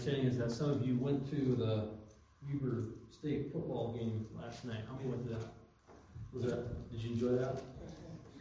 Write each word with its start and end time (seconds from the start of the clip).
understanding 0.00 0.32
is 0.32 0.38
that 0.38 0.50
some 0.50 0.70
of 0.70 0.86
you 0.86 0.96
went 0.96 1.28
to 1.28 1.36
the 1.56 1.84
Weber 2.48 2.84
State 3.10 3.52
football 3.52 3.92
game 3.92 4.26
last 4.40 4.64
night. 4.64 4.80
How 4.88 4.94
many 4.96 5.10
went 5.10 5.28
to 5.28 5.34
that? 5.34 5.44
Was 6.32 6.44
that, 6.44 6.90
did 6.90 7.02
you 7.02 7.12
enjoy 7.12 7.32
that? 7.32 7.60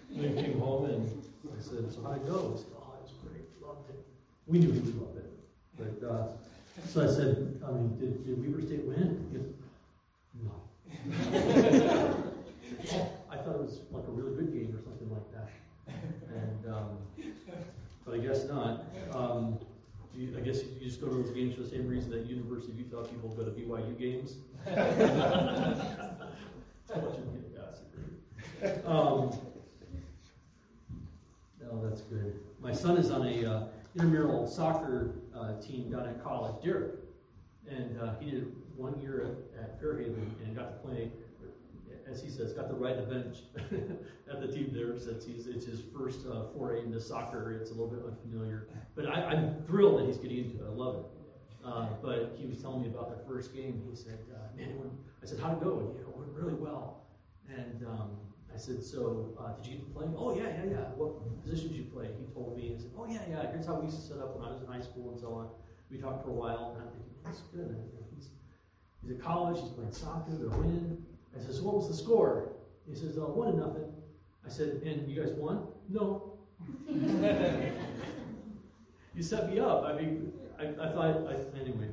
You 0.09 0.29
came 0.29 0.57
home 0.57 0.85
and 0.85 1.21
I 1.45 1.61
said, 1.61 1.91
so 1.91 2.01
how'd 2.03 2.15
it 2.15 2.25
go? 2.25 2.53
He 2.53 2.59
said, 2.59 2.67
oh, 2.77 2.93
it 2.95 3.03
was 3.03 3.11
great, 3.21 3.43
loved 3.61 3.89
it. 3.89 3.99
We 4.47 4.59
knew 4.59 4.71
he 4.71 4.79
would 4.79 5.01
love 5.01 5.17
it. 5.17 5.29
But, 5.77 6.07
uh, 6.07 6.27
so 6.87 7.03
I 7.03 7.07
said, 7.07 7.61
I 7.67 7.71
mean, 7.71 7.97
did, 7.99 8.25
did 8.25 8.39
Weber 8.41 8.65
State 8.65 8.85
win? 8.85 9.27
He 9.33 9.37
goes, 9.37 9.51
no. 10.41 10.55
I 13.29 13.35
thought 13.35 13.55
it 13.55 13.61
was 13.61 13.81
like 13.91 14.07
a 14.07 14.11
really 14.11 14.33
good 14.35 14.53
game 14.53 14.73
or 14.77 14.81
something 14.81 15.11
like 15.11 15.29
that. 15.33 15.49
And, 16.33 16.73
um, 16.73 16.97
but 18.05 18.15
I 18.15 18.17
guess 18.19 18.45
not. 18.45 18.85
Um, 19.13 19.58
you, 20.19 20.35
I 20.37 20.41
guess 20.41 20.61
you 20.61 20.69
just 20.81 20.99
go 20.99 21.07
to 21.07 21.15
those 21.15 21.31
games 21.31 21.55
for 21.55 21.61
the 21.61 21.69
same 21.69 21.87
reason 21.87 22.11
that 22.11 22.25
University 22.25 22.73
of 22.73 22.79
Utah 22.79 23.03
people 23.03 23.29
go 23.29 23.43
to 23.43 23.51
BYU 23.51 23.97
games. 23.97 24.35
um, 28.85 29.31
oh, 31.71 31.81
that's 31.83 32.01
good. 32.01 32.37
My 32.61 32.73
son 32.73 32.97
is 32.97 33.11
on 33.11 33.25
a 33.25 33.45
uh, 33.45 33.63
intramural 33.95 34.45
soccer 34.45 35.11
uh, 35.33 35.53
team 35.61 35.89
down 35.89 36.05
at 36.05 36.21
college, 36.21 36.61
Derek, 36.63 36.95
and 37.69 37.97
uh, 38.01 38.15
he 38.19 38.31
did 38.31 38.53
one 38.75 38.99
year 38.99 39.37
at, 39.55 39.63
at 39.63 39.79
Fairhaven 39.79 40.35
and 40.43 40.55
got 40.55 40.83
to 40.83 40.87
play 40.87 41.11
as 42.11 42.21
he 42.21 42.29
says, 42.29 42.53
got 42.53 42.67
to 42.67 42.73
ride 42.73 42.97
the 42.97 43.13
bench 43.13 43.37
at 44.31 44.41
the 44.41 44.47
team 44.47 44.71
there 44.73 44.97
since 44.97 45.25
he's 45.25 45.47
it's 45.47 45.65
his 45.65 45.81
first 45.95 46.25
uh, 46.27 46.43
foray 46.53 46.81
into 46.81 46.99
soccer. 46.99 47.53
It's 47.53 47.71
a 47.71 47.73
little 47.73 47.89
bit 47.89 48.03
unfamiliar, 48.05 48.67
but 48.95 49.05
I, 49.05 49.33
am 49.33 49.63
thrilled 49.65 49.99
that 49.99 50.07
he's 50.07 50.17
getting 50.17 50.45
into 50.45 50.63
it. 50.63 50.67
I 50.67 50.71
love 50.71 50.95
it. 50.95 51.05
Uh, 51.65 51.87
but 52.01 52.35
he 52.37 52.45
was 52.47 52.61
telling 52.61 52.81
me 52.81 52.87
about 52.87 53.09
the 53.15 53.23
first 53.29 53.53
game. 53.53 53.83
He 53.89 53.95
said, 53.95 54.19
uh, 54.33 54.57
"Man, 54.57 54.91
I 55.21 55.25
said, 55.25 55.39
how'd 55.39 55.57
it 55.57 55.63
go?" 55.63 55.79
And, 55.79 55.95
you 55.95 56.01
know, 56.01 56.09
it 56.09 56.17
went 56.17 56.31
really 56.33 56.53
well. 56.53 57.05
And 57.49 57.85
um, 57.85 58.11
I 58.53 58.57
said, 58.57 58.83
"So, 58.83 59.35
uh, 59.39 59.61
did 59.61 59.67
you 59.67 59.77
get 59.77 59.87
to 59.87 59.93
play?" 59.93 60.07
"Oh 60.17 60.35
yeah, 60.35 60.49
yeah, 60.49 60.71
yeah." 60.71 60.77
"What 60.95 61.43
position 61.43 61.69
did 61.69 61.77
you 61.77 61.87
play?" 61.93 62.07
He 62.17 62.33
told 62.33 62.57
me. 62.57 62.69
He 62.69 62.79
said, 62.79 62.91
"Oh 62.97 63.05
yeah, 63.07 63.21
yeah. 63.29 63.51
Here's 63.51 63.65
how 63.65 63.75
we 63.75 63.85
used 63.85 63.99
to 64.01 64.07
set 64.07 64.17
up 64.19 64.37
when 64.37 64.47
I 64.47 64.51
was 64.51 64.61
in 64.61 64.67
high 64.67 64.81
school 64.81 65.11
and 65.11 65.19
so 65.19 65.33
on." 65.33 65.49
We 65.91 65.97
talked 65.97 66.23
for 66.23 66.29
a 66.29 66.33
while, 66.33 66.75
and 66.75 66.83
I'm 66.83 66.89
thinking, 66.93 67.13
"That's 67.23 67.41
good." 67.53 67.75
He's, 68.15 68.29
he's 69.01 69.11
at 69.11 69.21
college. 69.21 69.59
He's 69.59 69.71
playing 69.71 69.91
soccer. 69.91 70.31
They're 70.31 70.49
winning. 70.49 71.03
I 71.35 71.41
said, 71.41 71.55
so 71.55 71.63
what 71.63 71.75
was 71.75 71.87
the 71.87 71.93
score? 71.93 72.53
He 72.87 72.95
says, 72.95 73.17
oh, 73.17 73.27
one 73.27 73.51
to 73.51 73.57
nothing. 73.57 73.93
I 74.45 74.49
said, 74.49 74.81
and 74.85 75.07
you 75.09 75.21
guys 75.21 75.31
won? 75.33 75.67
No. 75.89 76.33
you 79.15 79.23
set 79.23 79.49
me 79.49 79.59
up. 79.59 79.83
I 79.83 79.93
mean, 79.93 80.33
I, 80.59 80.63
I 80.67 80.91
thought, 80.91 81.27
I, 81.27 81.35
anyway. 81.59 81.89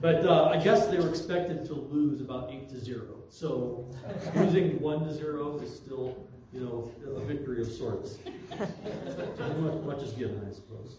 But 0.00 0.24
uh, 0.24 0.44
I 0.44 0.58
guess 0.62 0.86
they 0.86 0.98
were 0.98 1.08
expected 1.08 1.64
to 1.66 1.74
lose 1.74 2.20
about 2.20 2.52
8 2.52 2.68
to 2.68 2.78
0. 2.78 3.02
So 3.30 3.90
losing 4.36 4.80
1 4.80 5.04
to 5.04 5.14
0 5.14 5.58
is 5.58 5.74
still, 5.74 6.24
you 6.52 6.60
know, 6.60 6.92
a 7.16 7.20
victory 7.24 7.60
of 7.60 7.68
sorts. 7.68 8.18
much, 8.58 9.82
much 9.84 10.02
is 10.02 10.12
given, 10.12 10.46
I 10.48 10.52
suppose. 10.54 10.98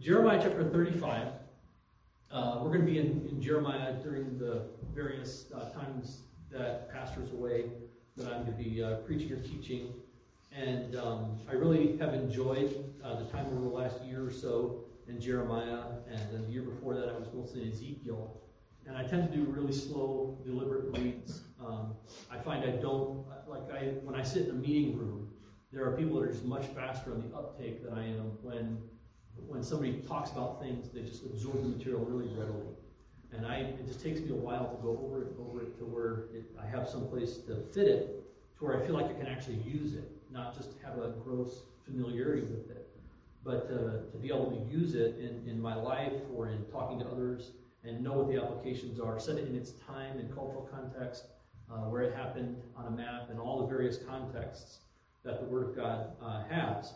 Jeremiah 0.00 0.38
chapter 0.40 0.64
35. 0.64 1.28
Uh, 2.30 2.60
we're 2.62 2.68
going 2.68 2.86
to 2.86 2.90
be 2.90 2.98
in, 2.98 3.28
in 3.30 3.42
Jeremiah 3.42 3.92
during 3.94 4.38
the 4.38 4.62
various 4.94 5.46
uh, 5.54 5.68
times 5.70 6.22
that 6.52 6.92
pastor's 6.92 7.32
away 7.32 7.66
that 8.16 8.26
I'm 8.26 8.44
going 8.44 8.56
to 8.56 8.62
be 8.62 8.82
uh, 8.82 8.96
preaching 8.96 9.32
or 9.32 9.36
teaching. 9.36 9.94
And 10.54 10.96
um, 10.96 11.38
I 11.48 11.54
really 11.54 11.96
have 11.98 12.12
enjoyed 12.12 12.84
uh, 13.02 13.18
the 13.20 13.24
time 13.26 13.46
over 13.46 13.60
the 13.60 13.74
last 13.74 14.02
year 14.04 14.26
or 14.26 14.30
so 14.30 14.84
in 15.08 15.20
Jeremiah, 15.20 15.80
and 16.10 16.20
then 16.30 16.44
the 16.46 16.52
year 16.52 16.62
before 16.62 16.94
that 16.94 17.08
I 17.08 17.12
was 17.12 17.28
mostly 17.34 17.62
in 17.62 17.72
Ezekiel. 17.72 18.40
And 18.86 18.96
I 18.96 19.04
tend 19.04 19.30
to 19.30 19.36
do 19.36 19.44
really 19.44 19.72
slow, 19.72 20.38
deliberate 20.44 20.96
reads. 20.98 21.40
Um, 21.64 21.94
I 22.30 22.38
find 22.38 22.64
I 22.64 22.76
don't 22.76 23.24
like 23.46 23.70
I 23.72 23.94
when 24.02 24.14
I 24.14 24.22
sit 24.22 24.48
in 24.48 24.50
a 24.50 24.54
meeting 24.54 24.98
room. 24.98 25.28
There 25.72 25.84
are 25.86 25.96
people 25.96 26.20
that 26.20 26.28
are 26.28 26.32
just 26.32 26.44
much 26.44 26.66
faster 26.66 27.12
on 27.12 27.22
the 27.28 27.34
uptake 27.36 27.82
than 27.84 27.96
I 27.96 28.06
am 28.08 28.36
when 28.42 28.78
when 29.46 29.62
somebody 29.62 30.02
talks 30.06 30.30
about 30.32 30.60
things. 30.60 30.90
They 30.92 31.02
just 31.02 31.24
absorb 31.24 31.62
the 31.62 31.68
material 31.68 32.04
really 32.04 32.28
readily. 32.34 32.66
And 33.34 33.46
I, 33.46 33.56
it 33.56 33.86
just 33.86 34.02
takes 34.02 34.20
me 34.20 34.30
a 34.30 34.34
while 34.34 34.68
to 34.68 34.82
go 34.82 35.00
over 35.04 35.22
it, 35.22 35.28
over 35.40 35.62
it 35.62 35.78
to 35.78 35.84
where 35.84 36.24
it, 36.34 36.44
I 36.60 36.66
have 36.66 36.88
some 36.88 37.08
place 37.08 37.38
to 37.48 37.56
fit 37.56 37.88
it, 37.88 38.24
to 38.58 38.64
where 38.64 38.80
I 38.80 38.86
feel 38.86 38.94
like 38.94 39.06
I 39.06 39.14
can 39.14 39.26
actually 39.26 39.56
use 39.64 39.94
it, 39.94 40.10
not 40.30 40.54
just 40.54 40.70
have 40.84 40.98
a 40.98 41.14
gross 41.24 41.62
familiarity 41.84 42.42
with 42.42 42.70
it, 42.70 42.88
but 43.44 43.70
uh, 43.72 44.10
to 44.12 44.18
be 44.20 44.28
able 44.28 44.50
to 44.50 44.72
use 44.72 44.94
it 44.94 45.18
in, 45.18 45.48
in 45.50 45.60
my 45.60 45.74
life 45.74 46.12
or 46.34 46.50
in 46.50 46.64
talking 46.66 46.98
to 47.00 47.06
others 47.06 47.52
and 47.84 48.02
know 48.02 48.12
what 48.12 48.28
the 48.28 48.40
applications 48.40 49.00
are, 49.00 49.18
set 49.18 49.36
it 49.36 49.48
in 49.48 49.56
its 49.56 49.72
time 49.86 50.18
and 50.18 50.32
cultural 50.32 50.68
context, 50.70 51.24
uh, 51.70 51.76
where 51.88 52.02
it 52.02 52.14
happened 52.14 52.56
on 52.76 52.86
a 52.86 52.90
map, 52.90 53.28
and 53.30 53.40
all 53.40 53.60
the 53.60 53.66
various 53.66 53.98
contexts 53.98 54.78
that 55.24 55.40
the 55.40 55.46
Word 55.46 55.70
of 55.70 55.76
God 55.76 56.12
uh, 56.22 56.44
has. 56.44 56.94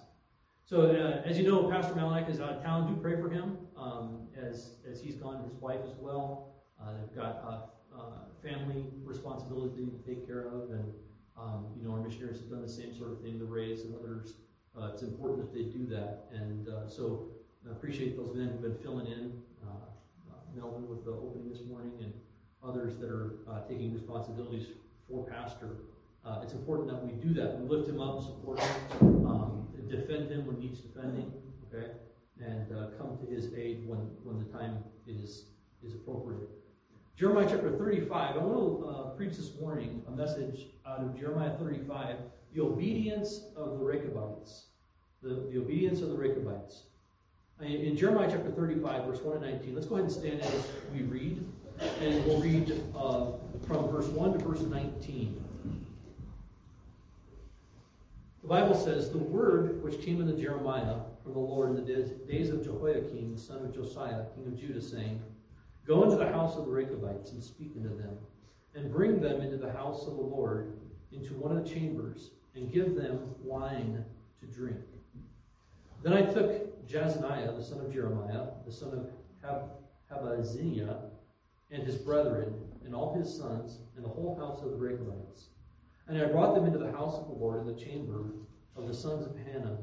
So, 0.69 0.81
uh, 0.81 1.22
as 1.25 1.38
you 1.38 1.49
know, 1.49 1.71
Pastor 1.71 1.94
Malak 1.94 2.28
is 2.28 2.41
out 2.41 2.54
of 2.54 2.62
town. 2.65 2.93
Do 2.93 3.00
pray 3.00 3.15
for 3.21 3.31
him 3.31 3.56
um, 3.77 4.27
as, 4.37 4.72
as 4.91 5.00
he's 5.00 5.15
gone, 5.15 5.44
his 5.44 5.54
wife 5.60 5.78
as 5.88 5.97
well. 6.00 6.56
Uh, 6.82 6.91
they've 6.99 7.16
got 7.16 7.37
a, 7.47 7.97
a 7.97 8.03
family 8.43 8.87
responsibility 9.04 9.87
to 9.87 9.93
take 10.04 10.27
care 10.27 10.49
of, 10.49 10.71
and 10.72 10.93
um, 11.41 11.66
you 11.77 11.87
know, 11.87 11.94
our 11.94 12.03
missionaries 12.03 12.41
have 12.41 12.50
done 12.50 12.62
the 12.62 12.69
same 12.69 12.93
sort 12.99 13.12
of 13.12 13.21
thing, 13.21 13.38
the 13.38 13.44
Rays 13.44 13.82
and 13.82 13.94
others. 13.94 14.38
Uh, 14.77 14.91
it's 14.93 15.03
important 15.03 15.38
that 15.38 15.54
they 15.54 15.71
do 15.71 15.87
that, 15.87 16.25
and 16.32 16.69
uh, 16.69 16.88
so 16.88 17.28
I 17.65 17.71
appreciate 17.71 18.16
those 18.16 18.34
men 18.34 18.48
who've 18.48 18.62
been 18.62 18.83
filling 18.83 19.06
in. 19.06 19.41
Uh, 19.65 19.71
uh, 19.71 20.34
Melvin 20.56 20.88
with 20.88 21.04
the 21.04 21.12
opening 21.12 21.48
this 21.48 21.62
morning, 21.62 21.93
and 22.00 22.12
others 22.65 22.98
that 22.98 23.09
are 23.09 23.37
taking 23.69 23.94
responsibilities 23.94 24.66
for 25.09 25.25
pastor. 25.27 25.77
It's 26.43 26.53
important 26.53 26.89
that 26.89 27.05
we 27.05 27.13
do 27.13 27.33
that. 27.35 27.59
We 27.59 27.69
lift 27.69 27.89
him 27.89 28.01
up, 28.01 28.21
support 28.23 28.61
him. 28.61 29.27
Um, 29.27 29.57
defend 29.89 30.31
him 30.31 30.47
when 30.47 30.59
needs 30.59 30.81
defending, 30.81 31.33
okay, 31.73 31.93
and 32.45 32.67
uh, 32.73 32.89
come 32.99 33.17
to 33.19 33.27
his 33.33 33.53
aid 33.55 33.87
when, 33.87 33.99
when 34.25 34.39
the 34.39 34.59
time 34.59 34.79
is, 35.07 35.47
is 35.83 35.95
appropriate. 35.95 36.49
Jeremiah 37.17 37.47
chapter 37.49 37.71
35, 37.71 38.37
I 38.37 38.39
want 38.39 38.81
to 38.81 38.89
uh, 38.89 39.03
preach 39.11 39.37
this 39.37 39.53
morning 39.61 40.03
a 40.07 40.11
message 40.11 40.67
out 40.87 41.01
of 41.01 41.19
Jeremiah 41.19 41.57
35, 41.57 42.17
the 42.55 42.61
obedience 42.61 43.43
of 43.57 43.79
the 43.79 43.85
Rechabites. 43.85 44.67
The, 45.23 45.47
the 45.51 45.59
obedience 45.59 46.03
of 46.03 46.11
the 46.11 46.17
Rechabites. 46.17 46.83
In 47.63 47.97
Jeremiah 47.97 48.29
chapter 48.31 48.51
35, 48.51 49.07
verse 49.07 49.21
1 49.21 49.37
and 49.43 49.53
19, 49.57 49.75
let's 49.75 49.87
go 49.87 49.95
ahead 49.95 50.05
and 50.05 50.13
stand 50.13 50.43
as 50.43 50.67
we 50.93 51.03
read. 51.03 51.43
And 52.01 52.25
we'll 52.27 52.41
read 52.41 52.83
uh, 52.95 53.33
from 53.67 53.89
verse 53.91 54.09
1 54.09 54.39
to 54.39 54.45
verse 54.45 54.61
19. 54.61 55.43
The 58.47 58.51
Bible 58.51 58.77
says, 58.77 59.11
The 59.11 59.19
word 59.19 59.83
which 59.83 60.03
came 60.03 60.21
unto 60.21 60.41
Jeremiah 60.41 61.01
from 61.25 61.33
the 61.33 61.41
Lord 61.41 61.71
in 61.71 61.75
the 61.75 62.05
days 62.29 62.51
of 62.51 62.62
Jehoiakim, 62.62 63.33
the 63.34 63.41
son 63.41 63.65
of 63.65 63.75
Josiah, 63.75 64.23
king 64.37 64.47
of 64.47 64.57
Judah, 64.57 64.81
saying, 64.81 65.21
Go 65.84 66.05
into 66.05 66.15
the 66.15 66.29
house 66.29 66.55
of 66.55 66.65
the 66.65 66.71
Rechabites 66.71 67.33
and 67.33 67.43
speak 67.43 67.73
unto 67.77 67.99
them, 68.01 68.17
and 68.77 68.93
bring 68.93 69.21
them 69.21 69.41
into 69.41 69.57
the 69.57 69.73
house 69.73 70.07
of 70.07 70.15
the 70.15 70.23
Lord, 70.23 70.79
into 71.11 71.34
one 71.34 71.57
of 71.57 71.65
the 71.65 71.69
chambers, 71.69 72.31
and 72.55 72.73
give 72.73 72.95
them 72.95 73.34
wine 73.43 74.05
to 74.39 74.47
drink. 74.47 74.78
Then 76.05 76.13
I 76.13 76.23
took 76.23 76.87
Jaazaniah, 76.87 77.57
the 77.57 77.65
son 77.65 77.81
of 77.81 77.93
Jeremiah, 77.93 78.47
the 78.65 78.71
son 78.71 78.93
of 78.93 79.11
Hab- 79.43 79.73
Habaziah, 80.09 81.01
and 81.73 81.83
his 81.83 81.97
brethren, 81.97 82.55
and 82.84 82.95
all 82.95 83.13
his 83.13 83.28
sons, 83.37 83.81
and 83.97 84.05
the 84.05 84.09
whole 84.09 84.39
house 84.39 84.63
of 84.63 84.71
the 84.71 84.77
Rechabites 84.77 85.49
and 86.09 86.21
I 86.21 86.27
brought 86.27 86.55
them 86.55 86.67
into 86.67 86.78
the 86.78 86.93
house 86.93 87.17
of 87.17 87.27
the 87.27 87.33
Lord 87.33 87.61
in 87.61 87.67
the 87.67 87.81
chamber 87.81 88.33
of 88.77 88.87
the 88.87 88.94
sons 88.94 89.27
of 89.27 89.37
Hanan, 89.37 89.78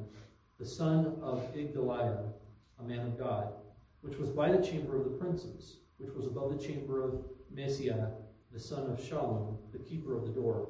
the 0.60 0.66
son 0.66 1.18
of 1.22 1.54
Igdaliah, 1.54 2.32
a 2.80 2.84
man 2.84 3.00
of 3.00 3.18
God, 3.18 3.54
which 4.02 4.18
was 4.18 4.30
by 4.30 4.52
the 4.52 4.64
chamber 4.64 4.98
of 4.98 5.06
the 5.06 5.18
princes, 5.18 5.78
which 5.98 6.14
was 6.14 6.28
above 6.28 6.58
the 6.58 6.64
chamber 6.64 7.04
of 7.04 7.26
Maaseiah, 7.54 8.12
the 8.52 8.60
son 8.60 8.90
of 8.90 9.00
Shallum, 9.00 9.58
the 9.72 9.80
keeper 9.80 10.16
of 10.18 10.26
the 10.26 10.32
door. 10.32 10.70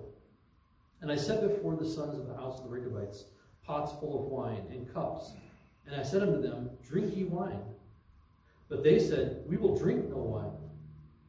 And 1.01 1.11
I 1.11 1.15
set 1.15 1.41
before 1.41 1.75
the 1.75 1.89
sons 1.89 2.17
of 2.17 2.27
the 2.27 2.35
house 2.35 2.59
of 2.59 2.65
the 2.65 2.69
Rechabites 2.69 3.25
pots 3.65 3.91
full 3.99 4.23
of 4.23 4.31
wine 4.31 4.65
and 4.71 4.91
cups. 4.93 5.33
And 5.85 5.95
I 5.95 6.03
said 6.03 6.21
unto 6.21 6.41
them, 6.41 6.69
Drink 6.87 7.15
ye 7.15 7.25
wine. 7.25 7.61
But 8.69 8.83
they 8.83 8.99
said, 8.99 9.43
We 9.45 9.57
will 9.57 9.77
drink 9.77 10.09
no 10.09 10.17
wine. 10.17 10.51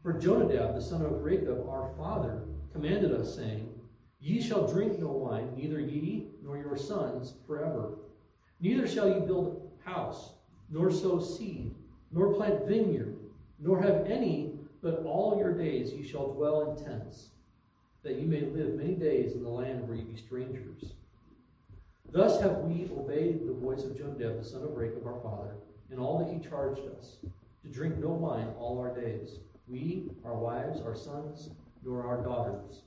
For 0.02 0.12
Jonadab, 0.12 0.74
the 0.74 0.82
son 0.82 1.02
of 1.02 1.22
Rechab, 1.22 1.68
our 1.68 1.92
father, 1.96 2.42
commanded 2.72 3.12
us, 3.12 3.34
saying, 3.34 3.73
Ye 4.24 4.40
shall 4.40 4.66
drink 4.66 4.98
no 4.98 5.08
wine, 5.08 5.54
neither 5.54 5.78
ye 5.78 6.30
nor 6.42 6.56
your 6.56 6.78
sons 6.78 7.34
forever. 7.46 7.98
Neither 8.58 8.88
shall 8.88 9.06
ye 9.06 9.20
build 9.20 9.70
house, 9.84 10.32
nor 10.70 10.90
sow 10.90 11.20
seed, 11.20 11.74
nor 12.10 12.32
plant 12.32 12.66
vineyard, 12.66 13.18
nor 13.58 13.82
have 13.82 14.06
any, 14.06 14.54
but 14.80 15.04
all 15.04 15.36
your 15.36 15.52
days 15.52 15.92
ye 15.92 16.02
shall 16.02 16.32
dwell 16.32 16.70
in 16.70 16.82
tents, 16.82 17.32
that 18.02 18.14
ye 18.14 18.24
may 18.24 18.40
live 18.40 18.76
many 18.76 18.94
days 18.94 19.34
in 19.34 19.42
the 19.42 19.48
land 19.50 19.86
where 19.86 19.98
ye 19.98 20.04
be 20.04 20.16
strangers. 20.16 20.94
Thus 22.10 22.40
have 22.40 22.60
we 22.60 22.90
obeyed 22.96 23.46
the 23.46 23.52
voice 23.52 23.84
of 23.84 23.94
Jonadab, 23.94 24.38
the 24.38 24.44
son 24.44 24.62
of 24.62 24.74
Rechab, 24.74 25.04
our 25.04 25.20
father, 25.20 25.56
in 25.90 25.98
all 25.98 26.20
that 26.20 26.32
he 26.32 26.48
charged 26.48 26.88
us. 26.98 27.18
to 27.62 27.68
drink 27.68 27.98
no 27.98 28.08
wine 28.08 28.48
all 28.58 28.78
our 28.78 28.98
days, 28.98 29.40
we, 29.68 30.08
our 30.24 30.34
wives, 30.34 30.80
our 30.80 30.94
sons, 30.94 31.50
nor 31.84 32.06
our 32.06 32.22
daughters, 32.22 32.84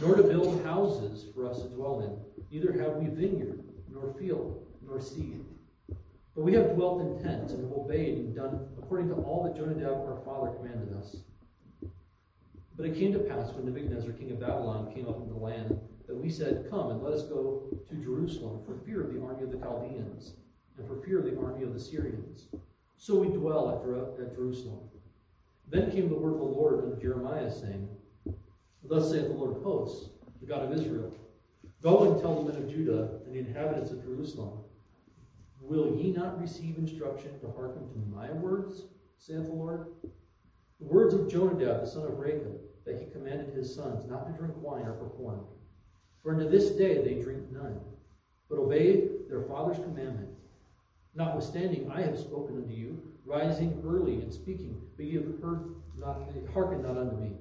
nor 0.00 0.14
to 0.16 0.22
build 0.22 0.64
houses 0.64 1.26
for 1.34 1.46
us 1.46 1.62
to 1.62 1.68
dwell 1.68 2.00
in. 2.00 2.44
Neither 2.50 2.72
have 2.80 2.96
we 2.96 3.08
vineyard, 3.08 3.62
nor 3.92 4.14
field, 4.18 4.66
nor 4.86 5.00
seed. 5.00 5.44
But 5.88 6.44
we 6.44 6.52
have 6.54 6.74
dwelt 6.74 7.00
in 7.00 7.22
tents 7.22 7.52
and 7.52 7.62
have 7.62 7.78
obeyed 7.78 8.18
and 8.18 8.34
done 8.34 8.68
according 8.78 9.08
to 9.08 9.14
all 9.14 9.44
that 9.44 9.56
Jonadab 9.56 10.06
our 10.06 10.20
father 10.24 10.56
commanded 10.56 10.94
us. 10.96 11.16
But 12.76 12.86
it 12.86 12.94
came 12.94 13.12
to 13.14 13.18
pass 13.18 13.52
when 13.52 13.64
Nebuchadnezzar, 13.64 14.12
king 14.12 14.30
of 14.32 14.40
Babylon, 14.40 14.92
came 14.94 15.08
up 15.08 15.16
into 15.16 15.32
the 15.32 15.40
land, 15.40 15.80
that 16.06 16.14
we 16.14 16.30
said, 16.30 16.66
Come 16.70 16.90
and 16.90 17.02
let 17.02 17.14
us 17.14 17.22
go 17.22 17.64
to 17.88 17.94
Jerusalem 17.96 18.60
for 18.66 18.76
fear 18.84 19.02
of 19.02 19.14
the 19.14 19.22
army 19.22 19.44
of 19.44 19.50
the 19.50 19.58
Chaldeans, 19.58 20.34
and 20.76 20.86
for 20.86 20.96
fear 21.04 21.18
of 21.18 21.24
the 21.24 21.38
army 21.40 21.64
of 21.64 21.72
the 21.72 21.80
Syrians. 21.80 22.44
So 22.98 23.16
we 23.16 23.28
dwell 23.28 23.70
at, 23.70 24.22
at 24.22 24.34
Jerusalem. 24.34 24.80
Then 25.68 25.90
came 25.90 26.08
the 26.08 26.14
word 26.14 26.34
of 26.34 26.38
the 26.38 26.44
Lord 26.44 26.84
unto 26.84 27.00
Jeremiah, 27.00 27.50
saying, 27.50 27.88
Thus 28.88 29.10
saith 29.10 29.28
the 29.28 29.34
Lord 29.34 29.56
of 29.56 29.62
hosts, 29.62 30.10
the 30.40 30.46
God 30.46 30.62
of 30.62 30.78
Israel, 30.78 31.12
Go 31.82 32.12
and 32.12 32.20
tell 32.20 32.42
the 32.42 32.52
men 32.52 32.62
of 32.62 32.70
Judah 32.70 33.20
and 33.24 33.34
the 33.34 33.40
inhabitants 33.40 33.90
of 33.90 34.02
Jerusalem, 34.02 34.60
Will 35.60 35.96
ye 35.96 36.12
not 36.12 36.40
receive 36.40 36.78
instruction 36.78 37.38
to 37.40 37.50
hearken 37.50 37.88
to 37.88 37.98
my 38.14 38.30
words, 38.32 38.84
saith 39.18 39.46
the 39.46 39.52
Lord? 39.52 39.88
The 40.78 40.86
words 40.86 41.14
of 41.14 41.28
Jonadab, 41.28 41.80
the 41.80 41.86
son 41.86 42.04
of 42.04 42.18
Rechab, 42.18 42.60
that 42.84 43.00
he 43.00 43.10
commanded 43.10 43.54
his 43.54 43.74
sons 43.74 44.04
not 44.08 44.26
to 44.26 44.38
drink 44.38 44.54
wine 44.58 44.86
are 44.86 44.92
performed. 44.92 45.46
For 46.22 46.32
unto 46.32 46.48
this 46.48 46.70
day 46.70 47.02
they 47.02 47.22
drink 47.22 47.50
none, 47.50 47.80
but 48.48 48.58
obey 48.58 49.08
their 49.28 49.42
father's 49.42 49.78
commandment. 49.78 50.28
Notwithstanding, 51.14 51.90
I 51.90 52.02
have 52.02 52.18
spoken 52.18 52.56
unto 52.56 52.74
you, 52.74 53.02
rising 53.24 53.82
early 53.84 54.14
and 54.14 54.32
speaking, 54.32 54.80
but 54.96 55.06
ye 55.06 55.14
have 55.14 55.40
heard 55.42 55.74
not, 55.98 56.30
hearkened 56.52 56.82
not 56.82 56.98
unto 56.98 57.16
me. 57.16 57.32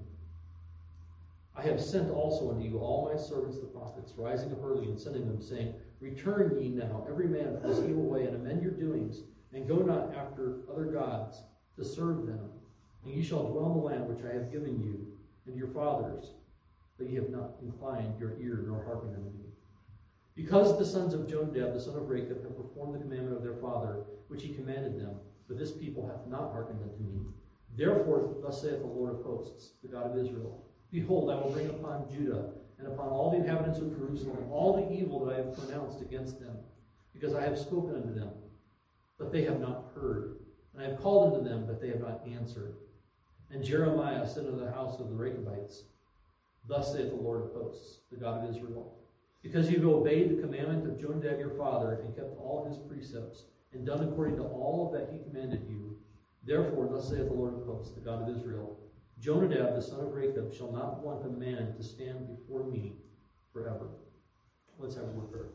I 1.58 1.62
have 1.62 1.82
sent 1.82 2.12
also 2.12 2.52
unto 2.52 2.66
you 2.66 2.80
all 2.80 3.10
my 3.12 3.20
servants 3.20 3.60
the 3.60 3.66
prophets, 3.68 4.14
rising 4.18 4.52
up 4.52 4.64
early 4.64 4.88
and 4.88 5.00
sending 5.00 5.26
them, 5.26 5.42
saying, 5.42 5.74
Return 6.02 6.62
ye 6.62 6.70
now, 6.70 7.06
every 7.10 7.28
man 7.28 7.58
from 7.60 7.70
his 7.70 7.80
evil 7.80 8.04
way, 8.04 8.26
and 8.26 8.36
amend 8.36 8.62
your 8.62 8.72
doings, 8.72 9.22
and 9.54 9.68
go 9.68 9.78
not 9.78 10.14
after 10.14 10.60
other 10.70 10.86
gods 10.86 11.44
to 11.78 11.86
serve 11.86 12.26
them. 12.26 12.50
And 13.06 13.14
ye 13.14 13.24
shall 13.24 13.50
dwell 13.50 13.68
in 13.68 13.78
the 13.78 13.84
land 13.84 14.08
which 14.08 14.26
I 14.26 14.34
have 14.34 14.52
given 14.52 14.82
you 14.82 15.08
and 15.48 15.56
your 15.56 15.70
fathers, 15.70 16.34
but 16.98 17.08
ye 17.08 17.16
have 17.16 17.30
not 17.30 17.52
inclined 17.62 18.20
your 18.20 18.38
ear 18.42 18.66
nor 18.68 18.84
hearkened 18.84 19.16
unto 19.16 19.30
me. 19.38 19.46
Because 20.36 20.78
the 20.78 20.86
sons 20.86 21.14
of 21.14 21.28
Jonadab, 21.28 21.74
the 21.74 21.80
son 21.80 21.96
of 21.96 22.10
Rechab, 22.10 22.44
have 22.44 22.58
performed 22.58 22.96
the 22.96 23.00
commandment 23.00 23.38
of 23.38 23.44
their 23.44 23.56
father, 23.56 24.04
which 24.28 24.44
he 24.44 24.54
commanded 24.54 25.00
them, 25.00 25.16
but 25.48 25.58
this 25.58 25.72
people 25.72 26.06
hath 26.06 26.28
not 26.28 26.52
hearkened 26.52 26.82
unto 26.82 27.04
me. 27.04 27.26
Therefore, 27.78 28.36
thus 28.42 28.62
saith 28.62 28.80
the 28.80 28.88
Lord 28.88 29.14
of 29.14 29.24
hosts, 29.24 29.72
the 29.82 29.88
God 29.88 30.12
of 30.12 30.18
Israel, 30.18 30.65
Behold, 30.92 31.30
I 31.30 31.36
will 31.36 31.52
bring 31.52 31.70
upon 31.70 32.10
Judah 32.10 32.52
and 32.78 32.88
upon 32.88 33.10
all 33.10 33.32
the 33.32 33.38
inhabitants 33.38 33.80
of 33.80 33.90
Jerusalem 33.90 34.52
all 34.52 34.76
the 34.76 34.94
evil 34.94 35.26
that 35.26 35.34
I 35.34 35.38
have 35.38 35.58
pronounced 35.58 36.02
against 36.02 36.40
them, 36.40 36.58
because 37.14 37.34
I 37.34 37.44
have 37.44 37.58
spoken 37.58 37.96
unto 37.96 38.14
them, 38.14 38.30
but 39.18 39.32
they 39.32 39.44
have 39.44 39.60
not 39.60 39.86
heard. 39.96 40.38
And 40.74 40.84
I 40.84 40.90
have 40.90 41.02
called 41.02 41.34
unto 41.34 41.48
them, 41.48 41.66
but 41.66 41.82
they 41.82 41.90
have 41.90 42.02
not 42.02 42.22
answered. 42.28 42.76
And 43.52 43.64
Jeremiah 43.64 44.28
said 44.28 44.46
unto 44.46 44.60
the 44.60 44.72
house 44.72 45.00
of 45.00 45.10
the 45.10 45.16
Rechabites, 45.16 45.84
Thus 46.68 46.94
saith 46.94 47.10
the 47.10 47.16
Lord 47.16 47.44
of 47.44 47.54
hosts, 47.54 48.00
the 48.12 48.18
God 48.18 48.44
of 48.44 48.56
Israel, 48.56 48.98
because 49.44 49.70
you 49.70 49.78
have 49.78 49.88
obeyed 49.88 50.32
the 50.32 50.42
commandment 50.42 50.88
of 50.88 51.00
Jonadab 51.00 51.40
your 51.40 51.52
father, 51.52 52.00
and 52.04 52.16
kept 52.16 52.38
all 52.40 52.66
his 52.68 52.78
precepts, 52.78 53.44
and 53.74 53.86
done 53.86 54.04
according 54.04 54.38
to 54.38 54.44
all 54.44 54.90
that 54.94 55.10
he 55.12 55.20
commanded 55.30 55.66
you. 55.70 55.98
Therefore, 56.44 56.90
thus 56.92 57.10
saith 57.10 57.28
the 57.28 57.34
Lord 57.34 57.54
of 57.54 57.66
hosts, 57.66 57.94
the 57.94 58.02
God 58.02 58.28
of 58.28 58.36
Israel, 58.36 58.80
Jonadab 59.20 59.76
the 59.76 59.82
son 59.82 60.02
of 60.02 60.14
Rechab 60.14 60.54
shall 60.54 60.72
not 60.72 61.04
want 61.04 61.26
a 61.26 61.30
man 61.30 61.74
to 61.76 61.84
stand 61.84 62.28
before 62.28 62.64
me 62.64 62.94
forever. 63.54 63.88
Let's 64.78 64.96
have 64.96 65.06
a 65.06 65.08
word 65.08 65.32
prayer. 65.32 65.46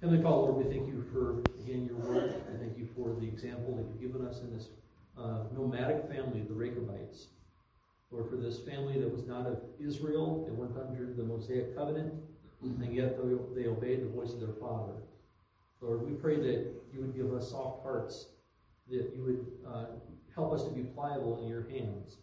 Heavenly 0.00 0.22
Father, 0.22 0.36
Lord, 0.36 0.66
we 0.66 0.72
thank 0.72 0.86
you 0.88 1.04
for, 1.12 1.40
again, 1.62 1.86
your 1.86 1.96
word. 1.96 2.34
I 2.52 2.58
thank 2.58 2.76
you 2.76 2.88
for 2.94 3.14
the 3.18 3.26
example 3.26 3.76
that 3.76 3.86
you've 3.86 4.12
given 4.12 4.26
us 4.26 4.40
in 4.40 4.52
this 4.52 4.68
uh, 5.16 5.44
nomadic 5.56 6.08
family, 6.08 6.42
the 6.42 6.54
Rechabites. 6.54 7.28
Lord, 8.10 8.28
for 8.28 8.36
this 8.36 8.58
family 8.58 9.00
that 9.00 9.10
was 9.10 9.26
not 9.26 9.46
of 9.46 9.60
Israel, 9.80 10.44
they 10.46 10.52
weren't 10.52 10.76
under 10.76 11.14
the 11.14 11.22
Mosaic 11.22 11.74
covenant, 11.74 12.12
and 12.62 12.94
yet 12.94 13.16
they 13.54 13.66
obeyed 13.66 14.02
the 14.02 14.08
voice 14.08 14.34
of 14.34 14.40
their 14.40 14.54
father. 14.60 14.92
Lord, 15.80 16.06
we 16.08 16.12
pray 16.12 16.36
that 16.36 16.66
you 16.92 17.00
would 17.00 17.16
give 17.16 17.32
us 17.32 17.50
soft 17.50 17.82
hearts, 17.82 18.26
that 18.90 19.12
you 19.16 19.22
would 19.24 19.46
uh, 19.72 19.84
help 20.34 20.52
us 20.52 20.64
to 20.64 20.70
be 20.70 20.82
pliable 20.82 21.40
in 21.42 21.48
your 21.48 21.68
hands, 21.68 22.16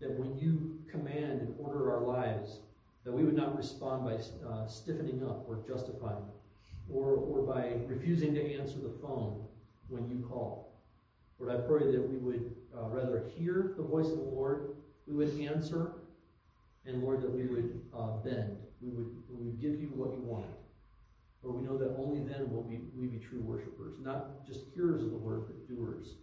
that 0.00 0.10
when 0.18 0.38
you 0.38 0.78
command 0.90 1.40
and 1.40 1.54
order 1.58 1.92
our 1.92 2.00
lives, 2.00 2.60
that 3.04 3.12
we 3.12 3.24
would 3.24 3.36
not 3.36 3.56
respond 3.56 4.04
by 4.04 4.14
uh, 4.48 4.66
stiffening 4.66 5.22
up 5.24 5.44
or 5.48 5.62
justifying, 5.66 6.24
or, 6.90 7.14
or 7.14 7.42
by 7.42 7.72
refusing 7.86 8.34
to 8.34 8.54
answer 8.54 8.78
the 8.78 8.94
phone 9.02 9.44
when 9.88 10.08
you 10.08 10.24
call. 10.28 10.72
Lord, 11.38 11.56
I 11.56 11.66
pray 11.66 11.90
that 11.90 12.08
we 12.08 12.16
would 12.18 12.54
uh, 12.76 12.88
rather 12.88 13.24
hear 13.36 13.72
the 13.76 13.82
voice 13.82 14.08
of 14.08 14.16
the 14.16 14.24
Lord, 14.24 14.76
we 15.06 15.14
would 15.14 15.40
answer, 15.40 15.92
and 16.86 17.02
Lord, 17.02 17.22
that 17.22 17.30
we 17.30 17.46
would 17.46 17.80
uh, 17.96 18.16
bend. 18.24 18.56
We 18.80 18.90
would, 18.90 19.10
we 19.28 19.44
would 19.44 19.60
give 19.60 19.80
you 19.80 19.88
what 19.88 20.12
you 20.12 20.22
want. 20.22 20.46
Lord, 21.42 21.56
we 21.56 21.66
know 21.66 21.78
that 21.78 21.96
only 21.98 22.20
then 22.20 22.50
will 22.50 22.62
we, 22.62 22.80
we 22.94 23.06
be 23.06 23.18
true 23.18 23.40
worshipers, 23.40 23.94
not 24.00 24.46
just 24.46 24.60
hearers 24.74 25.02
of 25.02 25.10
the 25.10 25.16
word, 25.16 25.44
but 25.46 25.68
doers. 25.68 26.16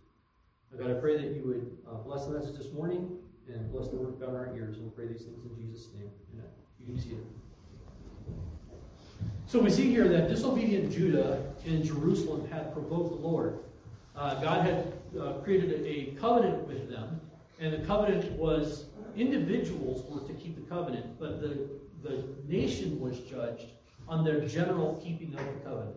God, 0.75 0.91
I 0.91 0.93
pray 0.95 1.17
that 1.17 1.35
you 1.35 1.43
would 1.43 1.77
uh, 1.89 1.97
bless 1.97 2.25
the 2.25 2.37
message 2.37 2.57
this 2.57 2.71
morning 2.73 3.17
and 3.47 3.71
bless 3.71 3.87
the 3.87 3.97
God 3.97 4.29
in 4.29 4.35
our 4.35 4.55
ears. 4.55 4.75
And 4.75 4.83
we'll 4.83 4.91
pray 4.91 5.07
these 5.07 5.23
things 5.23 5.43
in 5.43 5.55
Jesus' 5.55 5.87
name. 5.95 6.09
Amen. 6.33 6.49
You 6.79 6.93
can 6.93 7.01
see 7.01 7.11
it. 7.11 7.25
So 9.47 9.59
we 9.59 9.69
see 9.69 9.89
here 9.89 10.07
that 10.09 10.27
disobedient 10.27 10.91
Judah 10.91 11.41
in 11.65 11.83
Jerusalem 11.83 12.47
had 12.49 12.73
provoked 12.73 13.09
the 13.11 13.27
Lord. 13.27 13.59
Uh, 14.15 14.35
God 14.41 14.65
had 14.65 14.93
uh, 15.19 15.33
created 15.43 15.85
a 15.85 16.19
covenant 16.19 16.67
with 16.67 16.89
them, 16.89 17.21
and 17.59 17.73
the 17.73 17.85
covenant 17.85 18.31
was 18.33 18.85
individuals 19.15 20.03
were 20.09 20.27
to 20.27 20.33
keep 20.33 20.55
the 20.55 20.69
covenant, 20.69 21.17
but 21.19 21.41
the, 21.41 21.69
the 22.03 22.23
nation 22.47 22.99
was 22.99 23.19
judged 23.21 23.67
on 24.07 24.23
their 24.23 24.41
general 24.41 25.01
keeping 25.03 25.33
of 25.33 25.45
the 25.45 25.69
covenant. 25.69 25.95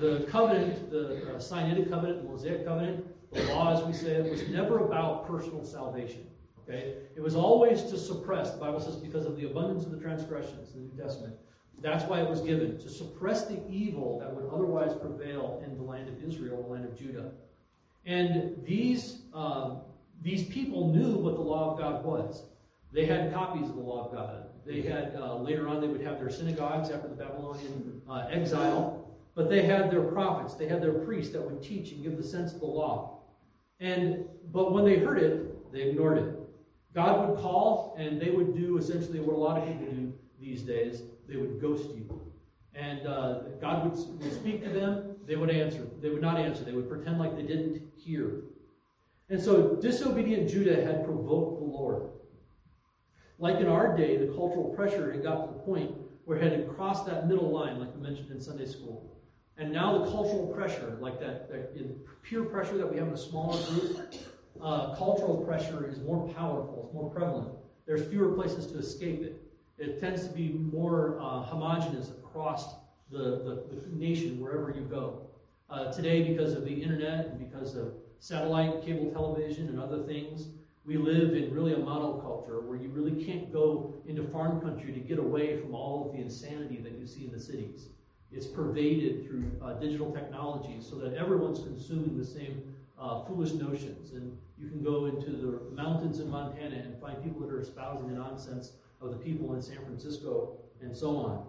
The 0.00 0.26
covenant, 0.30 0.90
the 0.90 1.34
uh, 1.34 1.38
Sinaitic 1.38 1.90
covenant, 1.90 2.22
the 2.22 2.28
Mosaic 2.28 2.64
covenant, 2.64 3.06
the 3.32 3.42
law, 3.44 3.76
as 3.76 3.84
we 3.84 3.92
said, 3.92 4.30
was 4.30 4.48
never 4.48 4.78
about 4.78 5.26
personal 5.26 5.64
salvation. 5.64 6.26
Okay? 6.62 6.94
It 7.14 7.20
was 7.20 7.34
always 7.34 7.82
to 7.84 7.98
suppress. 7.98 8.52
The 8.52 8.58
Bible 8.58 8.80
says 8.80 8.96
because 8.96 9.26
of 9.26 9.36
the 9.36 9.46
abundance 9.46 9.84
of 9.84 9.92
the 9.92 9.98
transgressions 9.98 10.74
in 10.74 10.88
the 10.88 10.94
New 10.94 11.02
Testament. 11.02 11.34
That's 11.80 12.04
why 12.04 12.20
it 12.20 12.28
was 12.28 12.40
given, 12.40 12.78
to 12.78 12.88
suppress 12.88 13.46
the 13.46 13.60
evil 13.68 14.18
that 14.20 14.34
would 14.34 14.46
otherwise 14.52 14.96
prevail 14.98 15.62
in 15.64 15.76
the 15.76 15.82
land 15.82 16.08
of 16.08 16.22
Israel, 16.22 16.62
the 16.62 16.68
land 16.68 16.84
of 16.86 16.98
Judah. 16.98 17.32
And 18.06 18.56
these, 18.64 19.22
um, 19.34 19.82
these 20.22 20.44
people 20.44 20.88
knew 20.88 21.16
what 21.16 21.34
the 21.34 21.42
law 21.42 21.72
of 21.72 21.78
God 21.78 22.04
was. 22.04 22.44
They 22.92 23.04
had 23.04 23.32
copies 23.32 23.68
of 23.68 23.76
the 23.76 23.82
law 23.82 24.06
of 24.06 24.12
God. 24.12 24.46
They 24.64 24.80
had, 24.80 25.14
uh, 25.16 25.36
later 25.36 25.68
on, 25.68 25.80
they 25.80 25.86
would 25.86 26.00
have 26.00 26.18
their 26.18 26.30
synagogues 26.30 26.90
after 26.90 27.08
the 27.08 27.14
Babylonian 27.14 28.00
uh, 28.08 28.26
exile. 28.30 29.06
But 29.34 29.50
they 29.50 29.62
had 29.62 29.90
their 29.90 30.02
prophets, 30.02 30.54
they 30.54 30.66
had 30.66 30.82
their 30.82 30.94
priests 30.94 31.32
that 31.34 31.42
would 31.42 31.62
teach 31.62 31.92
and 31.92 32.02
give 32.02 32.16
the 32.16 32.22
sense 32.22 32.54
of 32.54 32.60
the 32.60 32.66
law. 32.66 33.15
And 33.80 34.24
but 34.52 34.72
when 34.72 34.84
they 34.84 34.98
heard 34.98 35.18
it, 35.18 35.72
they 35.72 35.82
ignored 35.82 36.18
it. 36.18 36.34
God 36.94 37.28
would 37.28 37.38
call, 37.38 37.94
and 37.98 38.20
they 38.20 38.30
would 38.30 38.56
do 38.56 38.78
essentially 38.78 39.20
what 39.20 39.36
a 39.36 39.38
lot 39.38 39.58
of 39.58 39.66
people 39.66 39.86
do 39.86 40.12
these 40.40 40.62
days. 40.62 41.02
They 41.28 41.36
would 41.36 41.60
ghost 41.60 41.90
you, 41.90 42.32
and 42.74 43.06
uh, 43.06 43.40
God 43.60 43.84
would, 43.84 44.22
would 44.22 44.32
speak 44.32 44.62
to 44.64 44.70
them. 44.70 45.16
They 45.26 45.36
would 45.36 45.50
answer. 45.50 45.86
They 46.00 46.08
would 46.08 46.22
not 46.22 46.38
answer. 46.38 46.64
They 46.64 46.72
would 46.72 46.88
pretend 46.88 47.18
like 47.18 47.36
they 47.36 47.42
didn't 47.42 47.82
hear. 47.96 48.44
And 49.28 49.40
so 49.40 49.76
disobedient 49.76 50.48
Judah 50.48 50.84
had 50.84 51.04
provoked 51.04 51.58
the 51.58 51.66
Lord. 51.66 52.10
Like 53.38 53.56
in 53.56 53.66
our 53.66 53.96
day, 53.96 54.16
the 54.16 54.28
cultural 54.28 54.72
pressure 54.74 55.12
had 55.12 55.22
got 55.22 55.46
to 55.46 55.52
the 55.52 55.58
point 55.60 55.90
where 56.24 56.38
it 56.38 56.52
had 56.52 56.68
crossed 56.74 57.06
that 57.06 57.28
middle 57.28 57.50
line, 57.50 57.78
like 57.78 57.94
we 57.94 58.00
mentioned 58.00 58.30
in 58.30 58.40
Sunday 58.40 58.66
school. 58.66 59.15
And 59.58 59.72
now 59.72 59.98
the 59.98 60.10
cultural 60.10 60.46
pressure, 60.48 60.98
like 61.00 61.18
that, 61.20 61.48
that 61.50 62.22
peer 62.22 62.44
pressure 62.44 62.76
that 62.76 62.90
we 62.90 62.98
have 62.98 63.08
in 63.08 63.14
a 63.14 63.18
smaller 63.18 63.62
group, 63.66 64.14
uh, 64.60 64.94
cultural 64.96 65.44
pressure 65.44 65.88
is 65.88 65.98
more 66.00 66.28
powerful, 66.34 66.84
it's 66.84 66.94
more 66.94 67.10
prevalent. 67.10 67.48
There's 67.86 68.06
fewer 68.08 68.32
places 68.32 68.66
to 68.72 68.78
escape 68.78 69.22
it. 69.22 69.42
It 69.78 70.00
tends 70.00 70.26
to 70.26 70.34
be 70.34 70.48
more 70.48 71.18
uh, 71.20 71.42
homogenous 71.42 72.10
across 72.10 72.74
the, 73.10 73.18
the, 73.18 73.64
the, 73.70 73.96
nation, 73.96 74.40
wherever 74.40 74.70
you 74.70 74.82
go. 74.82 75.22
Uh, 75.70 75.92
today, 75.92 76.22
because 76.22 76.54
of 76.54 76.64
the 76.64 76.72
internet 76.72 77.26
and 77.26 77.38
because 77.38 77.76
of 77.76 77.94
satellite, 78.18 78.84
cable 78.84 79.10
television, 79.12 79.68
and 79.68 79.80
other 79.80 80.02
things, 80.02 80.48
we 80.84 80.96
live 80.96 81.34
in 81.34 81.52
really 81.52 81.74
a 81.74 81.78
monoculture 81.78 82.62
where 82.62 82.76
you 82.76 82.88
really 82.88 83.24
can't 83.24 83.52
go 83.52 83.94
into 84.06 84.22
farm 84.22 84.60
country 84.60 84.92
to 84.92 85.00
get 85.00 85.18
away 85.18 85.60
from 85.60 85.74
all 85.74 86.06
of 86.06 86.12
the 86.12 86.22
insanity 86.22 86.80
that 86.82 86.92
you 86.92 87.06
see 87.06 87.24
in 87.24 87.32
the 87.32 87.40
cities. 87.40 87.88
It's 88.32 88.46
pervaded 88.46 89.26
through 89.26 89.50
uh, 89.62 89.74
digital 89.74 90.12
technologies 90.12 90.86
so 90.88 90.96
that 90.96 91.14
everyone's 91.14 91.60
consuming 91.60 92.18
the 92.18 92.24
same 92.24 92.62
uh, 92.98 93.24
foolish 93.24 93.52
notions. 93.52 94.12
And 94.12 94.36
you 94.58 94.68
can 94.68 94.82
go 94.82 95.06
into 95.06 95.30
the 95.30 95.74
mountains 95.74 96.20
in 96.20 96.30
Montana 96.30 96.76
and 96.76 97.00
find 97.00 97.22
people 97.22 97.40
that 97.42 97.50
are 97.50 97.60
espousing 97.60 98.08
the 98.08 98.14
nonsense 98.14 98.72
of 99.00 99.10
the 99.10 99.16
people 99.16 99.54
in 99.54 99.62
San 99.62 99.78
Francisco 99.84 100.56
and 100.82 100.94
so 100.94 101.16
on. 101.16 101.46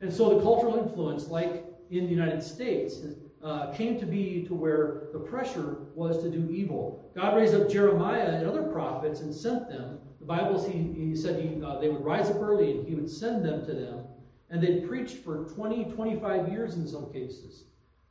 And 0.00 0.12
so 0.12 0.36
the 0.36 0.42
cultural 0.42 0.78
influence, 0.78 1.28
like 1.28 1.64
in 1.90 2.04
the 2.04 2.10
United 2.10 2.42
States, 2.42 3.00
uh, 3.42 3.72
came 3.72 3.98
to 3.98 4.06
be 4.06 4.44
to 4.46 4.54
where 4.54 5.08
the 5.12 5.18
pressure 5.18 5.78
was 5.94 6.22
to 6.22 6.30
do 6.30 6.50
evil. 6.50 7.10
God 7.14 7.36
raised 7.36 7.54
up 7.54 7.70
Jeremiah 7.70 8.26
and 8.26 8.46
other 8.46 8.62
prophets 8.62 9.20
and 9.20 9.34
sent 9.34 9.68
them. 9.68 9.98
The 10.20 10.26
Bible, 10.26 10.62
he, 10.68 10.92
he 10.98 11.16
said 11.16 11.42
he, 11.42 11.62
uh, 11.62 11.78
they 11.78 11.88
would 11.88 12.04
rise 12.04 12.30
up 12.30 12.40
early 12.40 12.72
and 12.72 12.86
he 12.86 12.94
would 12.94 13.08
send 13.08 13.44
them 13.44 13.64
to 13.66 13.72
them. 13.72 14.04
And 14.50 14.62
they 14.62 14.80
preached 14.80 15.24
for 15.24 15.44
20, 15.44 15.86
25 15.86 16.48
years 16.48 16.74
in 16.74 16.86
some 16.86 17.12
cases 17.12 17.64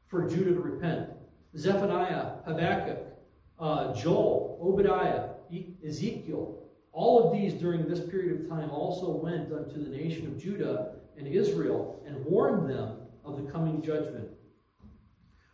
for 0.07 0.27
Judah 0.27 0.53
to 0.53 0.59
repent. 0.59 1.09
Zephaniah, 1.57 2.33
Habakkuk, 2.45 2.99
uh, 3.59 3.93
Joel, 3.93 4.59
Obadiah, 4.61 5.29
Ezekiel, 5.85 6.63
all 6.91 7.25
of 7.25 7.33
these 7.33 7.53
during 7.53 7.87
this 7.87 7.99
period 7.99 8.41
of 8.41 8.49
time 8.49 8.69
also 8.69 9.11
went 9.11 9.51
unto 9.51 9.83
the 9.83 9.89
nation 9.89 10.27
of 10.27 10.37
Judah 10.37 10.95
and 11.17 11.27
Israel 11.27 12.01
and 12.05 12.23
warned 12.25 12.69
them 12.69 12.97
of 13.23 13.37
the 13.37 13.51
coming 13.51 13.81
judgment. 13.81 14.29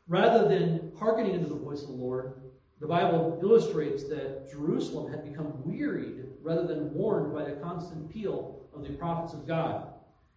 Rather 0.07 0.47
than 0.47 0.91
hearkening 1.00 1.35
into 1.35 1.47
the 1.47 1.55
voice 1.55 1.81
of 1.81 1.88
the 1.88 1.93
Lord, 1.93 2.33
the 2.79 2.88
Bible 2.88 3.39
illustrates 3.41 4.03
that 4.05 4.51
Jerusalem 4.51 5.11
had 5.11 5.23
become 5.23 5.53
wearied 5.63 6.25
rather 6.41 6.65
than 6.65 6.93
warned 6.93 7.33
by 7.33 7.43
the 7.43 7.59
constant 7.61 8.09
peal 8.09 8.67
of 8.73 8.83
the 8.83 8.93
prophets 8.93 9.33
of 9.33 9.47
God. 9.47 9.88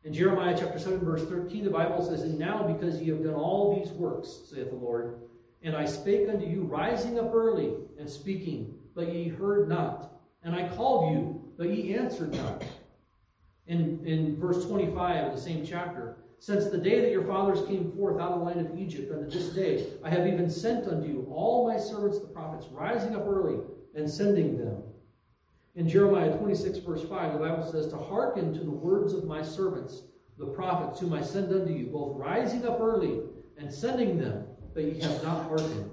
In 0.04 0.12
Jeremiah 0.12 0.54
chapter 0.58 0.78
7, 0.78 0.98
verse 1.00 1.24
13, 1.24 1.64
the 1.64 1.70
Bible 1.70 2.04
says, 2.04 2.22
And 2.22 2.38
now 2.38 2.62
because 2.62 3.00
ye 3.00 3.08
have 3.08 3.24
done 3.24 3.34
all 3.34 3.74
these 3.74 3.90
works, 3.92 4.42
saith 4.50 4.68
the 4.68 4.76
Lord, 4.76 5.22
and 5.62 5.74
I 5.74 5.86
spake 5.86 6.28
unto 6.28 6.46
you, 6.46 6.64
rising 6.64 7.18
up 7.18 7.34
early 7.34 7.72
and 7.98 8.08
speaking, 8.08 8.74
but 8.94 9.10
ye 9.10 9.28
heard 9.28 9.66
not. 9.66 10.20
And 10.42 10.54
I 10.54 10.68
called 10.68 11.12
you, 11.12 11.52
but 11.56 11.70
ye 11.70 11.94
answered 11.94 12.34
not. 12.34 12.62
In, 13.66 14.04
in 14.04 14.38
verse 14.38 14.66
25 14.66 15.28
of 15.28 15.34
the 15.34 15.40
same 15.40 15.64
chapter, 15.64 16.18
since 16.38 16.66
the 16.66 16.76
day 16.76 17.00
that 17.00 17.10
your 17.10 17.24
fathers 17.24 17.66
came 17.66 17.90
forth 17.92 18.20
out 18.20 18.32
of 18.32 18.40
the 18.40 18.44
land 18.44 18.60
of 18.60 18.78
Egypt 18.78 19.10
unto 19.10 19.30
this 19.30 19.54
day, 19.54 19.86
I 20.04 20.10
have 20.10 20.26
even 20.26 20.50
sent 20.50 20.86
unto 20.86 21.08
you 21.08 21.26
all 21.34 21.66
my 21.66 21.78
servants 21.78 22.18
the 22.18 22.26
prophets, 22.26 22.66
rising 22.70 23.16
up 23.16 23.26
early 23.26 23.56
and 23.94 24.10
sending 24.10 24.58
them. 24.58 24.82
In 25.76 25.88
Jeremiah 25.88 26.36
26, 26.38 26.78
verse 26.78 27.02
5, 27.02 27.32
the 27.32 27.38
Bible 27.40 27.66
says, 27.70 27.88
To 27.88 27.96
hearken 27.96 28.52
to 28.52 28.60
the 28.60 28.70
words 28.70 29.12
of 29.12 29.24
my 29.24 29.42
servants, 29.42 30.02
the 30.38 30.46
prophets, 30.46 31.00
whom 31.00 31.12
I 31.12 31.22
send 31.22 31.52
unto 31.52 31.72
you, 31.72 31.86
both 31.86 32.16
rising 32.16 32.64
up 32.64 32.80
early 32.80 33.20
and 33.58 33.72
sending 33.72 34.16
them, 34.16 34.44
but 34.72 34.84
ye 34.84 35.00
have 35.00 35.22
not 35.24 35.48
hearkened. 35.48 35.90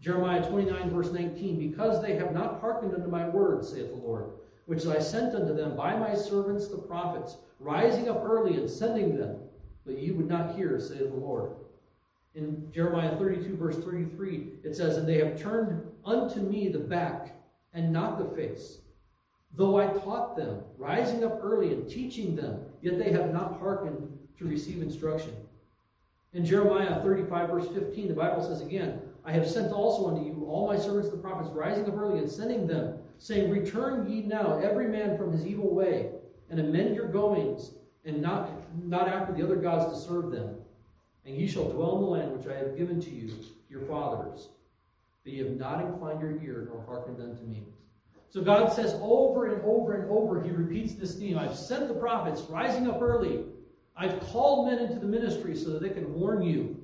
Jeremiah 0.00 0.48
29, 0.48 0.90
verse 0.90 1.12
19, 1.12 1.58
Because 1.58 2.00
they 2.00 2.16
have 2.16 2.32
not 2.32 2.60
hearkened 2.60 2.94
unto 2.94 3.08
my 3.08 3.28
words, 3.28 3.68
saith 3.68 3.90
the 3.90 3.96
Lord, 3.96 4.30
which 4.64 4.86
I 4.86 4.98
sent 4.98 5.34
unto 5.34 5.54
them 5.54 5.76
by 5.76 5.94
my 5.96 6.14
servants 6.14 6.68
the 6.68 6.78
prophets, 6.78 7.36
rising 7.60 8.08
up 8.08 8.24
early 8.24 8.56
and 8.56 8.68
sending 8.68 9.16
them, 9.16 9.36
but 9.84 9.98
ye 9.98 10.10
would 10.10 10.28
not 10.28 10.56
hear, 10.56 10.80
saith 10.80 11.10
the 11.10 11.16
Lord. 11.16 11.52
In 12.34 12.70
Jeremiah 12.72 13.16
32, 13.16 13.56
verse 13.56 13.76
33, 13.76 14.54
it 14.64 14.74
says, 14.74 14.96
And 14.96 15.06
they 15.06 15.18
have 15.18 15.38
turned 15.38 15.82
unto 16.04 16.40
me 16.40 16.68
the 16.68 16.78
back 16.78 17.38
and 17.74 17.92
not 17.92 18.18
the 18.18 18.24
face. 18.24 18.78
Though 19.56 19.78
I 19.78 19.86
taught 19.86 20.36
them, 20.36 20.60
rising 20.76 21.24
up 21.24 21.40
early 21.42 21.72
and 21.72 21.88
teaching 21.88 22.36
them, 22.36 22.60
yet 22.82 22.98
they 22.98 23.10
have 23.10 23.32
not 23.32 23.58
hearkened 23.58 24.18
to 24.38 24.44
receive 24.44 24.82
instruction. 24.82 25.34
In 26.34 26.44
Jeremiah 26.44 27.02
35, 27.02 27.48
verse 27.48 27.68
15, 27.68 28.08
the 28.08 28.14
Bible 28.14 28.42
says 28.42 28.60
again, 28.60 29.00
I 29.24 29.32
have 29.32 29.48
sent 29.48 29.72
also 29.72 30.08
unto 30.08 30.24
you 30.24 30.46
all 30.46 30.66
my 30.66 30.78
servants 30.78 31.08
the 31.08 31.16
prophets, 31.16 31.50
rising 31.54 31.86
up 31.86 31.96
early 31.96 32.18
and 32.18 32.30
sending 32.30 32.66
them, 32.66 32.98
saying, 33.18 33.50
Return 33.50 34.08
ye 34.08 34.22
now, 34.22 34.58
every 34.58 34.88
man 34.88 35.16
from 35.16 35.32
his 35.32 35.46
evil 35.46 35.74
way, 35.74 36.10
and 36.50 36.60
amend 36.60 36.94
your 36.94 37.08
goings, 37.08 37.72
and 38.04 38.20
not, 38.20 38.50
not 38.84 39.08
after 39.08 39.32
the 39.32 39.42
other 39.42 39.56
gods 39.56 39.92
to 39.92 40.06
serve 40.06 40.30
them. 40.30 40.56
And 41.24 41.34
ye 41.34 41.48
shall 41.48 41.70
dwell 41.70 41.96
in 41.96 42.02
the 42.02 42.10
land 42.10 42.36
which 42.36 42.46
I 42.46 42.58
have 42.58 42.76
given 42.76 43.00
to 43.00 43.10
you, 43.10 43.32
your 43.70 43.80
fathers. 43.80 44.48
But 45.24 45.32
ye 45.32 45.38
have 45.40 45.56
not 45.56 45.84
inclined 45.84 46.20
your 46.20 46.40
ear, 46.42 46.68
nor 46.70 46.84
hearkened 46.84 47.20
unto 47.20 47.42
me. 47.42 47.64
So 48.30 48.42
God 48.42 48.72
says 48.72 48.98
over 49.00 49.46
and 49.46 49.62
over 49.64 49.94
and 49.94 50.10
over, 50.10 50.42
he 50.42 50.50
repeats 50.50 50.94
this 50.94 51.14
theme. 51.14 51.38
I've 51.38 51.56
sent 51.56 51.88
the 51.88 51.94
prophets 51.94 52.42
rising 52.42 52.88
up 52.88 53.00
early. 53.00 53.44
I've 53.96 54.20
called 54.20 54.68
men 54.68 54.78
into 54.78 54.98
the 54.98 55.06
ministry 55.06 55.56
so 55.56 55.70
that 55.70 55.82
they 55.82 55.90
can 55.90 56.12
warn 56.12 56.42
you. 56.42 56.76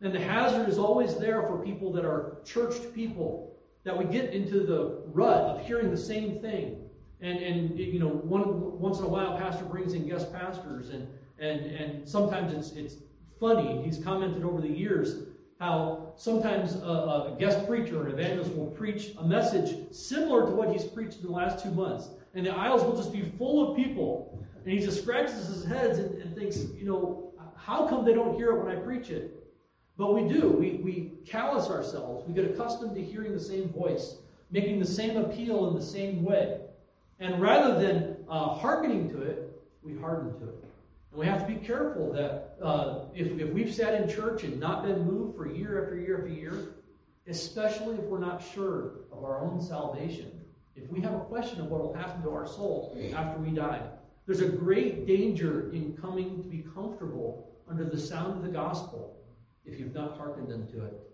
And 0.00 0.14
the 0.14 0.20
hazard 0.20 0.68
is 0.68 0.78
always 0.78 1.16
there 1.16 1.42
for 1.42 1.58
people 1.64 1.92
that 1.92 2.04
are 2.04 2.36
churched 2.44 2.94
people, 2.94 3.56
that 3.84 3.96
we 3.96 4.04
get 4.04 4.32
into 4.32 4.64
the 4.64 5.02
rut 5.06 5.44
of 5.44 5.66
hearing 5.66 5.90
the 5.90 5.96
same 5.96 6.40
thing. 6.40 6.84
And, 7.20 7.38
and 7.38 7.78
you 7.78 7.98
know, 7.98 8.08
one, 8.08 8.78
once 8.78 8.98
in 8.98 9.04
a 9.04 9.08
while, 9.08 9.36
pastor 9.36 9.64
brings 9.64 9.94
in 9.94 10.06
guest 10.06 10.32
pastors, 10.32 10.90
and, 10.90 11.08
and, 11.40 11.60
and 11.60 12.08
sometimes 12.08 12.52
it's, 12.52 12.76
it's 12.76 13.02
funny. 13.40 13.82
He's 13.82 13.98
commented 13.98 14.44
over 14.44 14.60
the 14.60 14.68
years 14.68 15.27
how 15.58 16.12
sometimes 16.16 16.76
a, 16.76 16.78
a 16.78 17.36
guest 17.38 17.66
preacher, 17.66 18.00
or 18.00 18.06
an 18.06 18.12
evangelist, 18.12 18.54
will 18.54 18.66
preach 18.66 19.12
a 19.18 19.24
message 19.26 19.92
similar 19.92 20.46
to 20.46 20.52
what 20.52 20.70
he's 20.70 20.84
preached 20.84 21.16
in 21.16 21.26
the 21.26 21.32
last 21.32 21.62
two 21.62 21.70
months. 21.70 22.10
And 22.34 22.46
the 22.46 22.54
aisles 22.54 22.82
will 22.84 22.96
just 22.96 23.12
be 23.12 23.22
full 23.22 23.70
of 23.70 23.76
people. 23.76 24.38
And 24.64 24.72
he 24.72 24.78
just 24.78 25.02
scratches 25.02 25.46
his 25.48 25.64
head 25.64 25.90
and, 25.92 26.22
and 26.22 26.36
thinks, 26.36 26.58
you 26.76 26.84
know, 26.84 27.32
how 27.56 27.88
come 27.88 28.04
they 28.04 28.14
don't 28.14 28.36
hear 28.36 28.50
it 28.50 28.64
when 28.64 28.74
I 28.74 28.78
preach 28.78 29.10
it? 29.10 29.34
But 29.96 30.14
we 30.14 30.28
do. 30.32 30.50
We, 30.50 30.80
we 30.84 31.12
callous 31.26 31.68
ourselves. 31.70 32.26
We 32.28 32.34
get 32.34 32.44
accustomed 32.44 32.94
to 32.94 33.02
hearing 33.02 33.32
the 33.32 33.40
same 33.40 33.68
voice, 33.70 34.18
making 34.50 34.78
the 34.78 34.86
same 34.86 35.16
appeal 35.16 35.68
in 35.68 35.74
the 35.74 35.84
same 35.84 36.22
way. 36.22 36.60
And 37.18 37.40
rather 37.40 37.80
than 37.80 38.16
uh, 38.28 38.54
hearkening 38.54 39.10
to 39.10 39.22
it, 39.22 39.60
we 39.82 39.96
harden 39.96 40.38
to 40.38 40.48
it. 40.48 40.64
We 41.12 41.26
have 41.26 41.46
to 41.46 41.52
be 41.52 41.64
careful 41.66 42.12
that 42.12 42.56
uh, 42.62 43.06
if, 43.14 43.38
if 43.38 43.50
we've 43.50 43.72
sat 43.72 43.94
in 43.94 44.08
church 44.08 44.44
and 44.44 44.60
not 44.60 44.84
been 44.84 45.04
moved 45.04 45.36
for 45.36 45.50
year 45.50 45.82
after 45.82 45.98
year 45.98 46.18
after 46.18 46.28
year, 46.28 46.74
especially 47.26 47.96
if 47.96 48.02
we're 48.02 48.18
not 48.18 48.42
sure 48.42 49.00
of 49.10 49.24
our 49.24 49.40
own 49.40 49.60
salvation, 49.60 50.30
if 50.76 50.88
we 50.90 51.00
have 51.00 51.14
a 51.14 51.20
question 51.20 51.60
of 51.60 51.66
what 51.66 51.80
will 51.80 51.94
happen 51.94 52.22
to 52.22 52.30
our 52.30 52.46
soul 52.46 52.96
after 53.14 53.40
we 53.40 53.50
die, 53.50 53.82
there's 54.26 54.40
a 54.40 54.48
great 54.48 55.06
danger 55.06 55.72
in 55.72 55.96
coming 55.96 56.42
to 56.42 56.48
be 56.48 56.64
comfortable 56.74 57.50
under 57.68 57.84
the 57.84 57.98
sound 57.98 58.36
of 58.36 58.42
the 58.42 58.48
gospel 58.48 59.16
if 59.64 59.80
you've 59.80 59.94
not 59.94 60.16
hearkened 60.16 60.52
unto 60.52 60.84
it. 60.84 61.08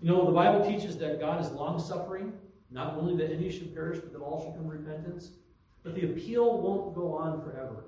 You 0.00 0.10
know, 0.10 0.24
the 0.24 0.32
Bible 0.32 0.64
teaches 0.64 0.96
that 0.98 1.20
God 1.20 1.44
is 1.44 1.50
long 1.50 1.80
suffering, 1.80 2.32
not 2.70 2.94
only 2.94 3.16
that 3.16 3.32
any 3.32 3.50
should 3.50 3.74
perish, 3.74 3.98
but 3.98 4.12
that 4.12 4.20
all 4.20 4.42
should 4.42 4.54
come 4.54 4.64
to 4.64 4.76
repentance. 4.76 5.30
But 5.82 5.94
the 5.94 6.04
appeal 6.04 6.58
won't 6.60 6.94
go 6.94 7.14
on 7.14 7.42
forever. 7.42 7.84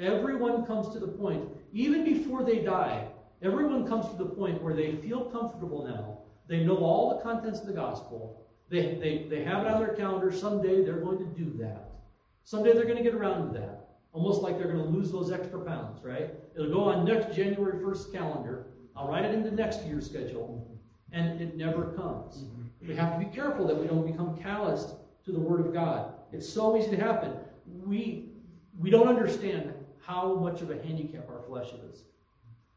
Everyone 0.00 0.64
comes 0.64 0.88
to 0.94 0.98
the 0.98 1.06
point, 1.06 1.46
even 1.72 2.04
before 2.04 2.42
they 2.42 2.60
die, 2.60 3.06
everyone 3.42 3.86
comes 3.86 4.08
to 4.08 4.16
the 4.16 4.24
point 4.24 4.62
where 4.62 4.74
they 4.74 4.96
feel 4.96 5.26
comfortable 5.26 5.84
now. 5.86 6.18
They 6.48 6.64
know 6.64 6.78
all 6.78 7.14
the 7.14 7.22
contents 7.22 7.60
of 7.60 7.66
the 7.66 7.74
gospel. 7.74 8.46
They, 8.70 8.94
they, 8.94 9.26
they 9.28 9.44
have 9.44 9.66
it 9.66 9.70
on 9.70 9.78
their 9.78 9.94
calendar. 9.94 10.32
Someday 10.32 10.82
they're 10.84 11.00
going 11.00 11.18
to 11.18 11.38
do 11.38 11.56
that. 11.58 11.90
Someday 12.44 12.72
they're 12.72 12.84
going 12.84 12.96
to 12.96 13.02
get 13.02 13.14
around 13.14 13.52
to 13.52 13.58
that. 13.58 13.88
Almost 14.12 14.40
like 14.42 14.58
they're 14.58 14.72
going 14.72 14.82
to 14.82 14.90
lose 14.90 15.12
those 15.12 15.30
extra 15.30 15.60
pounds, 15.60 16.02
right? 16.02 16.30
It'll 16.56 16.72
go 16.72 16.84
on 16.84 17.04
next 17.04 17.36
January 17.36 17.78
1st 17.78 18.12
calendar. 18.12 18.66
I'll 18.96 19.06
write 19.06 19.24
it 19.24 19.34
into 19.34 19.54
next 19.54 19.84
year's 19.84 20.06
schedule. 20.06 20.66
And 21.12 21.40
it 21.40 21.56
never 21.56 21.92
comes. 21.92 22.44
We 22.86 22.96
have 22.96 23.18
to 23.18 23.24
be 23.24 23.30
careful 23.30 23.66
that 23.66 23.76
we 23.76 23.86
don't 23.86 24.06
become 24.06 24.36
calloused 24.38 24.94
to 25.26 25.32
the 25.32 25.38
Word 25.38 25.60
of 25.60 25.74
God. 25.74 26.14
It's 26.32 26.48
so 26.48 26.76
easy 26.76 26.90
to 26.90 26.96
happen. 26.96 27.34
We, 27.66 28.30
we 28.78 28.90
don't 28.90 29.06
understand 29.06 29.74
how 30.04 30.34
much 30.34 30.62
of 30.62 30.70
a 30.70 30.82
handicap 30.82 31.28
our 31.28 31.42
flesh 31.46 31.70
is. 31.90 32.04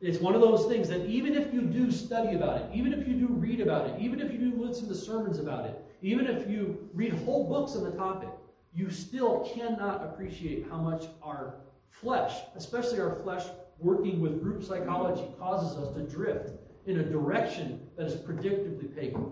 It's 0.01 0.20
one 0.20 0.36
of 0.36 0.42
those 0.42 0.65
things 0.65 0.89
that 0.89 1.06
even 1.06 1.34
if 1.34 1.53
you 1.53 1.62
do 1.62 1.89
study 1.89 2.36
about 2.36 2.58
it, 2.58 2.70
even 2.74 2.92
if 2.94 3.08
you 3.08 3.13
do 3.13 3.27
read 3.27 3.62
about 3.62 3.89
it, 3.89 4.00
even 4.01 4.20
if 4.20 4.32
you 4.32 4.38
do 4.38 4.53
listen 4.62 4.88
to 4.89 4.96
sermons 4.96 5.39
about 5.39 5.65
it, 5.65 5.82
even 6.01 6.27
if 6.27 6.50
you 6.50 6.89
read 6.94 7.13
whole 7.13 7.48
books 7.48 7.75
on 7.77 7.86
the 7.86 7.92
topic, 7.92 8.30
you 8.74 8.89
still 8.89 9.50
cannot 9.56 10.03
appreciate 10.03 10.68
how 10.70 10.77
much 10.77 11.06
our 11.22 11.56
flesh, 11.88 12.42
especially 12.56 13.00
our 13.00 13.15
flesh 13.15 13.46
working 13.80 14.20
with 14.20 14.42
group 14.42 14.63
psychology, 14.63 15.25
causes 15.39 15.77
us 15.77 15.94
to 15.96 16.01
drift 16.03 16.51
in 16.86 17.00
a 17.00 17.03
direction 17.03 17.88
that 17.96 18.08
is 18.08 18.15
predictably 18.15 18.94
pagan. 18.94 19.32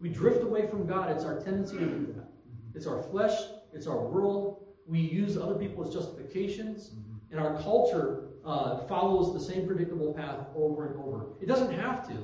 We 0.00 0.08
drift 0.08 0.42
away 0.42 0.66
from 0.66 0.86
God. 0.86 1.10
It's 1.10 1.24
our 1.24 1.40
tendency 1.40 1.78
to 1.78 1.86
do 1.86 2.14
that. 2.16 2.28
It's 2.74 2.86
our 2.86 3.02
flesh, 3.02 3.38
it's 3.72 3.86
our 3.86 4.00
world. 4.00 4.64
We 4.86 5.00
use 5.00 5.36
other 5.36 5.54
people 5.54 5.86
as 5.86 5.92
justifications, 5.92 6.92
and 7.30 7.40
our 7.40 7.60
culture 7.62 8.24
uh, 8.44 8.78
follows 8.86 9.32
the 9.32 9.40
same 9.40 9.66
predictable 9.66 10.14
path 10.14 10.46
over 10.54 10.88
and 10.88 11.00
over. 11.00 11.26
It 11.40 11.46
doesn't 11.46 11.72
have 11.72 12.06
to. 12.08 12.14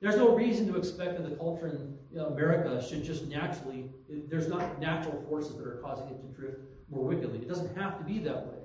There's 0.00 0.16
no 0.16 0.34
reason 0.34 0.66
to 0.68 0.76
expect 0.76 1.16
that 1.16 1.28
the 1.28 1.36
culture 1.36 1.68
in 1.68 1.96
you 2.10 2.18
know, 2.18 2.26
America 2.26 2.82
should 2.86 3.04
just 3.04 3.26
naturally, 3.26 3.88
there's 4.28 4.48
not 4.48 4.80
natural 4.80 5.22
forces 5.28 5.56
that 5.56 5.66
are 5.66 5.80
causing 5.82 6.08
it 6.08 6.20
to 6.20 6.28
drift 6.28 6.58
more 6.90 7.04
wickedly. 7.04 7.38
It 7.38 7.48
doesn't 7.48 7.76
have 7.76 7.98
to 7.98 8.04
be 8.04 8.18
that 8.20 8.46
way, 8.46 8.58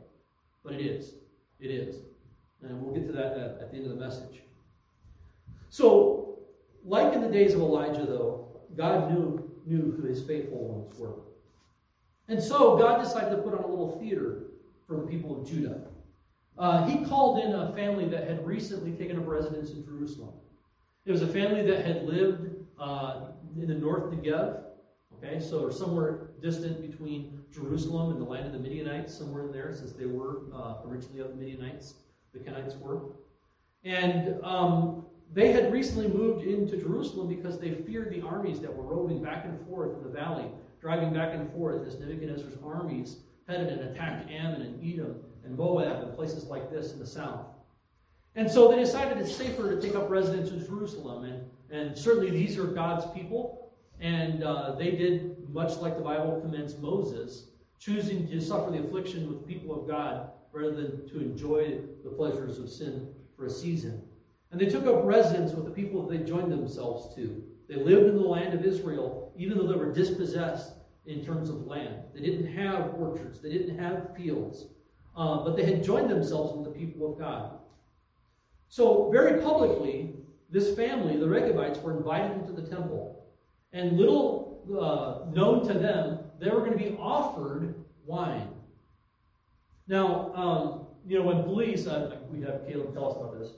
but 0.64 0.74
it 0.74 0.82
is. 0.82 1.14
It 1.60 1.72
is. 1.72 1.96
And 2.62 2.82
we'll 2.82 2.94
get 2.94 3.08
to 3.08 3.14
that 3.14 3.34
at, 3.38 3.62
at 3.62 3.72
the 3.72 3.78
end 3.78 3.86
of 3.86 3.98
the 3.98 4.04
message. 4.04 4.42
So, 5.70 6.40
like 6.84 7.14
in 7.14 7.22
the 7.22 7.30
days 7.30 7.54
of 7.54 7.62
Elijah, 7.62 8.06
though, 8.06 8.48
God 8.76 9.12
knew, 9.12 9.52
knew 9.66 9.96
who 10.00 10.08
his 10.08 10.22
faithful 10.24 10.58
ones 10.58 10.98
were. 10.98 11.16
And 12.28 12.42
so 12.42 12.78
God 12.78 13.02
decided 13.04 13.32
to 13.32 13.38
put 13.38 13.54
on 13.54 13.64
a 13.64 13.68
little 13.68 14.00
theater 14.00 14.44
for 14.88 14.98
the 14.98 15.04
people 15.04 15.40
of 15.40 15.48
Judah. 15.48 15.82
Uh, 16.60 16.86
he 16.86 17.06
called 17.06 17.40
in 17.40 17.54
a 17.54 17.72
family 17.72 18.06
that 18.06 18.28
had 18.28 18.46
recently 18.46 18.92
taken 18.92 19.18
up 19.18 19.26
residence 19.26 19.72
in 19.72 19.84
Jerusalem. 19.86 20.34
It 21.06 21.12
was 21.12 21.22
a 21.22 21.28
family 21.28 21.66
that 21.66 21.86
had 21.86 22.04
lived 22.04 22.50
uh, 22.78 23.28
in 23.58 23.68
the 23.68 23.76
north 23.76 24.12
Negev, 24.12 24.62
okay, 25.18 25.40
so 25.40 25.70
somewhere 25.70 26.32
distant 26.42 26.82
between 26.82 27.40
Jerusalem 27.50 28.12
and 28.12 28.22
the 28.22 28.26
land 28.26 28.48
of 28.48 28.52
the 28.52 28.60
Midianites, 28.60 29.18
somewhere 29.18 29.46
in 29.46 29.54
there, 29.54 29.74
since 29.74 29.94
they 29.94 30.06
were 30.06 30.42
uh, 30.54 30.86
originally 30.86 31.22
of 31.22 31.30
the 31.30 31.36
Midianites, 31.36 31.94
the 32.34 32.40
Kenites 32.40 32.78
were. 32.78 33.04
And 33.86 34.44
um, 34.44 35.06
they 35.34 35.54
had 35.54 35.72
recently 35.72 36.10
moved 36.10 36.46
into 36.46 36.76
Jerusalem 36.76 37.30
because 37.30 37.58
they 37.58 37.74
feared 37.74 38.12
the 38.12 38.22
armies 38.22 38.60
that 38.60 38.76
were 38.76 38.84
roving 38.84 39.24
back 39.24 39.46
and 39.46 39.66
forth 39.66 39.96
in 39.96 40.04
the 40.04 40.10
valley, 40.10 40.46
driving 40.82 41.14
back 41.14 41.34
and 41.34 41.50
forth 41.54 41.88
as 41.88 41.98
Nebuchadnezzar's 41.98 42.58
armies 42.66 43.20
headed 43.48 43.70
and 43.70 43.82
attacked 43.90 44.30
Ammon 44.30 44.62
and 44.62 44.84
Edom 44.84 45.16
and 45.50 45.58
Moab 45.58 46.04
and 46.04 46.16
places 46.16 46.46
like 46.46 46.70
this 46.70 46.94
in 46.94 47.00
the 47.00 47.08
south. 47.08 47.48
And 48.36 48.50
so 48.50 48.70
they 48.70 48.78
decided 48.78 49.18
it's 49.18 49.36
safer 49.36 49.76
to 49.76 49.82
take 49.82 49.96
up 49.96 50.10
residence 50.10 50.52
in 50.52 50.64
Jerusalem. 50.66 51.26
And, 51.26 51.44
and 51.72 51.98
certainly 51.98 52.30
these 52.30 52.58
are 52.58 52.68
God's 52.68 53.06
people. 53.14 53.74
And 54.00 54.44
uh, 54.44 54.76
they 54.76 54.92
did 54.92 55.50
much 55.50 55.78
like 55.78 55.98
the 55.98 56.04
Bible 56.04 56.40
commends 56.40 56.78
Moses, 56.78 57.48
choosing 57.80 58.28
to 58.30 58.40
suffer 58.40 58.72
the 58.72 58.80
affliction 58.80 59.28
with 59.28 59.42
the 59.42 59.48
people 59.48 59.78
of 59.78 59.88
God 59.88 60.30
rather 60.52 60.76
than 60.76 61.10
to 61.10 61.20
enjoy 61.20 61.80
the 62.04 62.12
pleasures 62.12 62.60
of 62.60 62.70
sin 62.70 63.14
for 63.36 63.46
a 63.46 63.50
season. 63.50 64.04
And 64.52 64.62
they 64.62 64.68
took 64.68 64.86
up 64.86 65.04
residence 65.04 65.52
with 65.52 65.66
the 65.66 65.72
people 65.72 66.08
that 66.08 66.18
they 66.18 66.24
joined 66.24 66.52
themselves 66.52 67.14
to. 67.16 67.44
They 67.68 67.76
lived 67.76 68.08
in 68.08 68.16
the 68.16 68.22
land 68.22 68.54
of 68.54 68.66
Israel, 68.66 69.34
even 69.38 69.58
though 69.58 69.68
they 69.68 69.78
were 69.78 69.92
dispossessed 69.92 70.74
in 71.06 71.26
terms 71.26 71.50
of 71.50 71.68
land. 71.68 72.04
They 72.14 72.22
didn't 72.22 72.48
have 72.56 72.94
orchards, 72.96 73.42
they 73.42 73.52
didn't 73.52 73.78
have 73.78 74.16
fields, 74.16 74.66
uh, 75.16 75.44
but 75.44 75.56
they 75.56 75.66
had 75.66 75.84
joined 75.84 76.10
themselves 76.10 76.56
with 76.56 76.66
the 76.66 76.80
people 76.80 77.12
of 77.12 77.20
God. 77.20 77.60
So, 78.68 79.10
very 79.12 79.42
publicly, 79.42 80.14
this 80.50 80.76
family, 80.76 81.18
the 81.18 81.28
Rechabites, 81.28 81.80
were 81.80 81.98
invited 81.98 82.38
into 82.38 82.54
the 82.54 82.62
temple. 82.62 83.26
And 83.74 83.98
little 83.98 84.64
uh, 84.80 85.32
known 85.32 85.68
to 85.68 85.74
them, 85.74 86.20
they 86.40 86.50
were 86.50 86.60
going 86.60 86.78
to 86.78 86.78
be 86.78 86.96
offered 87.00 87.76
wine. 88.06 88.50
Now, 89.88 90.34
um, 90.36 90.88
you 91.08 91.18
know, 91.18 91.26
when 91.26 91.44
police, 91.44 91.88
uh, 91.88 92.18
we 92.30 92.42
have 92.42 92.68
Caleb 92.68 92.94
tell 92.94 93.12
us 93.12 93.18
about 93.18 93.40
this. 93.40 93.52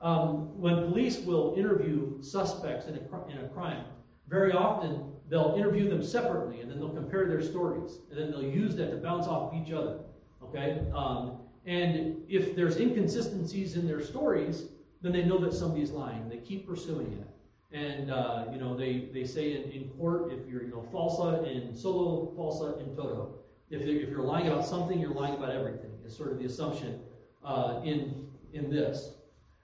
Um, 0.00 0.60
when 0.60 0.84
police 0.84 1.18
will 1.18 1.54
interview 1.56 2.22
suspects 2.22 2.86
in 2.86 2.94
a, 2.94 3.30
in 3.30 3.44
a 3.44 3.48
crime, 3.48 3.84
very 4.28 4.52
often 4.52 5.12
they'll 5.28 5.54
interview 5.56 5.88
them 5.88 6.02
separately 6.02 6.60
and 6.60 6.70
then 6.70 6.78
they'll 6.78 6.90
compare 6.90 7.26
their 7.26 7.42
stories 7.42 7.98
and 8.10 8.18
then 8.18 8.30
they'll 8.30 8.42
use 8.42 8.76
that 8.76 8.90
to 8.90 8.96
bounce 8.96 9.26
off 9.26 9.54
each 9.54 9.72
other. 9.72 9.98
Okay? 10.48 10.80
Um, 10.94 11.38
and 11.66 12.22
if 12.28 12.54
there's 12.54 12.76
inconsistencies 12.76 13.76
in 13.76 13.86
their 13.86 14.02
stories, 14.02 14.64
then 15.02 15.12
they 15.12 15.24
know 15.24 15.38
that 15.38 15.52
somebody's 15.52 15.90
lying. 15.90 16.28
They 16.28 16.38
keep 16.38 16.66
pursuing 16.66 17.12
it. 17.12 17.76
And, 17.76 18.10
uh, 18.10 18.44
you 18.52 18.58
know, 18.58 18.76
they, 18.76 19.08
they 19.12 19.24
say 19.24 19.52
in, 19.52 19.70
in 19.70 19.88
court, 19.90 20.32
if 20.32 20.48
you're, 20.48 20.62
you 20.62 20.70
know, 20.70 20.86
falsa 20.92 21.46
in 21.50 21.74
solo, 21.74 22.32
falsa 22.36 22.80
in 22.80 22.94
toto. 22.94 23.34
If, 23.70 23.82
if 23.82 24.08
you're 24.08 24.22
lying 24.22 24.46
about 24.46 24.64
something, 24.64 25.00
you're 25.00 25.14
lying 25.14 25.34
about 25.34 25.50
everything. 25.50 25.90
Is 26.06 26.16
sort 26.16 26.30
of 26.30 26.38
the 26.38 26.44
assumption 26.44 27.00
uh, 27.44 27.80
in, 27.82 28.26
in 28.52 28.70
this. 28.70 29.14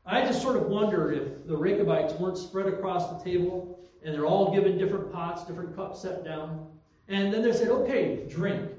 I 0.07 0.23
just 0.23 0.43
sort 0.43 0.57
of 0.57 0.67
wonder 0.67 1.13
if 1.13 1.47
the 1.47 1.57
Rechabites 1.57 2.15
weren't 2.15 2.39
spread 2.39 2.67
across 2.67 3.11
the 3.11 3.31
table 3.31 3.79
and 4.03 4.15
they're 4.15 4.27
all 4.27 4.53
given 4.55 4.79
different 4.79 5.13
pots, 5.13 5.45
different 5.45 5.77
cups 5.77 6.01
set 6.03 6.25
down. 6.25 6.67
And 7.09 7.33
then 7.33 7.43
they 7.43 7.53
said, 7.53 7.69
okay, 7.69 8.25
drink. 8.29 8.71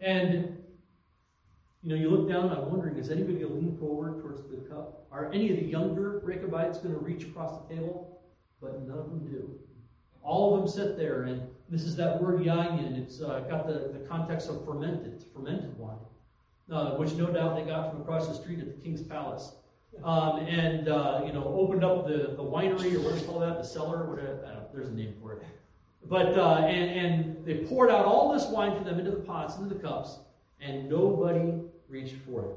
And 0.00 0.58
you 1.84 1.90
know, 1.90 2.00
you 2.00 2.08
look 2.08 2.26
down, 2.28 2.48
I'm 2.50 2.70
wondering, 2.70 2.96
is 2.96 3.10
anybody 3.10 3.34
going 3.34 3.48
to 3.48 3.54
lean 3.54 3.76
forward 3.76 4.22
towards 4.22 4.40
the 4.50 4.56
cup? 4.74 5.06
Are 5.12 5.30
any 5.32 5.50
of 5.50 5.56
the 5.56 5.66
younger 5.66 6.18
Rechabites 6.24 6.78
going 6.78 6.94
to 6.94 7.00
reach 7.00 7.24
across 7.24 7.60
the 7.60 7.74
table? 7.74 8.22
But 8.62 8.88
none 8.88 8.98
of 8.98 9.10
them 9.10 9.18
do. 9.30 9.50
All 10.22 10.54
of 10.54 10.60
them 10.60 10.68
sit 10.68 10.96
there, 10.96 11.24
and 11.24 11.42
this 11.68 11.82
is 11.82 11.94
that 11.96 12.22
word 12.22 12.40
yayin. 12.40 12.96
It's 12.96 13.20
uh, 13.20 13.40
got 13.50 13.66
the, 13.66 13.90
the 13.92 14.06
context 14.08 14.48
of 14.48 14.64
fermented, 14.64 15.26
fermented 15.34 15.78
wine, 15.78 15.98
uh, 16.72 16.92
which 16.92 17.12
no 17.12 17.26
doubt 17.26 17.54
they 17.56 17.70
got 17.70 17.90
from 17.90 18.00
across 18.00 18.28
the 18.28 18.34
street 18.34 18.60
at 18.60 18.66
the 18.66 18.82
king's 18.82 19.02
palace. 19.02 19.52
Um, 20.02 20.38
and, 20.38 20.88
uh, 20.88 21.22
you 21.26 21.34
know, 21.34 21.44
opened 21.44 21.84
up 21.84 22.06
the, 22.06 22.32
the 22.34 22.42
winery, 22.42 22.94
or 22.94 23.00
what 23.00 23.12
do 23.14 23.20
you 23.20 23.26
call 23.26 23.40
that, 23.40 23.58
the 23.58 23.62
cellar, 23.62 24.06
whatever, 24.06 24.66
there's 24.72 24.88
a 24.88 24.92
name 24.92 25.14
for 25.20 25.34
it. 25.34 25.42
But, 26.08 26.36
uh, 26.36 26.64
and, 26.66 26.90
and 26.90 27.44
they 27.44 27.66
poured 27.66 27.90
out 27.90 28.06
all 28.06 28.32
this 28.32 28.46
wine 28.46 28.76
for 28.76 28.84
them 28.84 28.98
into 28.98 29.10
the 29.10 29.18
pots, 29.18 29.56
into 29.56 29.72
the 29.72 29.80
cups, 29.80 30.18
and 30.60 30.88
nobody 30.88 31.60
reached 31.94 32.16
for 32.26 32.40
it. 32.50 32.56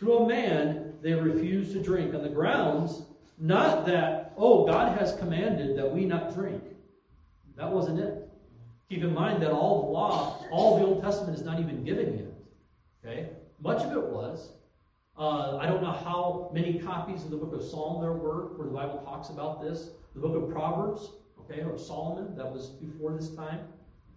To 0.00 0.18
a 0.18 0.28
man, 0.28 0.94
they 1.02 1.14
refused 1.14 1.72
to 1.72 1.82
drink 1.82 2.14
on 2.14 2.22
the 2.22 2.28
grounds 2.28 3.02
not 3.38 3.86
that, 3.86 4.34
oh, 4.36 4.66
God 4.66 4.98
has 4.98 5.16
commanded 5.16 5.76
that 5.78 5.90
we 5.90 6.04
not 6.04 6.34
drink. 6.34 6.62
That 7.56 7.70
wasn't 7.70 7.98
it. 8.00 8.28
Keep 8.90 9.02
in 9.02 9.14
mind 9.14 9.42
that 9.42 9.50
all 9.50 9.82
the 9.82 9.88
law, 9.88 10.44
all 10.50 10.78
the 10.78 10.84
Old 10.84 11.02
Testament 11.02 11.38
is 11.38 11.44
not 11.44 11.58
even 11.58 11.82
given 11.82 12.18
yet. 12.18 12.34
Okay? 13.02 13.30
Much 13.60 13.82
of 13.82 13.92
it 13.92 14.02
was. 14.02 14.50
Uh, 15.18 15.56
I 15.56 15.66
don't 15.66 15.82
know 15.82 15.92
how 15.92 16.50
many 16.52 16.78
copies 16.78 17.24
of 17.24 17.30
the 17.30 17.36
book 17.36 17.54
of 17.54 17.62
Psalm 17.64 18.02
there 18.02 18.12
were 18.12 18.56
where 18.56 18.66
the 18.66 18.74
Bible 18.74 19.02
talks 19.04 19.30
about 19.30 19.62
this. 19.62 19.88
The 20.14 20.20
book 20.20 20.36
of 20.36 20.50
Proverbs, 20.50 21.12
okay, 21.40 21.62
of 21.62 21.80
Solomon, 21.80 22.36
that 22.36 22.50
was 22.50 22.68
before 22.68 23.12
this 23.14 23.30
time. 23.34 23.60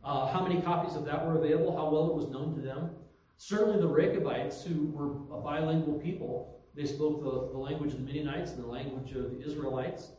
Uh, 0.03 0.27
how 0.27 0.45
many 0.45 0.61
copies 0.61 0.95
of 0.95 1.05
that 1.05 1.25
were 1.25 1.37
available, 1.37 1.75
how 1.75 1.89
well 1.89 2.09
it 2.09 2.13
was 2.13 2.27
known 2.27 2.53
to 2.55 2.61
them. 2.61 2.91
Certainly 3.37 3.79
the 3.79 3.87
Rechabites, 3.87 4.63
who 4.63 4.87
were 4.87 5.37
a 5.37 5.41
bilingual 5.41 5.99
people, 5.99 6.63
they 6.75 6.85
spoke 6.85 7.23
the, 7.23 7.51
the 7.51 7.57
language 7.57 7.93
of 7.93 7.99
the 7.99 8.05
Midianites 8.05 8.51
and 8.51 8.63
the 8.63 8.67
language 8.67 9.11
of 9.11 9.31
the 9.31 9.45
Israelites. 9.45 10.11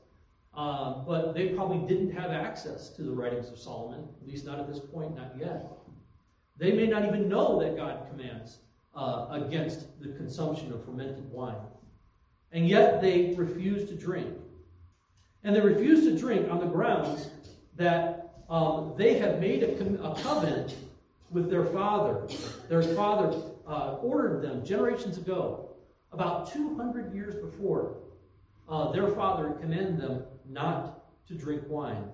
Uh, 0.55 1.05
but 1.05 1.35
they 1.35 1.49
probably 1.49 1.87
didn't 1.87 2.11
have 2.13 2.31
access 2.31 2.89
to 2.91 3.03
the 3.03 3.13
writings 3.13 3.51
of 3.51 3.59
Solomon, 3.59 4.09
at 4.23 4.27
least 4.27 4.47
not 4.47 4.59
at 4.59 4.67
this 4.67 4.81
point, 4.81 5.15
not 5.15 5.33
yet. 5.39 5.71
They 6.57 6.73
may 6.73 6.87
not 6.87 7.05
even 7.05 7.29
know 7.29 7.61
that 7.61 7.77
God 7.77 8.07
commands 8.11 8.59
uh, 8.95 9.27
against 9.31 10.01
the 10.01 10.09
consumption 10.17 10.73
of 10.73 10.83
fermented 10.85 11.31
wine. 11.31 11.57
And 12.53 12.67
yet 12.67 13.03
they 13.03 13.35
refuse 13.37 13.87
to 13.91 13.95
drink. 13.95 14.35
And 15.45 15.55
they 15.55 15.61
refuse 15.61 16.05
to 16.05 16.19
drink 16.19 16.51
on 16.51 16.61
the 16.61 16.67
grounds 16.67 17.29
that 17.77 18.43
um, 18.49 18.95
they 18.97 19.19
have 19.19 19.41
made 19.41 19.63
a, 19.63 20.03
a, 20.03 20.15
covenant 20.23 20.75
with 21.31 21.51
their 21.51 21.65
father. 21.65 22.27
Their 22.69 22.83
father 22.83 23.37
uh, 23.67 23.97
ordered 24.03 24.43
them 24.43 24.65
generations 24.65 25.19
ago, 25.19 25.71
about 26.13 26.53
200 26.53 27.15
years 27.15 27.35
before, 27.35 27.97
uh, 28.69 28.91
their 28.93 29.09
father 29.09 29.51
commanded 29.61 29.99
them 29.99 30.25
not 30.49 31.05
to 31.29 31.35
drink 31.35 31.63
wine. 31.69 32.05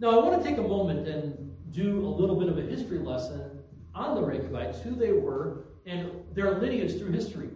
Now, 0.00 0.10
I 0.10 0.24
want 0.24 0.42
to 0.42 0.48
take 0.48 0.58
a 0.58 0.62
moment 0.62 1.06
and 1.06 1.54
do 1.70 2.00
a 2.00 2.08
little 2.08 2.36
bit 2.36 2.48
of 2.48 2.58
a 2.58 2.62
history 2.62 2.98
lesson 2.98 3.62
on 3.94 4.14
the 4.14 4.22
Rechabites, 4.22 4.80
who 4.80 4.94
they 4.94 5.12
were, 5.12 5.66
and 5.86 6.10
their 6.32 6.58
lineage 6.58 6.98
through 6.98 7.12
history. 7.12 7.50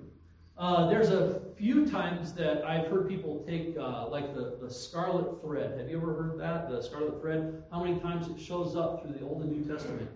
Uh, 0.57 0.89
there's 0.89 1.11
a 1.11 1.38
few 1.59 1.85
times 1.87 2.33
that 2.35 2.65
I've 2.65 2.87
heard 2.87 3.09
people 3.09 3.45
take, 3.47 3.77
uh, 3.77 4.09
like 4.09 4.33
the, 4.35 4.57
the 4.63 4.71
scarlet 4.71 5.43
thread. 5.43 5.79
Have 5.79 5.91
you 5.91 5.97
ever 5.97 6.15
heard 6.15 6.39
that? 6.39 6.71
The 6.71 6.81
scarlet 6.81 7.21
thread? 7.21 7.65
How 7.73 7.83
many 7.83 7.99
times 7.99 8.29
it 8.29 8.41
shows 8.41 8.77
up 8.77 9.03
through 9.03 9.15
the 9.15 9.25
Old 9.27 9.43
and 9.43 9.51
New 9.51 9.65
Testament? 9.65 10.09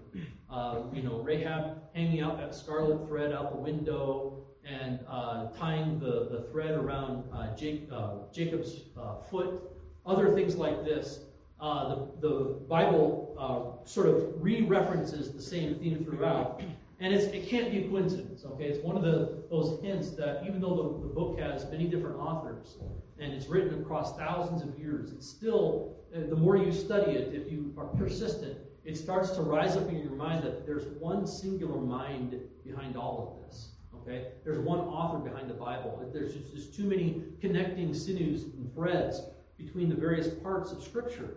Uh, 0.48 0.82
you 0.92 1.02
know, 1.02 1.18
Rahab 1.18 1.82
hanging 1.94 2.20
out 2.20 2.38
that 2.38 2.54
scarlet 2.54 3.08
thread 3.08 3.32
out 3.32 3.50
the 3.52 3.58
window 3.60 4.44
and 4.64 5.00
uh, 5.08 5.48
tying 5.58 5.98
the, 5.98 6.28
the 6.30 6.46
thread 6.52 6.78
around 6.78 7.24
uh, 7.32 7.54
Jake, 7.56 7.88
uh, 7.92 8.10
Jacob's 8.32 8.82
foot. 9.28 9.62
Other 10.06 10.32
things 10.34 10.54
like 10.56 10.84
this. 10.84 11.20
Uh, 11.60 12.06
the, 12.20 12.28
the 12.28 12.34
Bible 12.68 13.34
uh, 13.38 13.84
sort 13.86 14.08
of 14.08 14.42
re-references 14.42 15.32
the 15.32 15.42
same 15.42 15.76
theme 15.76 16.04
throughout. 16.04 16.60
And 17.02 17.12
it 17.12 17.48
can't 17.48 17.72
be 17.72 17.78
a 17.78 17.88
coincidence, 17.88 18.44
okay? 18.44 18.66
It's 18.66 18.84
one 18.84 18.96
of 18.96 19.02
the, 19.02 19.42
those 19.50 19.82
hints 19.82 20.10
that 20.10 20.44
even 20.46 20.60
though 20.60 20.76
the, 20.76 21.08
the, 21.08 21.12
book 21.12 21.36
has 21.40 21.68
many 21.68 21.86
different 21.86 22.14
authors 22.16 22.76
and 23.18 23.32
it's 23.32 23.48
written 23.48 23.82
across 23.82 24.16
thousands 24.16 24.62
of 24.62 24.78
years, 24.78 25.10
it's 25.10 25.28
still, 25.28 25.96
uh, 26.14 26.20
the 26.28 26.36
more 26.36 26.56
you 26.56 26.70
study 26.70 27.10
it, 27.10 27.34
if 27.34 27.50
you 27.50 27.74
are 27.76 27.86
persistent, 27.86 28.56
it 28.84 28.96
starts 28.96 29.30
to 29.30 29.42
rise 29.42 29.76
up 29.76 29.88
in 29.88 29.98
your 29.98 30.12
mind 30.12 30.44
that 30.44 30.64
there's 30.64 30.86
one 31.00 31.26
singular 31.26 31.80
mind 31.80 32.40
behind 32.64 32.96
all 32.96 33.36
of 33.36 33.48
this, 33.48 33.70
okay? 33.96 34.28
There's 34.44 34.60
one 34.60 34.78
author 34.78 35.18
behind 35.18 35.50
the 35.50 35.54
Bible. 35.54 36.08
There's 36.12 36.34
just, 36.34 36.54
just 36.54 36.76
too 36.76 36.84
many 36.84 37.24
connecting 37.40 37.94
sinews 37.94 38.44
and 38.44 38.72
threads 38.76 39.22
between 39.58 39.88
the 39.88 39.96
various 39.96 40.28
parts 40.28 40.70
of 40.70 40.80
Scripture. 40.80 41.34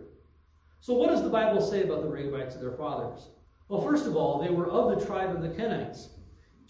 So, 0.78 0.94
what 0.94 1.10
does 1.10 1.24
the 1.24 1.28
Bible 1.28 1.60
say 1.60 1.82
about 1.82 2.02
the 2.02 2.08
Rechabites 2.08 2.54
and 2.54 2.62
their 2.62 2.76
fathers? 2.76 3.30
Well, 3.68 3.80
first 3.80 4.06
of 4.06 4.16
all, 4.16 4.40
they 4.40 4.50
were 4.50 4.68
of 4.68 4.98
the 4.98 5.04
tribe 5.04 5.34
of 5.34 5.42
the 5.42 5.48
Kenites. 5.48 6.08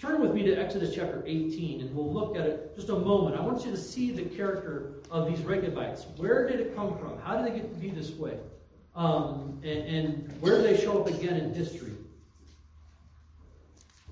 turn 0.01 0.21
with 0.21 0.33
me 0.33 0.43
to 0.45 0.55
Exodus 0.55 0.95
chapter 0.95 1.23
18 1.27 1.81
and 1.81 1.95
we'll 1.95 2.13
look 2.13 2.37
at 2.37 2.47
it 2.47 2.75
just 2.75 2.89
a 2.89 2.99
moment. 2.99 3.37
I 3.37 3.41
want 3.41 3.65
you 3.65 3.71
to 3.71 3.77
see 3.77 4.11
the 4.13 4.23
character 4.23 4.95
of 5.11 5.29
these 5.29 5.41
Rechabites. 5.45 6.07
Where 6.17 6.49
did 6.49 6.61
it 6.61 6.75
come 6.75 6.99
from? 6.99 7.19
How 7.21 7.37
did 7.37 7.53
they 7.53 7.59
get 7.59 7.73
to 7.73 7.81
be 7.81 7.91
this 7.91 8.13
way? 8.13 8.39
Um, 8.95 9.61
and, 9.63 9.83
and 9.83 10.41
where 10.41 10.57
do 10.57 10.63
they 10.63 10.83
show 10.83 11.01
up 11.01 11.07
again 11.07 11.37
in 11.37 11.53
history? 11.53 11.93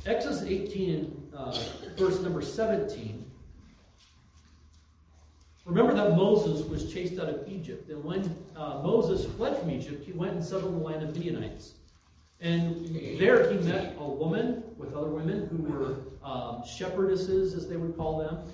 Exodus 0.04 0.42
18, 0.42 1.32
uh, 1.34 1.58
verse 1.96 2.20
number 2.20 2.42
17. 2.42 3.24
Remember 5.64 5.94
that 5.94 6.14
Moses 6.14 6.66
was 6.66 6.92
chased 6.92 7.18
out 7.18 7.30
of 7.30 7.48
Egypt. 7.48 7.88
And 7.88 8.04
when 8.04 8.36
uh, 8.54 8.80
Moses 8.82 9.24
fled 9.36 9.56
from 9.58 9.70
Egypt, 9.70 10.04
he 10.04 10.12
went 10.12 10.34
and 10.34 10.44
settled 10.44 10.74
in 10.74 10.78
the 10.80 10.84
land 10.84 11.02
of 11.02 11.14
Midianites. 11.14 11.72
And 12.44 13.18
there 13.18 13.50
he 13.50 13.56
met 13.58 13.96
a 13.98 14.06
woman 14.06 14.62
with 14.76 14.94
other 14.94 15.08
women 15.08 15.46
who 15.46 15.62
were 15.62 15.94
um, 16.22 16.62
shepherdesses, 16.62 17.56
as 17.56 17.66
they 17.66 17.76
would 17.76 17.96
call 17.96 18.18
them. 18.18 18.44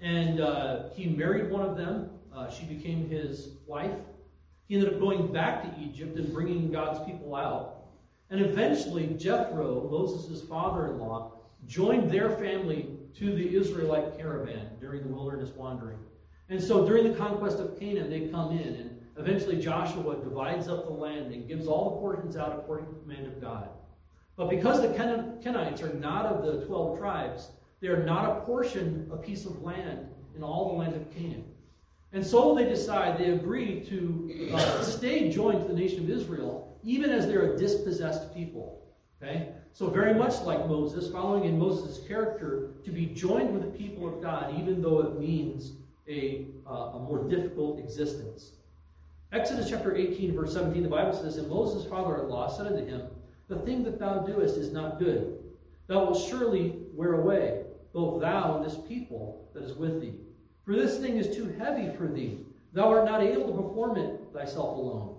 And 0.00 0.40
uh, 0.40 0.88
he 0.94 1.06
married 1.06 1.48
one 1.48 1.62
of 1.62 1.76
them. 1.76 2.10
Uh, 2.34 2.50
she 2.50 2.64
became 2.64 3.08
his 3.08 3.50
wife. 3.64 3.94
He 4.66 4.74
ended 4.74 4.94
up 4.94 4.98
going 4.98 5.32
back 5.32 5.62
to 5.62 5.80
Egypt 5.80 6.18
and 6.18 6.32
bringing 6.34 6.72
God's 6.72 6.98
people 7.06 7.36
out. 7.36 7.84
And 8.30 8.40
eventually, 8.40 9.14
Jethro, 9.16 9.88
Moses' 9.88 10.42
father 10.42 10.88
in 10.88 10.98
law, 10.98 11.34
joined 11.68 12.10
their 12.10 12.30
family 12.30 12.88
to 13.16 13.32
the 13.32 13.56
Israelite 13.56 14.18
caravan 14.18 14.70
during 14.80 15.04
the 15.04 15.08
wilderness 15.08 15.50
wandering. 15.50 15.98
And 16.48 16.60
so 16.60 16.84
during 16.84 17.12
the 17.12 17.16
conquest 17.16 17.60
of 17.60 17.78
Canaan, 17.78 18.10
they 18.10 18.28
come 18.28 18.50
in, 18.50 18.74
and 18.74 18.95
eventually 19.18 19.60
Joshua 19.60 20.16
divides 20.16 20.68
up 20.68 20.84
the 20.84 20.92
land 20.92 21.32
and 21.32 21.48
gives 21.48 21.66
all 21.66 21.90
the 21.90 21.96
portions 21.96 22.36
out 22.36 22.52
according 22.52 22.86
to 22.86 22.92
the 22.92 23.00
command 23.00 23.26
of 23.26 23.40
God. 23.40 23.68
But 24.36 24.50
because 24.50 24.82
the 24.82 24.88
Kenites 24.88 25.82
are 25.82 25.94
not 25.94 26.26
of 26.26 26.44
the 26.44 26.66
12 26.66 26.98
tribes, 26.98 27.48
they 27.80 27.88
are 27.88 28.04
not 28.04 28.36
a 28.36 28.40
portion, 28.42 29.08
a 29.12 29.16
piece 29.16 29.46
of 29.46 29.62
land 29.62 30.08
in 30.34 30.42
all 30.42 30.72
the 30.72 30.78
land 30.78 30.94
of 30.94 31.14
Canaan. 31.14 31.44
And 32.12 32.24
so 32.24 32.54
they 32.54 32.64
decide, 32.64 33.18
they 33.18 33.30
agree 33.30 33.80
to 33.80 34.50
uh, 34.54 34.82
stay 34.82 35.30
joined 35.30 35.62
to 35.62 35.68
the 35.68 35.78
nation 35.78 36.04
of 36.04 36.10
Israel, 36.10 36.78
even 36.84 37.10
as 37.10 37.26
they're 37.26 37.54
a 37.54 37.58
dispossessed 37.58 38.34
people. 38.34 38.82
Okay? 39.20 39.48
So, 39.72 39.88
very 39.88 40.14
much 40.14 40.40
like 40.42 40.66
Moses, 40.68 41.10
following 41.10 41.44
in 41.44 41.58
Moses' 41.58 42.06
character, 42.06 42.70
to 42.84 42.90
be 42.90 43.06
joined 43.06 43.52
with 43.52 43.62
the 43.62 43.78
people 43.78 44.08
of 44.08 44.22
God, 44.22 44.58
even 44.58 44.80
though 44.80 45.00
it 45.00 45.18
means 45.18 45.72
a, 46.08 46.46
uh, 46.66 46.94
a 46.94 46.98
more 46.98 47.24
difficult 47.28 47.78
existence. 47.78 48.52
Exodus 49.32 49.68
chapter 49.68 49.94
18, 49.94 50.34
verse 50.34 50.52
17, 50.52 50.82
the 50.82 50.88
Bible 50.88 51.12
says, 51.12 51.36
And 51.36 51.48
Moses' 51.48 51.88
father 51.88 52.22
in 52.22 52.28
law 52.28 52.48
said 52.48 52.66
unto 52.66 52.86
him, 52.86 53.02
The 53.48 53.58
thing 53.58 53.82
that 53.84 53.98
thou 53.98 54.20
doest 54.20 54.56
is 54.56 54.72
not 54.72 54.98
good. 54.98 55.38
Thou 55.88 56.04
wilt 56.04 56.28
surely 56.28 56.76
wear 56.92 57.14
away, 57.14 57.64
both 57.92 58.20
thou 58.20 58.56
and 58.56 58.64
this 58.64 58.78
people 58.88 59.48
that 59.54 59.64
is 59.64 59.76
with 59.76 60.00
thee. 60.00 60.14
For 60.64 60.74
this 60.74 60.98
thing 60.98 61.16
is 61.16 61.34
too 61.34 61.54
heavy 61.58 61.94
for 61.96 62.06
thee. 62.08 62.38
Thou 62.72 62.88
art 62.92 63.04
not 63.04 63.22
able 63.22 63.46
to 63.46 63.62
perform 63.62 63.96
it 63.96 64.20
thyself 64.32 64.76
alone. 64.76 65.16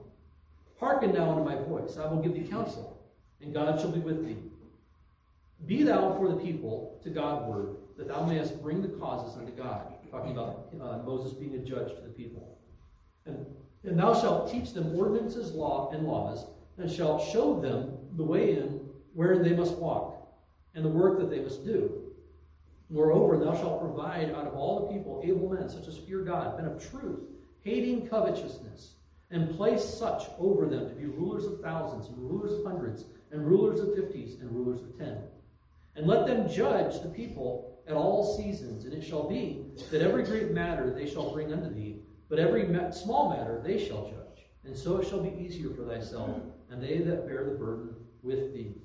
Hearken 0.79 1.13
now 1.13 1.31
unto 1.31 1.43
my 1.43 1.55
voice. 1.55 1.97
I 1.97 2.05
will 2.05 2.21
give 2.21 2.33
thee 2.33 2.47
counsel, 2.47 3.01
and 3.41 3.53
God 3.53 3.79
shall 3.79 3.91
be 3.91 3.99
with 3.99 4.25
thee. 4.25 4.37
Be 5.65 5.83
thou 5.83 6.13
for 6.15 6.29
the 6.29 6.35
people 6.35 6.99
to 7.03 7.09
Godward, 7.09 7.77
that 7.97 8.07
thou 8.07 8.25
mayest 8.25 8.61
bring 8.61 8.81
the 8.81 8.89
causes 8.89 9.37
unto 9.37 9.51
God. 9.51 9.93
Talking 10.11 10.31
about 10.31 10.69
uh, 10.79 10.97
Moses 10.99 11.33
being 11.33 11.55
a 11.55 11.59
judge 11.59 11.95
to 11.95 12.01
the 12.01 12.09
people. 12.09 12.57
And, 13.25 13.45
and 13.87 13.97
thou 13.97 14.13
shalt 14.13 14.51
teach 14.51 14.73
them 14.73 14.95
ordinances, 14.95 15.53
law, 15.53 15.89
and 15.91 16.05
laws, 16.05 16.45
and 16.77 16.91
shalt 16.91 17.25
show 17.31 17.59
them 17.59 17.97
the 18.15 18.23
way 18.23 18.57
in 18.57 18.81
wherein 19.13 19.41
they 19.41 19.55
must 19.55 19.77
walk, 19.77 20.15
and 20.75 20.85
the 20.85 20.89
work 20.89 21.17
that 21.17 21.29
they 21.29 21.39
must 21.39 21.65
do. 21.65 22.03
Moreover, 22.89 23.37
thou 23.37 23.55
shalt 23.55 23.81
provide 23.81 24.29
out 24.31 24.45
of 24.45 24.53
all 24.53 24.81
the 24.81 24.93
people 24.93 25.21
able 25.23 25.49
men, 25.49 25.69
such 25.69 25.87
as 25.87 25.97
fear 25.97 26.21
God, 26.21 26.55
men 26.61 26.71
of 26.71 26.91
truth, 26.91 27.21
hating 27.63 28.07
covetousness, 28.07 28.95
and 29.31 29.55
place 29.57 29.83
such 29.83 30.23
over 30.37 30.65
them 30.67 30.87
to 30.87 30.95
be 30.95 31.05
rulers 31.05 31.45
of 31.45 31.61
thousands, 31.61 32.07
and 32.07 32.17
rulers 32.17 32.59
of 32.59 32.65
hundreds, 32.65 33.05
and 33.31 33.45
rulers 33.45 33.79
of 33.79 33.95
fifties, 33.95 34.39
and 34.39 34.51
rulers 34.51 34.81
of 34.81 34.97
ten. 34.97 35.17
And 35.95 36.05
let 36.05 36.27
them 36.27 36.49
judge 36.49 37.01
the 37.01 37.09
people 37.09 37.81
at 37.87 37.95
all 37.95 38.37
seasons. 38.37 38.85
And 38.85 38.93
it 38.93 39.03
shall 39.03 39.27
be 39.27 39.65
that 39.91 40.01
every 40.01 40.23
great 40.23 40.51
matter 40.51 40.93
they 40.93 41.09
shall 41.09 41.33
bring 41.33 41.51
unto 41.51 41.73
thee, 41.73 42.01
but 42.29 42.39
every 42.39 42.67
small 42.91 43.29
matter 43.29 43.61
they 43.63 43.83
shall 43.83 44.05
judge. 44.05 44.45
And 44.65 44.75
so 44.75 44.97
it 44.97 45.07
shall 45.07 45.21
be 45.21 45.37
easier 45.41 45.69
for 45.69 45.83
thyself, 45.83 46.41
and 46.69 46.83
they 46.83 46.97
that 46.97 47.25
bear 47.25 47.45
the 47.45 47.51
burden 47.51 47.95
with 48.21 48.53
thee. 48.53 48.75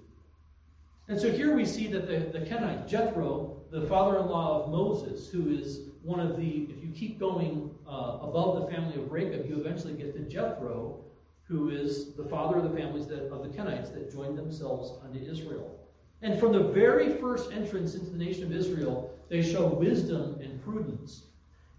And 1.09 1.21
so 1.21 1.31
here 1.31 1.55
we 1.55 1.65
see 1.65 1.89
that 1.89 2.07
the, 2.07 2.39
the 2.39 2.47
Kenite, 2.47 2.87
Jethro, 2.87 3.63
the 3.71 3.83
father-in-law 3.83 4.63
of 4.63 4.71
Moses, 4.71 5.29
who 5.29 5.51
is 5.51 5.81
one 6.03 6.21
of 6.21 6.37
the, 6.37 6.69
if 6.71 6.85
you 6.85 6.93
keep 6.95 7.19
going 7.19 7.71
uh, 7.89 8.19
above 8.23 8.61
the 8.61 8.75
family 8.75 8.95
of 8.95 9.11
Rechab, 9.11 9.49
you 9.49 9.57
eventually 9.57 9.95
get 9.95 10.15
to 10.15 10.21
Jethro, 10.21 11.05
who 11.45 11.71
is 11.71 12.15
the 12.15 12.25
father 12.25 12.59
of 12.59 12.71
the 12.71 12.79
families 12.79 13.07
that, 13.09 13.31
of 13.33 13.43
the 13.43 13.49
Kenites 13.49 13.93
that 13.93 14.13
joined 14.13 14.39
themselves 14.39 14.93
unto 15.05 15.19
Israel. 15.19 15.79
And 16.23 16.39
from 16.39 16.53
the 16.53 16.63
very 16.63 17.15
first 17.15 17.51
entrance 17.53 17.95
into 17.95 18.11
the 18.11 18.17
nation 18.17 18.45
of 18.45 18.53
Israel, 18.53 19.13
they 19.29 19.43
show 19.43 19.67
wisdom 19.67 20.39
and 20.41 20.63
prudence. 20.63 21.25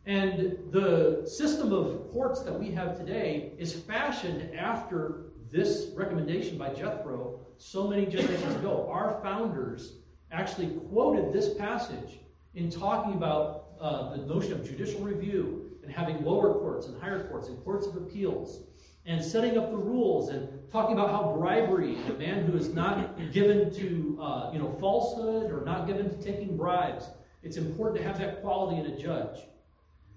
And 0.05 0.57
the 0.71 1.25
system 1.25 1.71
of 1.71 2.11
courts 2.11 2.41
that 2.41 2.59
we 2.59 2.71
have 2.71 2.97
today 2.97 3.53
is 3.57 3.73
fashioned 3.73 4.53
after 4.53 5.27
this 5.49 5.91
recommendation 5.95 6.57
by 6.57 6.73
Jethro 6.73 7.39
so 7.57 7.87
many 7.87 8.05
generations 8.05 8.55
ago. 8.55 8.89
Our 8.91 9.21
founders 9.23 9.93
actually 10.31 10.67
quoted 10.89 11.31
this 11.31 11.53
passage 11.53 12.19
in 12.55 12.69
talking 12.69 13.13
about 13.13 13.67
uh, 13.79 14.17
the 14.17 14.25
notion 14.25 14.53
of 14.53 14.65
judicial 14.65 15.01
review 15.01 15.71
and 15.83 15.91
having 15.91 16.23
lower 16.23 16.53
courts 16.53 16.87
and 16.87 17.01
higher 17.01 17.27
courts 17.27 17.47
and 17.47 17.63
courts 17.63 17.87
of 17.87 17.95
appeals 17.95 18.63
and 19.05 19.23
setting 19.23 19.57
up 19.57 19.69
the 19.69 19.77
rules 19.77 20.29
and 20.29 20.47
talking 20.71 20.93
about 20.93 21.11
how 21.11 21.33
bribery, 21.37 21.97
a 22.09 22.13
man 22.13 22.45
who 22.45 22.57
is 22.57 22.69
not 22.73 23.17
given 23.31 23.73
to 23.73 24.17
uh, 24.21 24.49
you 24.53 24.59
know 24.59 24.71
falsehood 24.79 25.51
or 25.51 25.63
not 25.65 25.87
given 25.87 26.09
to 26.09 26.23
taking 26.23 26.55
bribes, 26.55 27.09
it's 27.41 27.57
important 27.57 27.97
to 28.01 28.03
have 28.03 28.17
that 28.17 28.41
quality 28.41 28.79
in 28.79 28.85
a 28.87 28.97
judge. 28.97 29.39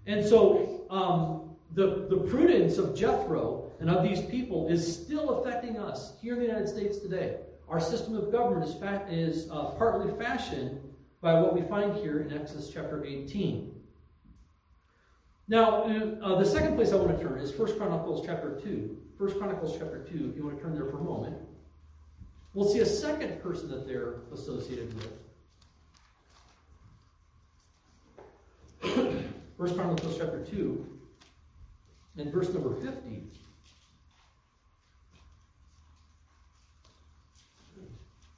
And 0.07 0.25
so 0.25 0.87
um, 0.91 1.57
the, 1.75 2.07
the 2.09 2.17
prudence 2.29 2.79
of 2.79 2.95
Jethro 2.97 3.71
and 3.81 3.91
of 3.91 4.03
these 4.03 4.23
people 4.23 4.69
is 4.69 5.03
still 5.03 5.41
affecting 5.41 5.79
us 5.79 6.15
here 6.23 6.35
in 6.35 6.41
the 6.41 6.47
United 6.47 6.69
States 6.69 6.99
today. 6.99 7.39
Our 7.69 7.81
system 7.81 8.17
of 8.17 8.31
government 8.31 8.69
is, 8.69 8.75
fa- 8.77 9.07
is 9.11 9.51
uh, 9.51 9.71
partly 9.73 10.13
fashioned 10.17 10.81
by 11.21 11.41
what 11.41 11.55
we 11.55 11.63
find 11.63 11.95
here 11.97 12.21
in 12.21 12.33
Exodus 12.33 12.71
chapter 12.73 13.05
18. 13.05 13.73
Now, 15.49 15.85
uh, 16.23 16.39
the 16.39 16.45
second 16.45 16.77
place 16.77 16.93
I 16.93 16.97
want 16.97 17.17
to 17.19 17.25
turn 17.25 17.39
is 17.39 17.53
1 17.53 17.77
Chronicles 17.77 18.25
chapter 18.25 18.61
2. 18.63 18.97
1 19.19 19.39
Chronicles 19.39 19.77
chapter 19.79 20.07
2, 20.11 20.31
if 20.31 20.37
you 20.37 20.45
want 20.45 20.57
to 20.57 20.63
turn 20.63 20.75
there 20.75 20.87
for 20.87 20.99
a 20.99 21.05
moment. 21.05 21.37
We'll 22.55 22.69
see 22.69 22.81
a 22.81 22.87
second 22.87 23.43
person 23.43 23.71
that 23.71 23.87
they're 23.87 24.21
associated 24.33 24.95
with. 28.83 29.25
1 29.57 29.75
Chronicles 29.75 30.19
chapter 30.19 30.45
2, 30.45 30.87
and 32.19 32.31
verse 32.31 32.53
number 32.53 32.75
50. 32.75 33.23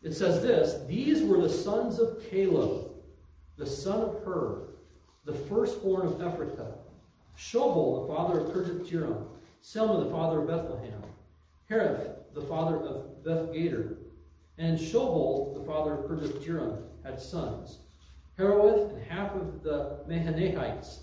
It 0.03 0.15
says 0.15 0.41
this 0.43 0.87
These 0.87 1.25
were 1.25 1.41
the 1.41 1.49
sons 1.49 1.99
of 1.99 2.23
Caleb, 2.31 2.93
the 3.57 3.67
son 3.67 4.01
of 4.01 4.23
Hur, 4.25 4.69
the 5.25 5.35
firstborn 5.35 6.07
of 6.07 6.15
Ephrathah 6.15 6.75
Shobal, 7.37 8.07
the 8.07 8.15
father 8.15 8.41
of 8.41 8.49
Kirjath 8.53 8.89
Jearim, 8.89 9.27
Selma, 9.61 10.05
the 10.05 10.11
father 10.11 10.43
of 10.43 10.47
Bethlehem, 10.47 11.03
Hariph, 11.69 12.15
the 12.33 12.43
father 12.43 12.77
of 12.77 13.25
Beth 13.25 13.53
Gader, 13.53 13.97
and 14.59 14.79
Shobal, 14.79 15.55
the 15.55 15.65
father 15.65 15.95
of 15.95 16.05
Kirjath 16.05 16.45
Jearim, 16.45 16.83
had 17.03 17.21
sons. 17.21 17.79
Haroeth 18.39 18.95
and 18.95 19.03
half 19.03 19.35
of 19.35 19.65
the 19.65 19.99
Mahanahites, 20.09 21.01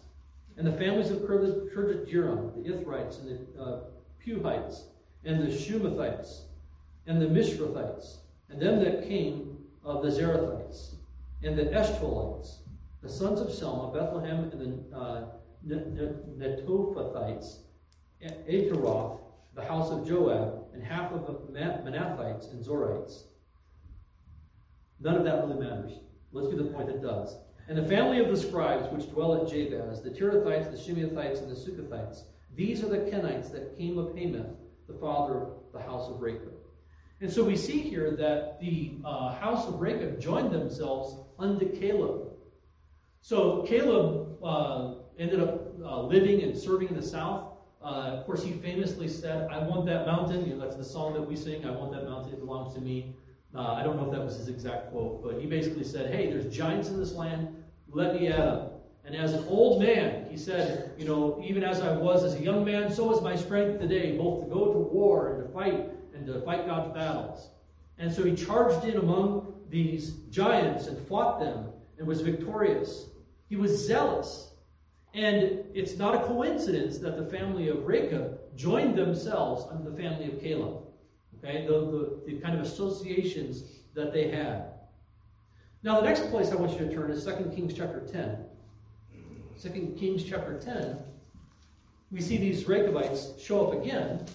and 0.58 0.66
the 0.66 0.72
families 0.72 1.12
of 1.12 1.20
Kirjath 1.20 2.10
Jearim, 2.10 2.54
the 2.56 2.72
Ithrites 2.72 3.20
and 3.20 3.30
the 3.30 3.62
uh, 3.62 3.80
Puhites, 4.26 4.84
and 5.24 5.42
the 5.42 5.48
Shumathites, 5.48 6.42
and 7.08 7.22
the 7.22 7.26
Mishrathites, 7.26 8.18
and 8.50 8.62
them 8.62 8.84
that 8.84 9.08
came 9.08 9.58
of 9.84 10.02
the 10.04 10.10
Zarathites, 10.10 10.96
and 11.44 11.58
the 11.58 11.66
Eshtaolites, 11.66 12.60
the 13.02 13.10
sons 13.10 13.40
of 13.40 13.52
Selma, 13.52 13.94
Bethlehem, 13.94 14.50
and 14.52 14.62
the 14.92 14.98
uh, 14.98 15.26
Netophathites, 15.68 17.58
Ataroth, 18.24 19.20
the 19.56 19.64
house 19.64 19.92
of 19.92 20.08
Joab, 20.08 20.66
and 20.74 20.84
half 20.84 21.12
of 21.12 21.28
the 21.28 21.34
Manathites 21.60 22.52
and 22.52 22.64
Zorites. 22.64 23.24
None 25.00 25.16
of 25.16 25.24
that 25.26 25.46
really 25.46 25.60
matters. 25.60 26.00
Let's 26.32 26.48
get 26.48 26.58
to 26.58 26.64
the 26.64 26.70
point 26.72 26.88
that 26.88 27.02
does. 27.02 27.38
And 27.68 27.78
the 27.78 27.86
family 27.86 28.20
of 28.20 28.30
the 28.30 28.38
scribes 28.38 28.88
which 28.92 29.10
dwell 29.10 29.42
at 29.42 29.50
Jabez, 29.50 30.02
the 30.02 30.12
Tirathites, 30.12 30.72
the 30.72 30.78
Shimeathites, 30.78 31.42
and 31.42 31.50
the 31.50 31.56
Sukathites, 31.56 32.24
these 32.56 32.84
are 32.84 32.90
the 32.90 33.00
Kenites 33.00 33.52
that 33.52 33.76
came 33.78 33.98
of 33.98 34.16
Hamath, 34.16 34.56
the 34.88 34.94
father 34.94 35.42
of 35.44 35.74
the 35.74 35.82
house 35.82 36.10
of 36.10 36.22
Rechab. 36.22 36.54
And 37.22 37.32
so 37.32 37.44
we 37.44 37.56
see 37.56 37.80
here 37.80 38.12
that 38.12 38.60
the 38.60 38.98
uh, 39.04 39.34
house 39.34 39.68
of 39.68 39.82
Rechab 39.82 40.20
joined 40.20 40.52
themselves 40.52 41.18
unto 41.40 41.68
Caleb. 41.80 42.30
So 43.22 43.64
Caleb 43.64 44.38
uh, 44.44 44.96
ended 45.18 45.40
up 45.40 45.74
uh, 45.84 46.02
living 46.02 46.44
and 46.44 46.56
serving 46.56 46.90
in 46.90 46.96
the 46.96 47.02
south. 47.02 47.54
Uh, 47.82 48.18
of 48.18 48.26
course, 48.26 48.44
he 48.44 48.52
famously 48.52 49.08
said, 49.08 49.50
I 49.50 49.60
want 49.60 49.86
that 49.88 50.06
mountain. 50.06 50.46
You 50.46 50.56
know, 50.56 50.60
that's 50.60 50.76
the 50.76 50.84
song 50.84 51.14
that 51.14 51.22
we 51.22 51.36
sing. 51.36 51.66
I 51.66 51.72
want 51.72 51.92
that 51.94 52.04
mountain. 52.04 52.34
It 52.34 52.40
belongs 52.40 52.74
to 52.76 52.82
me. 52.82 53.16
Uh, 53.56 53.74
I 53.74 53.84
don't 53.84 53.96
know 53.96 54.06
if 54.06 54.12
that 54.12 54.24
was 54.24 54.38
his 54.38 54.50
exact 54.50 54.92
quote, 54.92 55.24
but 55.24 55.40
he 55.40 55.48
basically 55.48 55.84
said, 55.84 56.14
Hey, 56.14 56.30
there's 56.30 56.54
giants 56.54 56.90
in 56.90 57.00
this 57.00 57.14
land. 57.14 57.56
Let 57.92 58.16
me 58.16 58.28
at 58.28 58.38
them. 58.38 58.70
And 59.06 59.16
as 59.16 59.34
an 59.34 59.46
old 59.48 59.82
man, 59.82 60.28
he 60.30 60.38
said, 60.38 60.92
You 60.98 61.06
know, 61.06 61.42
even 61.46 61.64
as 61.64 61.82
I 61.82 61.96
was 61.96 62.24
as 62.24 62.36
a 62.36 62.42
young 62.42 62.66
man, 62.66 62.92
so 62.92 63.16
is 63.16 63.22
my 63.22 63.36
strength 63.36 63.80
today, 63.80 64.18
both 64.18 64.44
to 64.44 64.50
go 64.54 64.74
to 64.74 64.80
war 64.80 65.34
and 65.34 65.44
to 65.44 65.54
fight 65.54 65.90
and 66.14 66.26
to 66.28 66.42
fight 66.42 66.66
God's 66.66 66.94
battles. 66.94 67.50
And 67.98 68.12
so 68.12 68.24
he 68.24 68.36
charged 68.36 68.86
in 68.86 68.98
among 68.98 69.54
these 69.70 70.12
giants 70.30 70.88
and 70.88 70.98
fought 71.08 71.40
them 71.40 71.70
and 71.98 72.08
was 72.08 72.22
victorious. 72.22 73.06
He 73.48 73.56
was 73.56 73.72
zealous. 73.86 74.52
And 75.14 75.64
it's 75.74 75.96
not 75.98 76.16
a 76.16 76.28
coincidence 76.28 76.98
that 76.98 77.16
the 77.18 77.26
family 77.26 77.70
of 77.70 77.86
Rechab 77.86 78.38
joined 78.58 78.98
themselves 78.98 79.66
under 79.72 79.90
the 79.90 79.96
family 79.96 80.26
of 80.26 80.42
Caleb. 80.42 80.85
Okay, 81.46 81.66
the, 81.68 81.74
the, 81.74 82.22
the 82.26 82.40
kind 82.40 82.60
of 82.60 82.66
associations 82.66 83.64
that 83.94 84.12
they 84.12 84.30
had. 84.30 84.66
Now, 85.84 86.02
the 86.02 86.08
next 86.08 86.32
place 86.32 86.52
I 86.52 86.56
want 86.56 86.72
you 86.72 86.80
to 86.80 86.94
turn 86.94 87.12
is 87.12 87.24
2 87.24 87.52
Kings 87.56 87.74
chapter 87.76 88.00
10. 88.00 88.38
2 89.62 89.96
Kings 89.98 90.24
chapter 90.24 90.60
10, 90.60 90.98
we 92.12 92.20
see 92.20 92.38
these 92.38 92.68
Rechabites 92.68 93.40
show 93.40 93.68
up 93.68 93.82
again. 93.82 94.26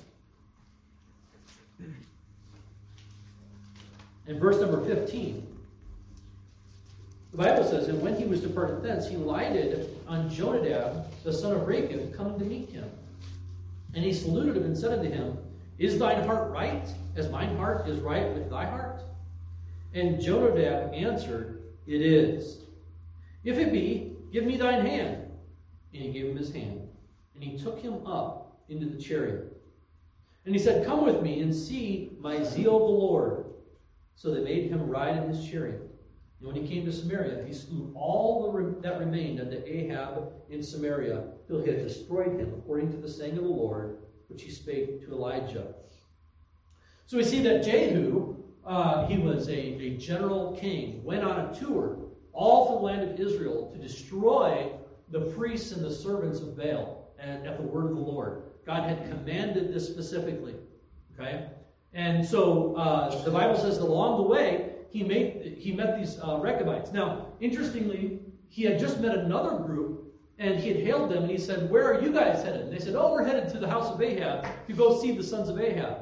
In 4.27 4.39
verse 4.39 4.61
number 4.61 4.83
15, 4.85 5.47
the 7.33 7.37
Bible 7.37 7.65
says, 7.65 7.89
And 7.89 8.01
when 8.01 8.17
he 8.17 8.25
was 8.25 8.41
departed 8.41 8.83
thence, 8.83 9.09
he 9.09 9.17
lighted 9.17 9.99
on 10.07 10.31
Jonadab, 10.31 11.13
the 11.25 11.33
son 11.33 11.53
of 11.53 11.67
Rechab, 11.67 12.17
coming 12.17 12.39
to 12.39 12.45
meet 12.45 12.71
him. 12.71 12.89
And 13.95 14.05
he 14.05 14.13
saluted 14.13 14.57
him 14.57 14.65
and 14.65 14.79
said 14.79 14.99
unto 14.99 15.11
him, 15.11 15.37
Is 15.81 15.99
thine 15.99 16.23
heart 16.25 16.51
right, 16.51 16.87
as 17.17 17.31
mine 17.31 17.57
heart 17.57 17.89
is 17.89 18.01
right 18.01 18.35
with 18.35 18.51
thy 18.51 18.67
heart? 18.67 19.01
And 19.95 20.21
Jonadab 20.21 20.93
answered, 20.93 21.63
It 21.87 22.03
is. 22.03 22.59
If 23.45 23.57
it 23.57 23.73
be, 23.73 24.13
give 24.31 24.45
me 24.45 24.59
thine 24.59 24.85
hand. 24.85 25.31
And 25.95 26.03
he 26.03 26.13
gave 26.13 26.27
him 26.27 26.37
his 26.37 26.53
hand. 26.53 26.87
And 27.35 27.43
he 27.43 27.59
took 27.59 27.81
him 27.81 28.07
up 28.07 28.61
into 28.69 28.85
the 28.85 29.03
chariot. 29.03 29.57
And 30.45 30.55
he 30.55 30.61
said, 30.61 30.85
Come 30.85 31.07
with 31.07 31.23
me 31.23 31.41
and 31.41 31.55
see 31.55 32.11
my 32.21 32.45
zeal 32.45 32.77
of 32.77 32.83
the 32.83 32.99
Lord. 32.99 33.47
So 34.17 34.35
they 34.35 34.45
made 34.45 34.71
him 34.71 34.87
ride 34.87 35.17
in 35.17 35.31
his 35.31 35.49
chariot. 35.49 35.81
And 36.41 36.47
when 36.47 36.57
he 36.57 36.69
came 36.69 36.85
to 36.85 36.93
Samaria, 36.93 37.43
he 37.47 37.55
slew 37.55 37.91
all 37.95 38.53
re 38.53 38.75
that 38.83 38.99
remained 38.99 39.41
unto 39.41 39.63
Ahab 39.67 40.31
in 40.51 40.63
Samaria, 40.63 41.25
till 41.47 41.63
he 41.63 41.71
had 41.71 41.89
destroyed 41.89 42.39
him, 42.39 42.53
according 42.59 42.91
to 42.93 42.99
the 42.99 43.09
saying 43.09 43.39
of 43.39 43.45
the 43.45 43.49
Lord, 43.49 43.97
which 44.31 44.43
he 44.43 44.51
spake 44.51 45.05
to 45.05 45.13
Elijah. 45.13 45.75
So 47.07 47.17
we 47.17 47.25
see 47.25 47.43
that 47.43 47.65
Jehu, 47.65 48.37
uh, 48.65 49.07
he 49.07 49.19
was 49.19 49.49
a, 49.49 49.59
a 49.59 49.97
general 49.97 50.57
king, 50.61 51.03
went 51.03 51.25
on 51.25 51.41
a 51.41 51.55
tour 51.55 51.99
all 52.33 52.67
through 52.67 52.77
the 52.77 52.85
land 52.85 53.11
of 53.11 53.21
Israel 53.21 53.71
to 53.73 53.79
destroy 53.79 54.73
the 55.11 55.21
priests 55.33 55.73
and 55.73 55.85
the 55.85 55.93
servants 55.93 56.41
of 56.41 56.57
Baal 56.57 57.13
and 57.19 57.47
at 57.47 57.57
the 57.57 57.65
word 57.65 57.87
of 57.87 57.97
the 57.97 58.03
Lord. 58.03 58.43
God 58.65 58.89
had 58.89 59.11
commanded 59.11 59.75
this 59.75 59.87
specifically. 59.87 60.55
Okay? 61.15 61.49
And 61.93 62.25
so 62.25 62.77
uh, 62.77 63.23
the 63.25 63.31
Bible 63.31 63.57
says 63.57 63.79
that 63.79 63.85
along 63.85 64.23
the 64.23 64.29
way, 64.29 64.75
he, 64.91 65.03
made, 65.03 65.57
he 65.59 65.73
met 65.73 65.99
these 65.99 66.19
uh, 66.21 66.39
Rechabites. 66.39 66.93
Now, 66.93 67.27
interestingly, 67.41 68.21
he 68.49 68.63
had 68.63 68.79
just 68.79 69.01
met 69.01 69.17
another 69.17 69.57
group, 69.57 70.00
and 70.41 70.59
he 70.59 70.71
had 70.71 70.79
hailed 70.79 71.11
them, 71.11 71.25
and 71.25 71.31
he 71.31 71.37
said, 71.37 71.71
Where 71.71 71.93
are 71.93 72.01
you 72.01 72.11
guys 72.13 72.43
headed? 72.43 72.63
And 72.63 72.73
they 72.73 72.79
said, 72.79 72.95
Oh, 72.97 73.13
we're 73.13 73.25
headed 73.25 73.51
to 73.51 73.59
the 73.59 73.69
house 73.69 73.93
of 73.93 74.01
Ahab 74.01 74.47
to 74.67 74.73
go 74.73 74.99
see 74.99 75.13
the 75.13 75.23
sons 75.23 75.51
of 75.51 75.61
Ahab. 75.61 75.99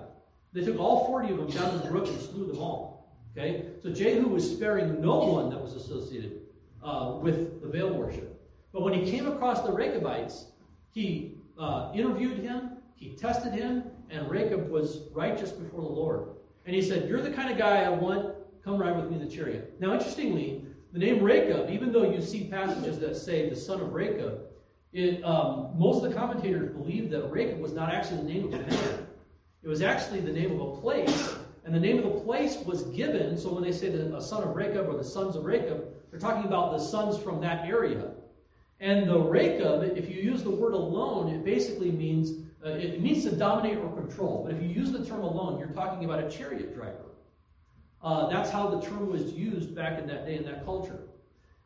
They 0.52 0.64
took 0.64 0.78
all 0.78 1.06
40 1.06 1.32
of 1.32 1.36
them 1.38 1.50
down 1.50 1.72
to 1.72 1.78
the 1.78 1.90
brook 1.90 2.06
and 2.06 2.20
slew 2.20 2.46
them 2.46 2.58
all. 2.58 3.12
Okay? 3.36 3.66
So 3.82 3.90
Jehu 3.90 4.28
was 4.28 4.48
sparing 4.48 5.00
no 5.00 5.18
one 5.18 5.50
that 5.50 5.60
was 5.60 5.74
associated 5.74 6.40
uh, 6.84 7.18
with 7.20 7.60
the 7.60 7.66
Baal 7.66 7.92
worship. 7.92 8.40
But 8.72 8.82
when 8.82 8.94
he 8.94 9.10
came 9.10 9.26
across 9.26 9.62
the 9.62 9.72
Rechabites, 9.72 10.46
he 10.92 11.34
uh, 11.58 11.90
interviewed 11.92 12.38
him, 12.38 12.78
he 12.94 13.16
tested 13.16 13.52
him, 13.52 13.84
and 14.08 14.30
Rechab 14.30 14.70
was 14.70 15.08
righteous 15.12 15.50
before 15.50 15.80
the 15.80 15.88
Lord. 15.88 16.28
And 16.64 16.76
he 16.76 16.82
said, 16.82 17.08
You're 17.08 17.22
the 17.22 17.32
kind 17.32 17.50
of 17.50 17.58
guy 17.58 17.82
I 17.82 17.88
want. 17.88 18.36
Come 18.64 18.78
ride 18.78 18.96
with 18.96 19.10
me 19.10 19.16
in 19.16 19.28
the 19.28 19.34
chariot. 19.34 19.74
Now, 19.80 19.94
interestingly, 19.94 20.64
the 20.98 21.06
name 21.06 21.22
Rechab, 21.22 21.70
even 21.70 21.92
though 21.92 22.10
you 22.10 22.20
see 22.20 22.44
passages 22.44 22.98
that 22.98 23.16
say 23.16 23.48
the 23.48 23.56
son 23.56 23.80
of 23.80 23.92
Rechab, 23.92 24.40
it, 24.92 25.22
um, 25.24 25.70
most 25.76 26.02
of 26.02 26.10
the 26.10 26.16
commentators 26.16 26.74
believe 26.74 27.10
that 27.10 27.30
Rechab 27.30 27.60
was 27.60 27.72
not 27.72 27.92
actually 27.92 28.18
the 28.18 28.24
name 28.24 28.44
of 28.46 28.54
a 28.54 28.58
man. 28.58 29.06
It 29.62 29.68
was 29.68 29.82
actually 29.82 30.20
the 30.20 30.32
name 30.32 30.58
of 30.58 30.60
a 30.60 30.80
place, 30.80 31.34
and 31.64 31.74
the 31.74 31.80
name 31.80 31.98
of 31.98 32.04
the 32.04 32.20
place 32.20 32.56
was 32.64 32.84
given. 32.84 33.36
So 33.36 33.52
when 33.52 33.62
they 33.62 33.72
say 33.72 33.90
the 33.90 34.20
son 34.20 34.42
of 34.42 34.56
Rechab 34.56 34.88
or 34.88 34.96
the 34.96 35.04
sons 35.04 35.36
of 35.36 35.44
Rechab, 35.44 35.84
they're 36.10 36.20
talking 36.20 36.44
about 36.44 36.72
the 36.72 36.78
sons 36.78 37.18
from 37.18 37.40
that 37.42 37.66
area. 37.66 38.10
And 38.80 39.08
the 39.08 39.18
Rechab, 39.18 39.96
if 39.96 40.08
you 40.08 40.20
use 40.22 40.42
the 40.42 40.50
word 40.50 40.72
alone, 40.72 41.28
it 41.32 41.44
basically 41.44 41.90
means 41.90 42.44
uh, 42.64 42.70
it 42.70 43.00
means 43.00 43.22
to 43.22 43.36
dominate 43.36 43.78
or 43.78 43.90
control. 43.92 44.42
But 44.44 44.56
if 44.56 44.62
you 44.62 44.68
use 44.68 44.90
the 44.90 45.04
term 45.04 45.22
alone, 45.22 45.60
you're 45.60 45.68
talking 45.68 46.04
about 46.04 46.24
a 46.24 46.28
chariot 46.28 46.74
driver. 46.74 47.08
Uh, 48.02 48.28
that's 48.28 48.50
how 48.50 48.68
the 48.68 48.80
term 48.80 49.10
was 49.10 49.32
used 49.32 49.74
back 49.74 49.98
in 49.98 50.06
that 50.06 50.26
day 50.26 50.36
in 50.36 50.44
that 50.44 50.64
culture. 50.64 51.00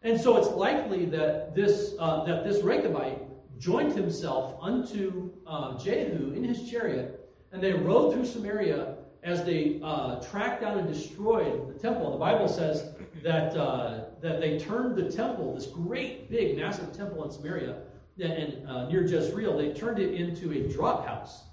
And 0.02 0.20
so 0.20 0.36
it's 0.36 0.48
likely 0.48 1.04
that 1.06 1.54
this 1.54 1.94
uh, 1.98 2.24
that 2.24 2.44
this 2.44 2.58
Rechabite 2.58 3.18
joined 3.58 3.92
himself 3.92 4.56
unto 4.60 5.30
uh, 5.46 5.78
Jehu 5.78 6.32
in 6.32 6.42
his 6.42 6.68
chariot, 6.68 7.30
and 7.52 7.62
they 7.62 7.72
rode 7.72 8.12
through 8.12 8.26
Samaria 8.26 8.96
as 9.22 9.44
they 9.44 9.78
uh, 9.84 10.20
tracked 10.20 10.62
down 10.62 10.78
and 10.78 10.88
destroyed 10.92 11.72
the 11.72 11.78
temple. 11.78 12.10
The 12.10 12.18
Bible 12.18 12.48
says 12.48 12.92
that 13.22 13.56
uh, 13.56 14.06
that 14.20 14.40
they 14.40 14.58
turned 14.58 14.96
the 14.96 15.10
temple, 15.10 15.54
this 15.54 15.66
great, 15.66 16.28
big, 16.28 16.56
massive 16.56 16.92
temple 16.92 17.24
in 17.24 17.30
Samaria, 17.30 17.76
and 18.20 18.66
uh, 18.66 18.88
near 18.88 19.06
Jezreel, 19.06 19.56
they 19.56 19.72
turned 19.72 19.98
it 19.98 20.14
into 20.14 20.52
a 20.52 20.68
drop 20.72 21.06
house. 21.06 21.44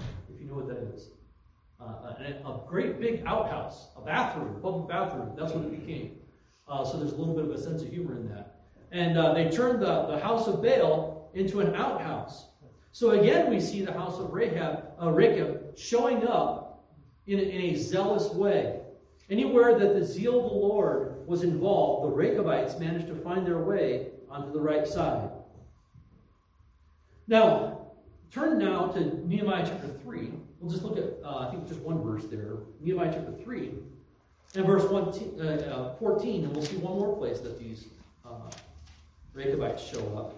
If 0.00 0.40
you 0.40 0.46
know 0.46 0.54
what 0.54 0.68
that 0.68 0.78
is, 0.94 1.10
uh, 1.80 1.84
a, 1.84 2.48
a, 2.48 2.60
great 2.66 3.00
big 3.00 3.22
outhouse, 3.26 3.88
a 3.96 4.00
bathroom, 4.00 4.60
public 4.60 4.88
bathroom. 4.88 5.32
That's 5.36 5.52
what 5.52 5.64
it 5.64 5.86
became. 5.86 6.16
Uh, 6.66 6.84
so 6.84 6.98
there's 6.98 7.12
a 7.12 7.16
little 7.16 7.34
bit 7.34 7.44
of 7.44 7.50
a 7.50 7.60
sense 7.60 7.82
of 7.82 7.88
humor 7.88 8.16
in 8.16 8.28
that. 8.30 8.56
And 8.90 9.16
uh, 9.16 9.32
they 9.32 9.48
turned 9.48 9.80
the, 9.80 10.06
the 10.06 10.18
house 10.18 10.48
of 10.48 10.62
Baal 10.62 11.30
into 11.34 11.60
an 11.60 11.74
outhouse. 11.74 12.46
So 12.92 13.10
again, 13.10 13.50
we 13.50 13.60
see 13.60 13.84
the 13.84 13.92
house 13.92 14.18
of 14.18 14.32
Rahab, 14.32 14.84
uh, 15.00 15.10
Rechab 15.10 15.78
showing 15.78 16.26
up 16.26 16.84
in 17.26 17.38
a, 17.38 17.42
in 17.42 17.60
a 17.60 17.74
zealous 17.76 18.32
way. 18.32 18.80
Anywhere 19.30 19.78
that 19.78 19.94
the 19.94 20.04
zeal 20.04 20.44
of 20.44 20.50
the 20.50 20.58
Lord 20.58 21.26
was 21.26 21.42
involved, 21.42 22.10
the 22.10 22.16
Rechabites 22.16 22.78
managed 22.78 23.06
to 23.08 23.14
find 23.14 23.46
their 23.46 23.58
way 23.58 24.08
onto 24.30 24.52
the 24.52 24.60
right 24.60 24.86
side. 24.86 25.30
Now, 27.26 27.92
turn 28.30 28.58
now 28.58 28.86
to 28.88 29.26
Nehemiah 29.28 29.66
chapter 29.66 29.88
3. 30.02 30.32
We'll 30.60 30.70
just 30.70 30.82
look 30.82 30.98
at, 30.98 31.24
uh, 31.24 31.46
I 31.46 31.50
think, 31.50 31.68
just 31.68 31.80
one 31.80 32.02
verse 32.02 32.24
there. 32.26 32.54
Nehemiah 32.80 33.12
chapter 33.12 33.32
3 33.32 33.74
and 34.54 34.66
verse 34.66 34.84
one, 34.90 35.04
uh, 35.04 35.44
uh, 35.44 35.94
14, 35.96 36.44
and 36.44 36.52
we'll 36.54 36.64
see 36.64 36.78
one 36.78 36.98
more 36.98 37.16
place 37.16 37.40
that 37.40 37.58
these 37.58 37.86
uh, 38.24 38.50
Rechabites 39.34 39.86
show 39.86 40.16
up. 40.16 40.34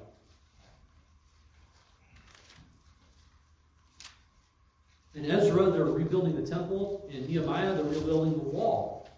In 5.14 5.30
Ezra, 5.30 5.70
they're 5.70 5.85
rebuilding 5.85 6.37
the 6.37 6.48
temple. 6.48 7.09
In 7.11 7.26
Nehemiah, 7.26 7.74
they're 7.74 7.85
rebuilding 7.85 8.33
the 8.35 8.44
wall. 8.44 9.09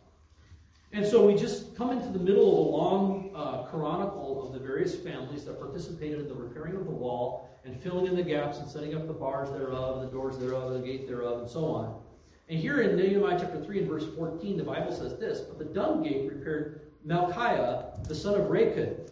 And 0.93 1.07
so 1.07 1.27
we 1.27 1.35
just 1.35 1.75
come 1.77 1.91
into 1.91 2.09
the 2.09 2.19
middle 2.19 2.51
of 2.51 2.67
a 2.67 2.71
long 2.77 3.31
uh, 3.35 3.63
chronicle 3.65 4.47
of 4.47 4.53
the 4.53 4.59
various 4.59 4.95
families 4.95 5.45
that 5.45 5.59
participated 5.59 6.21
in 6.21 6.29
the 6.29 6.35
repairing 6.35 6.77
of 6.77 6.85
the 6.85 6.91
wall 6.91 7.49
and 7.65 7.81
filling 7.83 8.07
in 8.07 8.17
the 8.17 8.23
gaps 8.23 8.59
and 8.59 8.69
setting 8.69 8.95
up 8.95 9.07
the 9.07 9.13
bars 9.13 9.51
thereof, 9.51 10.01
the 10.01 10.09
doors 10.09 10.39
thereof, 10.39 10.73
the 10.73 10.81
gate 10.81 11.07
thereof, 11.07 11.41
and 11.41 11.49
so 11.49 11.65
on. 11.67 12.01
And 12.49 12.59
here 12.59 12.83
in 12.83 12.97
Nehemiah 12.97 13.39
chapter 13.39 13.63
3 13.63 13.81
and 13.81 13.89
verse 13.89 14.07
14, 14.17 14.57
the 14.57 14.65
Bible 14.65 14.93
says 14.93 15.19
this 15.19 15.41
But 15.41 15.59
the 15.59 15.65
dung 15.65 16.03
gate 16.03 16.31
repaired 16.31 16.93
Malchiah, 17.07 18.07
the 18.09 18.15
son 18.15 18.41
of 18.41 18.51
Rechab, 18.51 19.11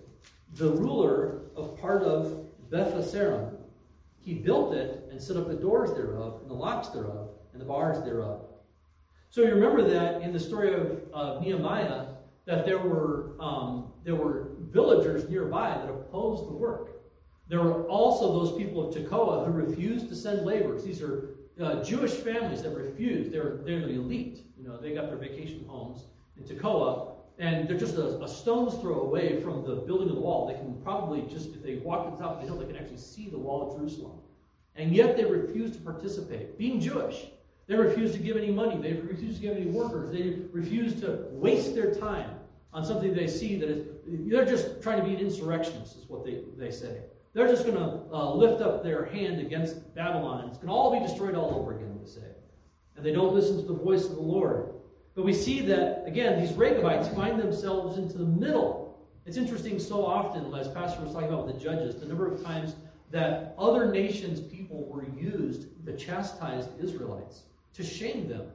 the 0.55 0.71
ruler 0.71 1.43
of 1.57 1.79
part 1.79 2.03
of 2.03 2.47
Beth 2.71 2.95
he 4.21 4.35
built 4.35 4.75
it 4.75 5.09
and 5.11 5.21
set 5.21 5.37
up 5.37 5.49
the 5.49 5.55
doors 5.55 5.93
thereof, 5.93 6.41
and 6.43 6.51
the 6.51 6.55
locks 6.55 6.89
thereof, 6.89 7.31
and 7.53 7.61
the 7.61 7.65
bars 7.65 8.05
thereof. 8.05 8.43
So 9.31 9.43
you 9.43 9.55
remember 9.55 9.83
that 9.89 10.23
in 10.23 10.33
the 10.33 10.41
story 10.41 10.75
of, 10.75 11.01
of 11.13 11.43
Nehemiah, 11.43 12.07
that 12.47 12.67
there 12.67 12.79
were 12.79 13.37
um, 13.41 13.93
there 14.05 14.15
were 14.15 14.49
villagers 14.71 15.29
nearby 15.29 15.71
that 15.71 15.89
opposed 15.89 16.49
the 16.49 16.53
work. 16.53 17.00
There 17.51 17.61
were 17.61 17.83
also 17.89 18.33
those 18.33 18.57
people 18.57 18.89
of 18.89 18.95
Tekoa 18.95 19.45
who 19.45 19.51
refused 19.51 20.09
to 20.09 20.15
send 20.15 20.47
laborers. 20.47 20.85
These 20.85 21.03
are 21.03 21.31
uh, 21.61 21.83
Jewish 21.83 22.13
families 22.13 22.63
that 22.63 22.71
refused. 22.71 23.33
They're 23.33 23.59
they're 23.65 23.81
the 23.81 23.95
elite. 23.95 24.45
You 24.57 24.69
know, 24.69 24.77
they 24.77 24.95
got 24.95 25.09
their 25.09 25.17
vacation 25.17 25.65
homes 25.67 26.05
in 26.37 26.45
Tekoa, 26.45 27.17
and 27.41 27.69
they're 27.69 27.77
just 27.77 27.97
a, 27.97 28.23
a, 28.23 28.29
stone's 28.29 28.75
throw 28.81 29.01
away 29.01 29.43
from 29.43 29.65
the 29.67 29.75
building 29.75 30.09
of 30.11 30.15
the 30.15 30.21
wall. 30.21 30.47
They 30.47 30.55
can 30.55 30.81
probably 30.83 31.23
just, 31.23 31.55
if 31.55 31.63
they 31.63 31.77
walk 31.77 32.05
to 32.05 32.11
the 32.17 32.23
top 32.23 32.37
of 32.37 32.41
the 32.41 32.47
hill, 32.47 32.57
they 32.57 32.67
can 32.67 32.77
actually 32.77 32.99
see 32.99 33.29
the 33.29 33.39
wall 33.39 33.69
of 33.69 33.77
Jerusalem. 33.77 34.19
And 34.77 34.95
yet 34.95 35.17
they 35.17 35.25
refuse 35.25 35.73
to 35.73 35.79
participate. 35.83 36.57
Being 36.57 36.81
Jewish, 36.81 37.27
they 37.67 37.75
refuse 37.75 38.13
to 38.13 38.19
give 38.19 38.37
any 38.37 38.53
money. 38.53 38.81
They 38.81 38.93
refuse 38.93 39.37
to 39.37 39.41
give 39.41 39.57
any 39.57 39.67
workers. 39.67 40.13
They 40.13 40.37
refuse 40.53 41.01
to 41.01 41.27
waste 41.33 41.75
their 41.75 41.95
time 41.95 42.31
on 42.73 42.85
something 42.85 43.13
they 43.13 43.27
see 43.27 43.57
that 43.57 43.69
is, 43.69 43.87
they're 44.07 44.47
just 44.47 44.81
trying 44.83 45.01
to 45.01 45.05
be 45.05 45.15
an 45.15 45.21
insurrectionist, 45.21 45.97
is 45.97 46.09
what 46.09 46.25
they, 46.25 46.43
they 46.57 46.71
say. 46.71 47.01
They're 47.33 47.49
just 47.49 47.65
going 47.65 47.77
to 47.77 48.01
uh, 48.13 48.35
lift 48.35 48.61
up 48.61 48.83
their 48.83 49.05
hand 49.05 49.41
against 49.41 49.95
Babylon, 49.95 50.41
and 50.41 50.49
it's 50.49 50.59
going 50.59 50.69
to 50.69 50.75
all 50.75 50.93
be 50.93 51.07
destroyed 51.07 51.35
all 51.35 51.55
over 51.55 51.77
again, 51.77 51.97
they 52.01 52.11
say. 52.11 52.27
And 52.97 53.05
they 53.05 53.13
don't 53.13 53.35
listen 53.35 53.57
to 53.57 53.63
the 53.63 53.75
voice 53.75 54.05
of 54.05 54.17
the 54.17 54.23
Lord. 54.23 54.71
But 55.15 55.25
we 55.25 55.33
see 55.33 55.61
that, 55.63 56.05
again, 56.07 56.41
these 56.41 56.53
Rechabites 56.55 57.09
find 57.09 57.39
themselves 57.39 57.99
into 57.99 58.19
the 58.19 58.25
middle. 58.25 58.99
It's 59.27 59.37
interesting 59.37 59.79
so 59.79 60.05
often, 60.05 60.53
as 60.55 60.69
Pastor 60.69 61.03
was 61.03 61.13
talking 61.13 61.29
about 61.29 61.47
with 61.47 61.57
the 61.57 61.61
judges, 61.63 61.95
the 61.97 62.07
number 62.07 62.33
of 62.33 62.43
times 62.43 62.75
that 63.11 63.55
other 63.59 63.91
nations' 63.91 64.41
people 64.41 64.87
were 64.87 65.05
used 65.05 65.69
to 65.87 65.97
chastise 65.97 66.67
the 66.67 66.85
Israelites, 66.85 67.43
to 67.75 67.85
shame 67.85 68.29
them. 68.29 68.47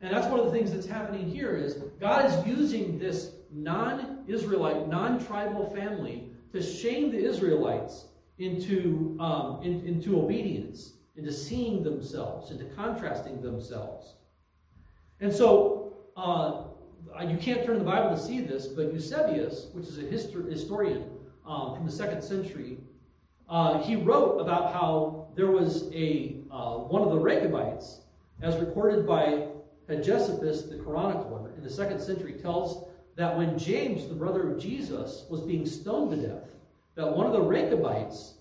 And 0.00 0.12
that's 0.12 0.26
one 0.26 0.40
of 0.40 0.46
the 0.46 0.52
things 0.52 0.72
that's 0.72 0.86
happening 0.86 1.30
here 1.30 1.56
is 1.56 1.74
God 2.00 2.26
is 2.26 2.46
using 2.46 2.98
this 2.98 3.32
non-Israelite, 3.52 4.88
non-tribal 4.88 5.70
family 5.70 6.31
to 6.52 6.62
shame 6.62 7.10
the 7.10 7.18
Israelites 7.18 8.06
into, 8.38 9.16
um, 9.20 9.60
in, 9.62 9.86
into 9.86 10.20
obedience, 10.20 10.94
into 11.16 11.32
seeing 11.32 11.82
themselves, 11.82 12.50
into 12.50 12.64
contrasting 12.76 13.40
themselves. 13.40 14.14
And 15.20 15.32
so, 15.32 15.94
uh, 16.16 16.64
you 17.28 17.36
can't 17.36 17.64
turn 17.64 17.78
the 17.78 17.84
Bible 17.84 18.16
to 18.16 18.20
see 18.20 18.40
this, 18.40 18.66
but 18.66 18.92
Eusebius, 18.92 19.68
which 19.72 19.86
is 19.86 19.98
a 19.98 20.02
histor- 20.02 20.50
historian 20.50 21.04
um, 21.46 21.74
from 21.74 21.86
the 21.86 21.92
second 21.92 22.22
century, 22.22 22.78
uh, 23.48 23.82
he 23.82 23.96
wrote 23.96 24.38
about 24.38 24.72
how 24.72 25.28
there 25.34 25.50
was 25.50 25.90
a 25.92 26.36
uh, 26.50 26.76
one 26.76 27.02
of 27.02 27.10
the 27.10 27.18
Rechabites, 27.18 28.00
as 28.40 28.56
recorded 28.56 29.06
by 29.06 29.48
Hegesippus 29.88 30.70
the 30.70 30.78
chronicler 30.82 31.52
in 31.56 31.62
the 31.62 31.70
second 31.70 32.00
century, 32.00 32.34
tells 32.34 32.88
that 33.16 33.36
when 33.36 33.58
James, 33.58 34.08
the 34.08 34.14
brother 34.14 34.52
of 34.52 34.58
Jesus, 34.58 35.26
was 35.28 35.40
being 35.40 35.66
stoned 35.66 36.10
to 36.12 36.28
death, 36.28 36.54
that 36.94 37.16
one 37.16 37.26
of 37.26 37.32
the 37.32 37.40
Rechabites, 37.40 38.34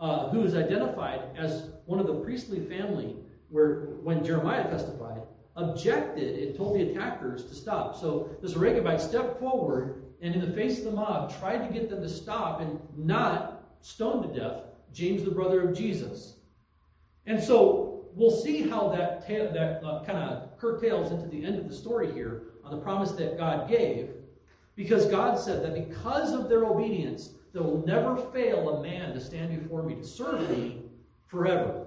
uh, 0.00 0.28
who 0.28 0.42
is 0.42 0.54
identified 0.54 1.20
as 1.36 1.70
one 1.86 2.00
of 2.00 2.06
the 2.06 2.14
priestly 2.14 2.60
family, 2.60 3.16
where 3.48 3.86
when 4.02 4.24
Jeremiah 4.24 4.64
testified, 4.64 5.22
objected 5.56 6.42
and 6.42 6.56
told 6.56 6.76
the 6.76 6.90
attackers 6.90 7.44
to 7.46 7.54
stop. 7.54 7.98
So 7.98 8.36
this 8.42 8.54
Rechabite 8.54 9.00
stepped 9.00 9.40
forward 9.40 10.02
and, 10.20 10.34
in 10.34 10.40
the 10.40 10.54
face 10.54 10.78
of 10.78 10.84
the 10.84 10.90
mob, 10.92 11.38
tried 11.38 11.66
to 11.66 11.72
get 11.72 11.88
them 11.88 12.02
to 12.02 12.08
stop 12.08 12.60
and 12.60 12.78
not 12.96 13.62
stone 13.80 14.22
to 14.28 14.38
death 14.38 14.62
James, 14.96 15.22
the 15.22 15.30
brother 15.30 15.68
of 15.68 15.76
Jesus. 15.76 16.36
And 17.26 17.42
so 17.42 18.06
we'll 18.14 18.30
see 18.30 18.62
how 18.66 18.88
that, 18.88 19.28
ta- 19.28 19.52
that 19.52 19.84
uh, 19.84 20.02
kind 20.04 20.18
of 20.18 20.58
curtails 20.58 21.12
into 21.12 21.26
the 21.26 21.44
end 21.44 21.58
of 21.58 21.68
the 21.68 21.74
story 21.74 22.10
here 22.12 22.44
on 22.64 22.70
the 22.70 22.78
promise 22.78 23.12
that 23.12 23.36
God 23.36 23.68
gave. 23.68 24.10
Because 24.76 25.06
God 25.06 25.38
said 25.38 25.64
that 25.64 25.88
because 25.88 26.32
of 26.32 26.48
their 26.48 26.64
obedience, 26.64 27.30
there 27.52 27.62
will 27.62 27.84
never 27.86 28.16
fail 28.16 28.68
a 28.68 28.82
man 28.82 29.14
to 29.14 29.20
stand 29.20 29.58
before 29.58 29.82
me 29.82 29.94
to 29.94 30.04
serve 30.04 30.48
me 30.50 30.82
forever. 31.26 31.86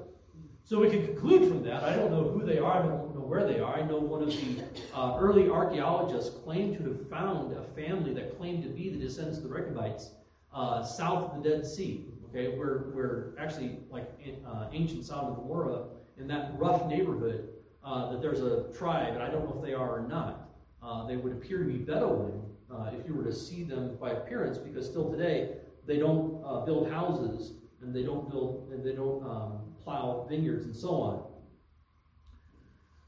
So 0.63 0.79
we 0.79 0.89
can 0.89 1.05
conclude 1.05 1.47
from 1.47 1.63
that. 1.63 1.83
I 1.83 1.95
don't 1.95 2.11
know 2.11 2.23
who 2.23 2.45
they 2.45 2.57
are. 2.57 2.73
I 2.73 2.81
don't 2.81 3.15
know 3.15 3.21
where 3.21 3.45
they 3.45 3.59
are. 3.59 3.75
I 3.75 3.81
know 3.81 3.97
one 3.97 4.23
of 4.23 4.29
the 4.29 4.63
uh, 4.93 5.17
early 5.19 5.49
archaeologists 5.49 6.35
claimed 6.43 6.77
to 6.77 6.83
have 6.85 7.09
found 7.09 7.55
a 7.55 7.63
family 7.63 8.13
that 8.13 8.37
claimed 8.37 8.63
to 8.63 8.69
be 8.69 8.89
the 8.89 8.97
descendants 8.97 9.37
of 9.37 9.45
the 9.45 9.49
Rechabites 9.49 10.11
uh, 10.53 10.83
south 10.83 11.31
of 11.31 11.43
the 11.43 11.49
Dead 11.49 11.65
Sea. 11.65 12.05
Okay, 12.29 12.55
where 12.55 12.89
where 12.93 13.33
actually 13.39 13.79
like 13.89 14.07
uh, 14.45 14.67
ancient 14.71 15.03
Sodom 15.03 15.29
and 15.29 15.35
Gomorrah 15.37 15.85
in 16.19 16.27
that 16.27 16.51
rough 16.57 16.85
neighborhood, 16.85 17.49
uh, 17.83 18.11
that 18.11 18.21
there's 18.21 18.41
a 18.41 18.71
tribe, 18.77 19.13
and 19.13 19.23
I 19.23 19.29
don't 19.29 19.45
know 19.45 19.59
if 19.59 19.65
they 19.65 19.73
are 19.73 19.97
or 19.97 20.07
not. 20.07 20.49
Uh, 20.83 21.07
they 21.07 21.17
would 21.17 21.33
appear 21.33 21.59
to 21.59 21.65
be 21.65 21.77
Bedouin, 21.77 22.43
uh, 22.71 22.91
if 22.93 23.07
you 23.07 23.13
were 23.13 23.23
to 23.23 23.33
see 23.33 23.63
them 23.63 23.97
by 23.99 24.11
appearance, 24.11 24.57
because 24.57 24.85
still 24.85 25.11
today 25.11 25.57
they 25.85 25.97
don't 25.97 26.43
uh, 26.45 26.65
build 26.65 26.89
houses 26.89 27.53
and 27.81 27.95
they 27.95 28.03
don't 28.03 28.29
build 28.29 28.69
and 28.71 28.85
they 28.85 28.93
don't 28.93 29.23
um, 29.23 29.61
plow 29.83 30.25
vineyards 30.29 30.65
and 30.65 30.75
so 30.75 30.89
on. 30.89 31.23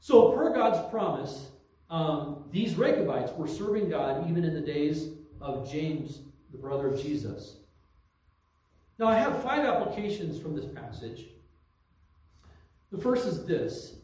So, 0.00 0.32
per 0.32 0.52
God's 0.52 0.90
promise, 0.90 1.50
um, 1.88 2.44
these 2.50 2.74
Rechabites 2.74 3.32
were 3.36 3.46
serving 3.46 3.88
God 3.90 4.28
even 4.28 4.44
in 4.44 4.54
the 4.54 4.60
days 4.60 5.10
of 5.40 5.70
James, 5.70 6.22
the 6.50 6.58
brother 6.58 6.88
of 6.88 7.00
Jesus. 7.00 7.58
Now, 8.98 9.06
I 9.06 9.18
have 9.18 9.42
five 9.42 9.64
applications 9.64 10.40
from 10.40 10.56
this 10.56 10.64
passage. 10.64 11.26
The 12.90 12.98
first 12.98 13.26
is 13.26 13.46
this 13.46 13.96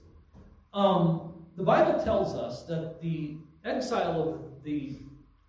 um, 0.72 1.32
the 1.56 1.62
Bible 1.64 2.02
tells 2.04 2.34
us 2.34 2.62
that 2.66 3.00
the 3.00 3.36
exile 3.64 4.22
of 4.22 4.62
the 4.62 4.98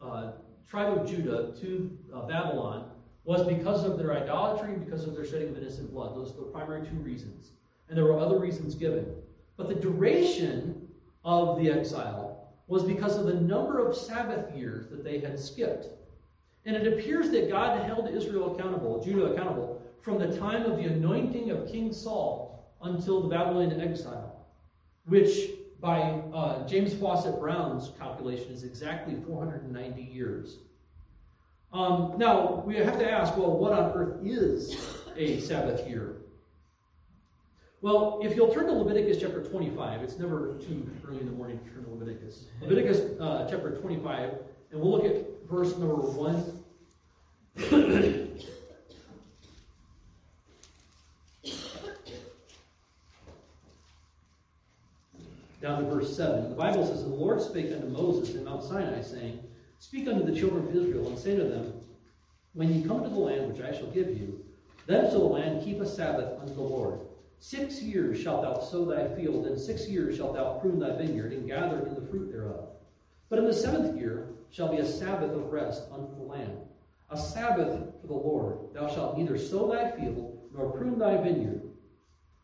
uh, 0.01 0.31
tribe 0.69 0.97
of 0.97 1.09
Judah 1.09 1.53
to 1.61 1.97
uh, 2.13 2.21
Babylon 2.27 2.91
was 3.23 3.45
because 3.45 3.83
of 3.83 3.97
their 3.97 4.13
idolatry 4.13 4.73
and 4.73 4.85
because 4.85 5.05
of 5.05 5.15
their 5.15 5.25
shedding 5.25 5.49
of 5.49 5.57
innocent 5.57 5.91
blood. 5.91 6.15
Those 6.15 6.31
are 6.33 6.37
the 6.37 6.51
primary 6.51 6.87
two 6.87 6.95
reasons. 6.95 7.51
And 7.87 7.97
there 7.97 8.05
were 8.05 8.17
other 8.19 8.39
reasons 8.39 8.75
given. 8.75 9.05
But 9.57 9.67
the 9.67 9.75
duration 9.75 10.87
of 11.25 11.59
the 11.59 11.69
exile 11.69 12.47
was 12.67 12.83
because 12.83 13.17
of 13.17 13.25
the 13.25 13.33
number 13.33 13.85
of 13.85 13.95
Sabbath 13.95 14.55
years 14.55 14.87
that 14.89 15.03
they 15.03 15.19
had 15.19 15.39
skipped. 15.39 15.87
And 16.65 16.75
it 16.75 16.93
appears 16.93 17.29
that 17.31 17.49
God 17.49 17.83
held 17.83 18.09
Israel 18.09 18.55
accountable, 18.55 19.03
Judah 19.03 19.33
accountable, 19.33 19.81
from 20.01 20.19
the 20.19 20.37
time 20.37 20.63
of 20.63 20.77
the 20.77 20.83
anointing 20.83 21.51
of 21.51 21.67
King 21.67 21.91
Saul 21.91 22.69
until 22.81 23.21
the 23.21 23.27
Babylonian 23.27 23.81
exile, 23.81 24.45
which 25.05 25.51
by 25.81 26.01
uh, 26.33 26.67
James 26.67 26.93
Fawcett 26.93 27.39
Brown's 27.39 27.91
calculation 27.97 28.51
is 28.51 28.63
exactly 28.63 29.15
490 29.25 30.01
years. 30.01 30.57
Um, 31.71 32.15
now, 32.17 32.63
we 32.65 32.75
have 32.77 32.97
to 32.99 33.09
ask, 33.09 33.37
well, 33.37 33.57
what 33.57 33.71
on 33.73 33.91
earth 33.93 34.19
is 34.23 34.75
a 35.15 35.39
Sabbath 35.39 35.87
year? 35.87 36.17
Well, 37.81 38.19
if 38.21 38.35
you'll 38.35 38.53
turn 38.53 38.65
to 38.65 38.73
Leviticus 38.73 39.21
chapter 39.21 39.41
25, 39.41 40.01
it's 40.01 40.19
never 40.19 40.55
too 40.55 40.89
early 41.07 41.21
in 41.21 41.27
the 41.27 41.31
morning 41.31 41.59
to 41.59 41.69
turn 41.69 41.85
to 41.85 41.91
Leviticus. 41.91 42.45
Leviticus 42.61 43.19
uh, 43.21 43.47
chapter 43.49 43.77
25, 43.77 44.33
and 44.71 44.81
we'll 44.81 44.91
look 44.91 45.05
at 45.05 45.25
verse 45.49 45.77
number 45.77 45.95
1. 45.95 46.63
Down 55.61 55.83
to 55.83 55.89
verse 55.89 56.15
7. 56.15 56.49
The 56.49 56.55
Bible 56.55 56.87
says, 56.87 57.03
The 57.03 57.09
Lord 57.09 57.41
spake 57.41 57.73
unto 57.73 57.87
Moses 57.87 58.33
in 58.33 58.45
Mount 58.45 58.63
Sinai, 58.63 59.01
saying, 59.01 59.43
Speak 59.79 60.07
unto 60.07 60.23
the 60.23 60.37
children 60.37 60.67
of 60.67 60.75
Israel, 60.75 61.07
and 61.07 61.19
say 61.19 61.35
to 61.35 61.43
them, 61.43 61.73
When 62.53 62.73
ye 62.73 62.87
come 62.87 63.03
to 63.03 63.09
the 63.09 63.15
land 63.15 63.51
which 63.51 63.61
I 63.61 63.77
shall 63.77 63.87
give 63.87 64.07
you, 64.07 64.45
then 64.85 65.09
shall 65.09 65.19
the 65.19 65.25
land 65.25 65.63
keep 65.63 65.81
a 65.81 65.85
Sabbath 65.85 66.39
unto 66.39 66.53
the 66.53 66.61
Lord. 66.61 67.01
Six 67.39 67.81
years 67.81 68.21
shalt 68.21 68.41
thou 68.43 68.59
sow 68.59 68.85
thy 68.85 69.13
field, 69.15 69.47
and 69.47 69.59
six 69.59 69.87
years 69.87 70.17
shalt 70.17 70.33
thou 70.33 70.59
prune 70.59 70.79
thy 70.79 70.95
vineyard, 70.95 71.33
and 71.33 71.47
gather 71.47 71.85
in 71.87 71.95
the 71.95 72.07
fruit 72.07 72.31
thereof. 72.31 72.69
But 73.29 73.39
in 73.39 73.45
the 73.45 73.53
seventh 73.53 73.97
year 73.97 74.29
shall 74.51 74.69
be 74.69 74.77
a 74.77 74.85
Sabbath 74.85 75.31
of 75.31 75.51
rest 75.51 75.83
unto 75.91 76.15
the 76.15 76.23
land, 76.23 76.57
a 77.09 77.17
Sabbath 77.17 77.79
for 78.01 78.07
the 78.07 78.13
Lord. 78.13 78.73
Thou 78.73 78.87
shalt 78.87 79.17
neither 79.17 79.37
sow 79.37 79.71
thy 79.71 79.91
field, 79.91 80.39
nor 80.53 80.71
prune 80.71 80.97
thy 80.97 81.17
vineyard. 81.17 81.61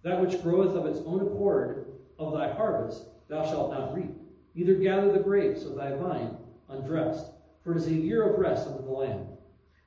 That 0.03 0.21
which 0.21 0.41
groweth 0.43 0.75
of 0.75 0.85
its 0.85 0.99
own 1.05 1.21
accord 1.21 1.84
of 2.19 2.33
thy 2.33 2.53
harvest 2.53 3.05
thou 3.27 3.45
shalt 3.45 3.71
not 3.71 3.93
reap, 3.95 4.11
neither 4.53 4.75
gather 4.75 5.11
the 5.11 5.19
grapes 5.19 5.63
of 5.63 5.75
thy 5.75 5.95
vine 5.95 6.37
undressed, 6.69 7.31
for 7.63 7.71
it 7.71 7.77
is 7.77 7.87
a 7.87 7.93
year 7.93 8.29
of 8.29 8.39
rest 8.39 8.67
unto 8.67 8.83
the 8.83 8.91
land. 8.91 9.27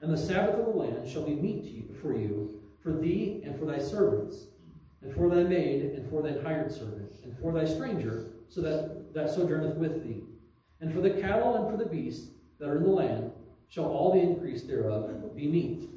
And 0.01 0.13
the 0.13 0.17
Sabbath 0.17 0.59
of 0.59 0.67
the 0.67 0.71
land 0.73 1.09
shall 1.09 1.25
be 1.25 1.35
meat 1.35 1.65
you, 1.65 1.95
for 2.01 2.17
you, 2.17 2.61
for 2.83 2.93
thee 2.93 3.43
and 3.45 3.59
for 3.59 3.65
thy 3.65 3.79
servants, 3.79 4.47
and 5.03 5.15
for 5.15 5.29
thy 5.29 5.43
maid, 5.43 5.83
and 5.83 6.09
for 6.09 6.23
thy 6.23 6.41
hired 6.43 6.73
servant, 6.73 7.13
and 7.25 7.37
for 7.39 7.53
thy 7.53 7.65
stranger, 7.65 8.31
so 8.49 8.61
that 8.61 9.13
that 9.15 9.31
sojourneth 9.31 9.77
with 9.77 10.03
thee. 10.05 10.23
And 10.81 10.93
for 10.93 11.01
the 11.01 11.11
cattle 11.11 11.57
and 11.57 11.71
for 11.71 11.77
the 11.77 11.91
beasts 11.91 12.31
that 12.59 12.69
are 12.69 12.77
in 12.77 12.85
the 12.85 12.89
land 12.89 13.33
shall 13.69 13.87
all 13.87 14.13
the 14.13 14.21
increase 14.21 14.63
thereof 14.63 15.11
be 15.35 15.49
meat. 15.49 15.89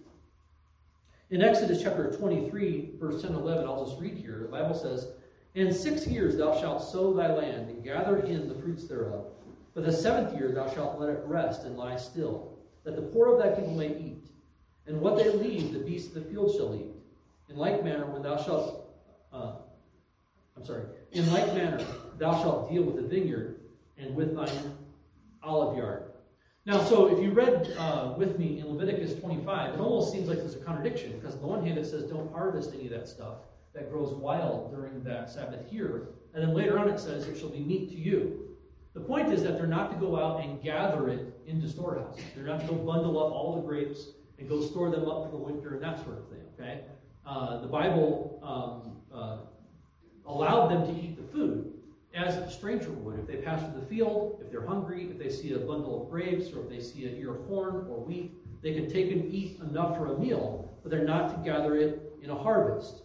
In 1.29 1.41
Exodus 1.41 1.81
chapter 1.81 2.11
23, 2.11 2.91
verse 2.99 3.21
10 3.21 3.31
and 3.31 3.39
11, 3.39 3.65
I'll 3.65 3.85
just 3.85 4.01
read 4.01 4.17
here. 4.17 4.39
The 4.39 4.47
Bible 4.49 4.73
says, 4.73 5.07
In 5.53 5.73
six 5.73 6.07
years 6.07 6.37
thou 6.37 6.59
shalt 6.59 6.81
sow 6.81 7.13
thy 7.13 7.33
land, 7.33 7.69
and 7.69 7.83
gather 7.83 8.19
in 8.19 8.47
the 8.47 8.55
fruits 8.55 8.87
thereof. 8.87 9.25
But 9.73 9.85
the 9.85 9.91
seventh 9.91 10.37
year 10.37 10.51
thou 10.51 10.73
shalt 10.73 10.99
let 10.99 11.09
it 11.09 11.21
rest 11.25 11.63
and 11.63 11.77
lie 11.77 11.97
still, 11.97 12.57
that 12.83 12.95
the 12.95 13.01
poor 13.01 13.33
of 13.33 13.39
thy 13.39 13.49
people 13.49 13.75
may 13.75 13.89
eat. 13.89 14.27
And 14.87 15.01
what 15.01 15.17
they 15.17 15.29
leave, 15.29 15.73
the 15.73 15.79
beasts 15.79 16.15
of 16.15 16.23
the 16.23 16.29
field 16.29 16.55
shall 16.55 16.73
eat. 16.73 16.91
In 17.49 17.57
like 17.57 17.83
manner, 17.83 18.05
when 18.05 18.21
thou 18.21 18.41
shalt, 18.41 18.89
uh, 19.33 19.55
I'm 20.55 20.65
sorry, 20.65 20.83
in 21.11 21.29
like 21.31 21.53
manner 21.53 21.85
thou 22.17 22.41
shalt 22.41 22.71
deal 22.71 22.83
with 22.83 22.95
the 22.95 23.01
vineyard 23.01 23.59
and 23.97 24.15
with 24.15 24.35
thine 24.35 24.77
olive 25.43 25.77
yard. 25.77 26.03
Now, 26.65 26.83
so 26.83 27.07
if 27.07 27.21
you 27.21 27.31
read 27.31 27.73
uh, 27.77 28.13
with 28.17 28.37
me 28.39 28.59
in 28.59 28.67
Leviticus 28.67 29.19
25, 29.19 29.73
it 29.73 29.79
almost 29.79 30.11
seems 30.11 30.29
like 30.29 30.37
there's 30.37 30.55
a 30.55 30.59
contradiction 30.59 31.19
because 31.19 31.35
on 31.35 31.41
the 31.41 31.47
one 31.47 31.65
hand 31.65 31.77
it 31.77 31.85
says 31.85 32.03
don't 32.03 32.31
harvest 32.31 32.73
any 32.73 32.85
of 32.85 32.91
that 32.91 33.07
stuff 33.07 33.37
that 33.73 33.91
grows 33.91 34.13
wild 34.13 34.71
during 34.71 35.03
that 35.03 35.29
Sabbath 35.29 35.71
year, 35.71 36.09
and 36.33 36.43
then 36.43 36.53
later 36.53 36.77
on 36.77 36.89
it 36.89 36.99
says 36.99 37.27
it 37.27 37.37
shall 37.37 37.49
be 37.49 37.59
meat 37.59 37.89
to 37.89 37.95
you. 37.95 38.47
The 38.93 38.99
point 38.99 39.31
is 39.31 39.41
that 39.43 39.57
they're 39.57 39.67
not 39.67 39.91
to 39.91 39.97
go 39.97 40.17
out 40.17 40.43
and 40.43 40.61
gather 40.61 41.07
it 41.09 41.33
into 41.47 41.69
storehouses. 41.69 42.23
They're 42.35 42.45
not 42.45 42.59
to 42.61 42.67
go 42.67 42.75
bundle 42.75 43.17
up 43.25 43.31
all 43.31 43.55
the 43.55 43.61
grapes 43.61 44.07
and 44.37 44.49
go 44.49 44.61
store 44.61 44.89
them 44.89 45.07
up 45.07 45.25
for 45.25 45.31
the 45.31 45.37
winter 45.37 45.75
and 45.75 45.83
that 45.83 46.03
sort 46.03 46.17
of 46.17 46.27
thing. 46.27 46.41
Okay, 46.59 46.81
uh, 47.25 47.61
the 47.61 47.67
Bible 47.67 48.39
um, 48.43 49.17
uh, 49.17 49.37
allowed 50.25 50.69
them 50.69 50.93
to 50.93 51.01
eat 51.01 51.15
the 51.15 51.31
food, 51.31 51.71
as 52.13 52.35
a 52.35 52.51
stranger 52.51 52.91
would. 52.91 53.19
If 53.19 53.27
they 53.27 53.37
pass 53.37 53.61
through 53.61 53.79
the 53.79 53.85
field, 53.85 54.41
if 54.43 54.51
they're 54.51 54.65
hungry, 54.65 55.07
if 55.09 55.17
they 55.17 55.29
see 55.29 55.53
a 55.53 55.59
bundle 55.59 56.03
of 56.03 56.09
grapes, 56.09 56.51
or 56.53 56.63
if 56.63 56.69
they 56.69 56.81
see 56.81 57.05
a 57.05 57.09
ear 57.11 57.35
of 57.35 57.47
corn 57.47 57.87
or 57.89 58.03
wheat, 58.03 58.33
they 58.61 58.73
can 58.73 58.89
take 58.89 59.11
and 59.11 59.33
eat 59.33 59.59
enough 59.61 59.97
for 59.97 60.13
a 60.13 60.19
meal, 60.19 60.69
but 60.83 60.91
they're 60.91 61.05
not 61.05 61.29
to 61.29 61.49
gather 61.49 61.75
it 61.75 62.13
in 62.21 62.29
a 62.29 62.35
harvest. 62.35 63.03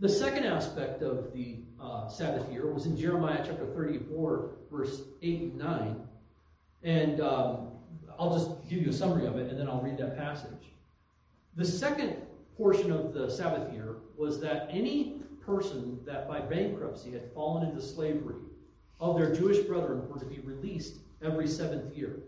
The 0.00 0.08
second 0.08 0.46
aspect 0.46 1.02
of 1.02 1.30
the 1.34 1.58
uh, 1.78 2.08
Sabbath 2.08 2.50
year 2.50 2.72
was 2.72 2.86
in 2.86 2.96
Jeremiah 2.96 3.42
chapter 3.44 3.66
34, 3.66 4.50
verse 4.72 5.02
8 5.20 5.40
and 5.40 5.58
9. 5.58 5.96
And 6.82 7.20
um, 7.20 7.68
I'll 8.18 8.32
just 8.32 8.66
give 8.66 8.80
you 8.80 8.88
a 8.88 8.94
summary 8.94 9.26
of 9.26 9.36
it, 9.36 9.50
and 9.50 9.60
then 9.60 9.68
I'll 9.68 9.82
read 9.82 9.98
that 9.98 10.16
passage. 10.16 10.72
The 11.56 11.66
second 11.66 12.16
portion 12.56 12.90
of 12.90 13.12
the 13.12 13.28
Sabbath 13.28 13.70
year 13.74 13.96
was 14.16 14.40
that 14.40 14.68
any 14.70 15.20
person 15.44 15.98
that 16.06 16.26
by 16.26 16.40
bankruptcy 16.40 17.10
had 17.10 17.30
fallen 17.34 17.68
into 17.68 17.82
slavery 17.82 18.40
of 19.00 19.18
their 19.18 19.34
Jewish 19.34 19.58
brethren 19.66 20.08
were 20.08 20.18
to 20.18 20.24
be 20.24 20.38
released 20.38 20.94
every 21.22 21.46
seventh 21.46 21.94
year. 21.94 22.20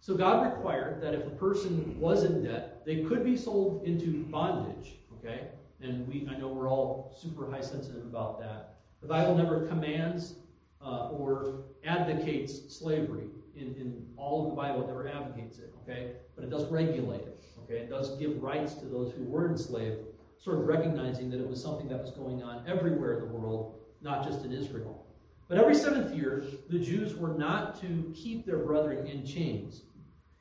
So 0.00 0.16
God 0.16 0.52
required 0.52 1.00
that 1.00 1.14
if 1.14 1.24
a 1.24 1.30
person 1.30 1.96
was 2.00 2.24
in 2.24 2.42
debt, 2.42 2.84
they 2.84 3.04
could 3.04 3.22
be 3.22 3.36
sold 3.36 3.84
into 3.84 4.24
bondage, 4.24 4.96
okay? 5.18 5.42
And 5.84 6.08
we, 6.08 6.26
I 6.30 6.38
know 6.38 6.48
we're 6.48 6.68
all 6.68 7.16
super 7.20 7.50
high 7.50 7.60
sensitive 7.60 8.04
about 8.04 8.40
that. 8.40 8.76
The 9.02 9.08
Bible 9.08 9.34
never 9.36 9.66
commands 9.66 10.36
uh, 10.84 11.08
or 11.10 11.64
advocates 11.84 12.74
slavery. 12.74 13.26
In, 13.54 13.74
in 13.74 14.06
all 14.16 14.44
of 14.44 14.50
the 14.50 14.56
Bible, 14.56 14.82
it 14.82 14.86
never 14.88 15.06
advocates 15.06 15.58
it, 15.58 15.72
okay? 15.82 16.12
But 16.34 16.44
it 16.44 16.50
does 16.50 16.66
regulate 16.70 17.20
it, 17.20 17.44
okay? 17.62 17.78
It 17.78 17.90
does 17.90 18.16
give 18.18 18.42
rights 18.42 18.74
to 18.74 18.86
those 18.86 19.12
who 19.12 19.22
were 19.24 19.48
enslaved 19.48 20.00
sort 20.38 20.58
of 20.58 20.66
recognizing 20.66 21.30
that 21.30 21.40
it 21.40 21.48
was 21.48 21.62
something 21.62 21.88
that 21.88 22.00
was 22.00 22.10
going 22.10 22.42
on 22.42 22.64
everywhere 22.66 23.18
in 23.18 23.20
the 23.20 23.32
world, 23.38 23.80
not 24.02 24.24
just 24.24 24.44
in 24.44 24.52
Israel. 24.52 25.06
But 25.48 25.58
every 25.58 25.74
seventh 25.74 26.14
year, 26.14 26.44
the 26.68 26.78
Jews 26.78 27.14
were 27.14 27.34
not 27.34 27.80
to 27.80 28.12
keep 28.14 28.44
their 28.44 28.58
brethren 28.58 29.06
in 29.06 29.24
chains. 29.24 29.82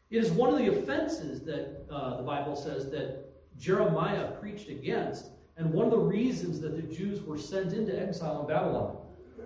It 0.09 0.23
is 0.23 0.31
one 0.31 0.49
of 0.49 0.57
the 0.57 0.67
offenses 0.67 1.41
that 1.45 1.85
uh, 1.91 2.17
the 2.17 2.23
Bible 2.23 2.55
says 2.55 2.89
that 2.91 3.33
Jeremiah 3.57 4.31
preached 4.31 4.69
against, 4.69 5.29
and 5.57 5.71
one 5.71 5.85
of 5.85 5.91
the 5.91 5.97
reasons 5.97 6.59
that 6.61 6.75
the 6.75 6.95
Jews 6.95 7.21
were 7.21 7.37
sent 7.37 7.73
into 7.73 7.99
exile 7.99 8.41
in 8.41 8.47
Babylon. 8.47 8.97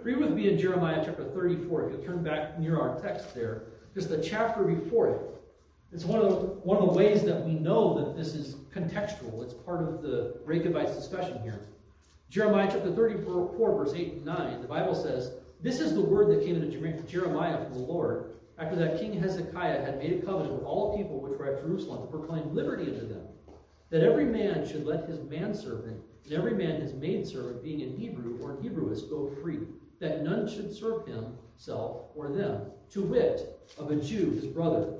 Read 0.03 0.18
with 0.18 0.32
me 0.32 0.49
in 0.49 0.58
Jeremiah 0.58 1.01
chapter 1.03 1.26
34, 1.26 1.89
if 1.89 1.91
you 1.91 2.05
turn 2.05 2.24
back 2.24 2.60
near 2.60 2.80
our 2.80 2.99
text 3.01 3.36
there, 3.36 3.64
just 3.93 4.10
the 4.10 4.22
chapter 4.22 4.64
before 4.64 5.10
it. 5.10 5.22
It's 5.91 6.05
one 6.05 6.22
of 6.22 6.30
the, 6.30 6.38
one 6.38 6.78
of 6.78 6.88
the 6.88 6.93
ways 6.93 7.24
that 7.24 7.45
we 7.45 7.53
know 7.53 8.03
that 8.03 8.16
this 8.16 8.36
is 8.36 8.55
contextual. 8.74 9.43
It's 9.43 9.53
part 9.53 9.82
of 9.82 10.01
the 10.01 10.39
Rechabites 10.45 10.95
discussion 10.95 11.41
here. 11.41 11.68
Jeremiah 12.30 12.70
chapter 12.72 12.93
34, 12.93 13.76
verse 13.78 13.93
8 13.95 14.14
and 14.14 14.26
9, 14.26 14.62
the 14.62 14.68
Bible 14.68 14.95
says, 14.95 15.32
This 15.62 15.80
is 15.80 15.93
the 15.93 16.01
word 16.01 16.30
that 16.30 16.45
came 16.45 16.60
to 16.60 17.03
Jeremiah 17.03 17.64
from 17.66 17.74
the 17.74 17.80
Lord 17.80 18.36
after 18.60 18.76
that 18.76 18.99
King 18.99 19.14
Hezekiah 19.14 19.86
had 19.86 19.99
made 19.99 20.14
a 20.14 20.26
covenant 20.26 20.53
with 20.53 20.64
all 20.64 20.91
the 20.91 20.97
people 20.97 21.20
which 21.22 21.38
were 21.38 21.53
at 21.53 21.62
Jerusalem 21.62 22.01
to 22.01 22.08
proclaim 22.08 22.55
liberty 22.55 22.91
unto 22.91 23.08
them, 23.08 23.16
that 23.89 24.03
every 24.03 24.25
man 24.25 24.67
should 24.67 24.85
let 24.85 25.07
his 25.07 25.19
manservant 25.21 26.01
and 26.25 26.33
every 26.33 26.53
man 26.53 26.81
his 26.81 26.93
maidservant, 26.93 27.63
being 27.63 27.79
in 27.79 27.95
Hebrew 27.95 28.38
or 28.41 28.57
Hebrewess, 28.57 29.09
go 29.09 29.27
free, 29.41 29.59
that 29.99 30.23
none 30.23 30.47
should 30.47 30.73
serve 30.73 31.07
himself 31.07 32.07
or 32.15 32.29
them, 32.29 32.63
to 32.91 33.01
wit, 33.01 33.59
of 33.77 33.91
a 33.91 33.95
Jew 33.95 34.31
his 34.31 34.45
brother. 34.45 34.93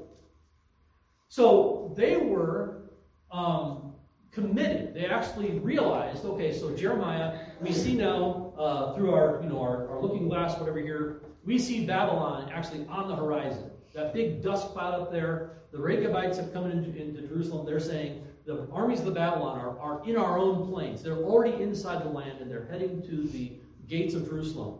So 1.28 1.94
they 1.98 2.16
were 2.16 2.90
um, 3.32 3.94
committed. 4.32 4.94
They 4.94 5.06
actually 5.06 5.60
realized, 5.60 6.24
okay, 6.24 6.58
so 6.58 6.76
Jeremiah, 6.76 7.40
we 7.60 7.74
see 7.74 7.94
now 7.94 8.54
uh, 8.58 8.96
through 8.96 9.14
our, 9.14 9.42
you 9.44 9.50
know, 9.50 9.62
our, 9.62 9.90
our 9.90 10.02
looking 10.02 10.30
glass, 10.30 10.58
whatever 10.58 10.80
here, 10.80 11.22
we 11.44 11.60
see 11.60 11.86
Babylon 11.86 12.50
actually 12.54 12.86
on 12.88 13.08
the 13.08 13.16
horizon. 13.16 13.70
That 13.94 14.14
big 14.14 14.42
dust 14.42 14.70
cloud 14.70 14.94
up 14.94 15.12
there. 15.12 15.52
The 15.72 15.78
Rechabites 15.78 16.38
have 16.38 16.54
come 16.54 16.72
into, 16.72 16.90
into 16.96 17.28
Jerusalem. 17.28 17.66
They're 17.66 17.80
saying 17.80 18.24
the 18.48 18.68
armies 18.72 19.00
of 19.00 19.06
the 19.06 19.12
Babylon 19.12 19.60
are, 19.60 19.78
are 19.80 20.10
in 20.10 20.18
our 20.18 20.40
own 20.40 20.72
plains. 20.72 21.04
They're 21.04 21.18
already 21.18 21.62
inside 21.62 22.04
the 22.04 22.10
land 22.10 22.40
and 22.42 22.50
they're 22.50 22.68
heading 22.72 23.04
to 23.04 23.28
the 23.28 23.52
gates 23.88 24.16
of 24.16 24.28
Jerusalem. 24.28 24.80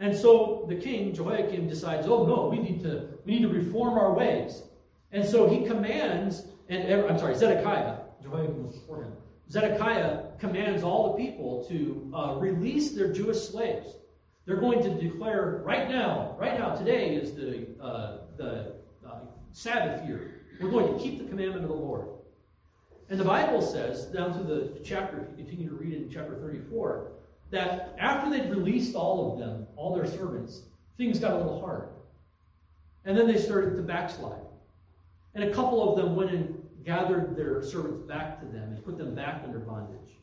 And 0.00 0.16
so 0.16 0.64
the 0.68 0.76
king, 0.76 1.12
Jehoiakim, 1.12 1.68
decides, 1.68 2.06
oh 2.06 2.24
no, 2.24 2.48
we 2.48 2.58
need 2.58 2.82
to, 2.84 3.08
we 3.26 3.34
need 3.34 3.42
to 3.42 3.48
reform 3.48 3.98
our 3.98 4.14
ways. 4.14 4.62
And 5.12 5.28
so 5.28 5.48
he 5.48 5.66
commands 5.66 6.46
and 6.68 7.04
I'm 7.04 7.18
sorry, 7.18 7.34
Zedekiah, 7.34 7.96
Jehoiakim 8.22 8.66
was 8.66 8.76
before 8.76 9.04
him. 9.04 9.12
Zedekiah 9.50 10.22
commands 10.38 10.82
all 10.82 11.14
the 11.14 11.24
people 11.24 11.64
to 11.68 12.10
uh, 12.14 12.34
release 12.36 12.92
their 12.92 13.12
Jewish 13.12 13.38
slaves. 13.38 13.88
They're 14.46 14.60
going 14.60 14.82
to 14.82 14.94
declare 14.94 15.62
right 15.64 15.88
now, 15.88 16.36
right 16.38 16.58
now, 16.58 16.74
today 16.74 17.14
is 17.14 17.34
the, 17.34 17.66
uh, 17.82 18.18
the 18.36 18.74
uh, 19.06 19.20
Sabbath 19.52 20.06
year. 20.06 20.42
We're 20.60 20.70
going 20.70 20.96
to 20.96 21.02
keep 21.02 21.18
the 21.18 21.24
commandment 21.24 21.64
of 21.64 21.70
the 21.70 21.76
Lord. 21.76 22.08
And 23.08 23.20
the 23.20 23.24
Bible 23.24 23.60
says, 23.60 24.06
down 24.06 24.36
to 24.38 24.42
the 24.42 24.80
chapter, 24.82 25.18
if 25.18 25.30
you 25.30 25.44
continue 25.44 25.68
to 25.68 25.74
read 25.74 25.92
in 25.92 26.10
chapter 26.10 26.36
34, 26.36 27.12
that 27.50 27.94
after 27.98 28.30
they'd 28.30 28.50
released 28.50 28.94
all 28.94 29.32
of 29.32 29.38
them, 29.38 29.66
all 29.76 29.94
their 29.94 30.06
servants, 30.06 30.62
things 30.96 31.18
got 31.18 31.32
a 31.32 31.36
little 31.36 31.60
hard. 31.60 31.88
And 33.04 33.16
then 33.16 33.26
they 33.26 33.38
started 33.38 33.76
to 33.76 33.82
backslide. 33.82 34.40
And 35.34 35.44
a 35.44 35.52
couple 35.52 35.88
of 35.88 35.96
them 35.96 36.16
went 36.16 36.30
and 36.30 36.62
gathered 36.84 37.36
their 37.36 37.62
servants 37.62 38.00
back 38.00 38.40
to 38.40 38.46
them 38.46 38.72
and 38.72 38.84
put 38.84 38.96
them 38.96 39.14
back 39.14 39.42
under 39.44 39.58
bondage. 39.58 40.16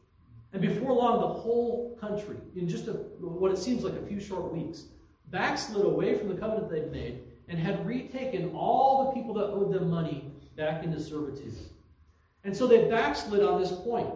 And 0.53 0.61
before 0.61 0.93
long, 0.93 1.21
the 1.21 1.27
whole 1.27 1.97
country, 2.01 2.37
in 2.55 2.67
just 2.67 2.87
a, 2.87 2.93
what 2.93 3.51
it 3.51 3.57
seems 3.57 3.83
like 3.83 3.93
a 3.93 4.05
few 4.05 4.19
short 4.19 4.51
weeks, 4.51 4.85
backslid 5.29 5.85
away 5.85 6.17
from 6.17 6.27
the 6.27 6.35
covenant 6.35 6.69
they'd 6.69 6.91
made 6.91 7.21
and 7.47 7.57
had 7.57 7.85
retaken 7.85 8.51
all 8.53 9.05
the 9.05 9.11
people 9.11 9.33
that 9.35 9.45
owed 9.45 9.73
them 9.73 9.89
money 9.89 10.25
back 10.55 10.83
into 10.83 10.99
servitude. 10.99 11.53
And 12.43 12.55
so 12.55 12.67
they 12.67 12.89
backslid 12.89 13.43
on 13.43 13.61
this 13.61 13.71
point. 13.71 14.13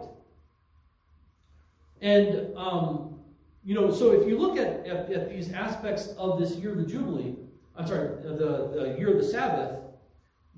And, 2.00 2.56
um, 2.56 3.20
you 3.64 3.74
know, 3.74 3.92
so 3.92 4.12
if 4.12 4.28
you 4.28 4.38
look 4.38 4.56
at, 4.58 4.86
at, 4.86 5.10
at, 5.10 5.30
these 5.30 5.52
aspects 5.52 6.08
of 6.18 6.38
this 6.38 6.52
year 6.56 6.72
of 6.72 6.78
the 6.78 6.86
Jubilee, 6.86 7.36
I'm 7.76 7.86
sorry, 7.86 8.08
the, 8.22 8.70
the 8.74 8.94
year 8.98 9.10
of 9.10 9.18
the 9.18 9.28
Sabbath, 9.28 9.80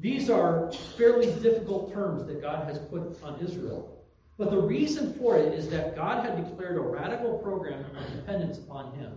these 0.00 0.30
are 0.30 0.70
fairly 0.96 1.32
difficult 1.40 1.92
terms 1.92 2.24
that 2.26 2.40
God 2.40 2.66
has 2.68 2.78
put 2.78 3.20
on 3.22 3.38
Israel. 3.40 3.98
But 4.36 4.50
the 4.50 4.60
reason 4.60 5.12
for 5.14 5.36
it 5.36 5.52
is 5.52 5.68
that 5.70 5.96
God 5.96 6.24
had 6.24 6.44
declared 6.44 6.76
a 6.76 6.80
radical 6.80 7.38
program 7.38 7.84
of 7.84 8.12
dependence 8.14 8.58
upon 8.58 8.94
Him. 8.94 9.12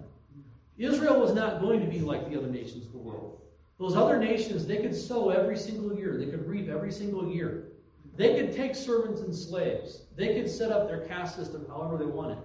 Israel 0.77 1.19
was 1.19 1.33
not 1.33 1.61
going 1.61 1.79
to 1.79 1.85
be 1.85 1.99
like 1.99 2.27
the 2.29 2.37
other 2.37 2.47
nations 2.47 2.87
of 2.87 2.91
the 2.91 2.97
world. 2.97 3.39
Those 3.79 3.95
other 3.95 4.17
nations, 4.17 4.65
they 4.65 4.77
could 4.77 4.95
sow 4.95 5.29
every 5.29 5.57
single 5.57 5.95
year, 5.95 6.17
they 6.17 6.25
could 6.25 6.47
reap 6.47 6.69
every 6.69 6.91
single 6.91 7.29
year. 7.29 7.70
They 8.21 8.35
could 8.39 8.55
take 8.55 8.75
servants 8.75 9.21
and 9.21 9.35
slaves. 9.35 10.03
They 10.15 10.35
could 10.35 10.47
set 10.47 10.71
up 10.71 10.87
their 10.87 11.07
caste 11.07 11.35
system 11.35 11.65
however 11.67 11.97
they 11.97 12.05
wanted. 12.05 12.37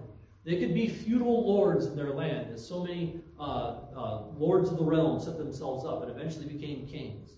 They 0.43 0.59
could 0.59 0.73
be 0.73 0.89
feudal 0.89 1.47
lords 1.47 1.85
in 1.85 1.95
their 1.95 2.15
land, 2.15 2.55
as 2.55 2.67
so 2.67 2.83
many 2.83 3.21
uh, 3.39 3.81
uh, 3.95 4.23
lords 4.39 4.71
of 4.71 4.79
the 4.79 4.85
realm 4.85 5.21
set 5.21 5.37
themselves 5.37 5.85
up 5.85 6.01
and 6.01 6.11
eventually 6.11 6.47
became 6.47 6.87
kings. 6.87 7.33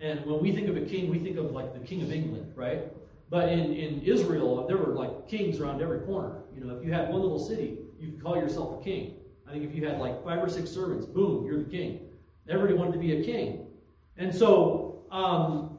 And 0.00 0.26
when 0.26 0.42
we 0.42 0.50
think 0.50 0.68
of 0.68 0.76
a 0.76 0.80
king, 0.80 1.08
we 1.08 1.20
think 1.20 1.36
of 1.36 1.52
like 1.52 1.74
the 1.74 1.86
king 1.86 2.02
of 2.02 2.10
England, 2.10 2.52
right? 2.56 2.92
But 3.30 3.50
in, 3.50 3.72
in 3.72 4.02
Israel, 4.02 4.66
there 4.66 4.78
were 4.78 4.92
like 4.92 5.28
kings 5.28 5.60
around 5.60 5.80
every 5.80 6.00
corner. 6.00 6.40
You 6.56 6.64
know, 6.64 6.74
if 6.74 6.84
you 6.84 6.92
had 6.92 7.08
one 7.08 7.20
little 7.20 7.38
city, 7.38 7.78
you 8.00 8.10
could 8.10 8.20
call 8.20 8.36
yourself 8.36 8.80
a 8.80 8.82
king. 8.82 9.14
I 9.46 9.52
think 9.52 9.64
if 9.64 9.76
you 9.76 9.86
had 9.86 10.00
like 10.00 10.24
five 10.24 10.42
or 10.42 10.48
six 10.48 10.70
servants, 10.70 11.06
boom, 11.06 11.46
you're 11.46 11.62
the 11.62 11.70
king. 11.70 12.00
Everybody 12.48 12.74
wanted 12.74 12.94
to 12.94 12.98
be 12.98 13.20
a 13.20 13.24
king. 13.24 13.68
And 14.16 14.34
so, 14.34 15.04
um, 15.12 15.78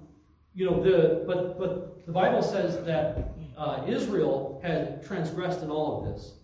you 0.53 0.65
know, 0.69 0.81
the 0.81 1.25
but 1.27 1.59
but 1.59 1.96
the 2.07 2.13
Bible 2.13 2.41
says 2.41 2.83
that 2.85 3.33
uh, 3.57 3.83
Israel 3.85 4.61
had 4.63 5.05
transgressed 5.05 5.61
in 5.61 5.69
all 5.69 5.99
of 5.99 6.13
this. 6.13 6.35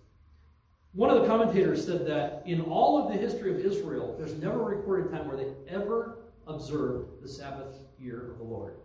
One 0.92 1.10
of 1.10 1.22
the 1.22 1.28
commentators 1.28 1.86
said 1.86 2.06
that 2.06 2.44
in 2.46 2.62
all 2.62 3.02
of 3.02 3.12
the 3.12 3.18
history 3.18 3.50
of 3.50 3.60
Israel, 3.60 4.14
there's 4.20 4.36
never 4.36 4.62
a 4.62 4.76
recorded 4.76 5.12
time 5.12 5.26
where 5.26 5.38
they 5.38 5.48
ever 5.70 6.20
observed 6.48 7.24
the 7.24 7.30
Sabbath 7.30 7.76
year 7.98 8.30
of 8.32 8.38
the 8.38 8.44
Lord. 8.44 8.76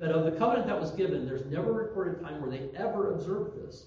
That 0.00 0.10
of 0.10 0.24
the 0.24 0.32
covenant 0.32 0.66
that 0.66 0.78
was 0.78 0.90
given, 0.90 1.24
there's 1.24 1.46
never 1.46 1.70
a 1.70 1.86
recorded 1.86 2.20
time 2.20 2.42
where 2.42 2.50
they 2.50 2.68
ever 2.76 3.14
observed 3.14 3.56
this. 3.56 3.86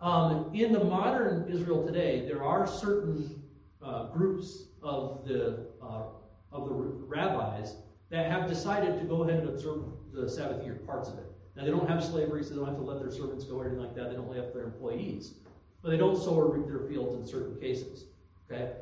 Um, 0.00 0.50
in 0.54 0.72
the 0.72 0.84
modern 0.84 1.50
Israel 1.50 1.84
today, 1.84 2.24
there 2.26 2.44
are 2.44 2.66
certain 2.66 3.42
uh, 3.82 4.04
groups 4.06 4.68
of 4.82 5.26
the 5.26 5.66
uh, 5.82 6.04
of 6.52 6.68
the 6.68 6.74
rabbis 6.74 7.74
that 8.10 8.30
have 8.30 8.48
decided 8.48 9.00
to 9.00 9.04
go 9.04 9.24
ahead 9.24 9.40
and 9.40 9.48
observe 9.48 9.82
the 10.12 10.28
Sabbath 10.28 10.64
year, 10.64 10.74
parts 10.86 11.08
of 11.08 11.18
it. 11.18 11.23
Now, 11.56 11.64
they 11.64 11.70
don't 11.70 11.88
have 11.88 12.02
slavery, 12.02 12.42
so 12.42 12.50
they 12.50 12.56
don't 12.56 12.66
have 12.66 12.76
to 12.76 12.82
let 12.82 12.98
their 13.00 13.10
servants 13.10 13.44
go 13.44 13.56
or 13.56 13.66
anything 13.66 13.80
like 13.80 13.94
that. 13.94 14.10
They 14.10 14.16
don't 14.16 14.30
lay 14.30 14.38
up 14.38 14.52
their 14.52 14.64
employees. 14.64 15.34
But 15.82 15.90
they 15.90 15.96
don't 15.96 16.16
sow 16.16 16.34
or 16.34 16.48
reap 16.48 16.66
their 16.66 16.88
fields 16.88 17.14
in 17.14 17.26
certain 17.26 17.60
cases. 17.60 18.06
Okay? 18.50 18.72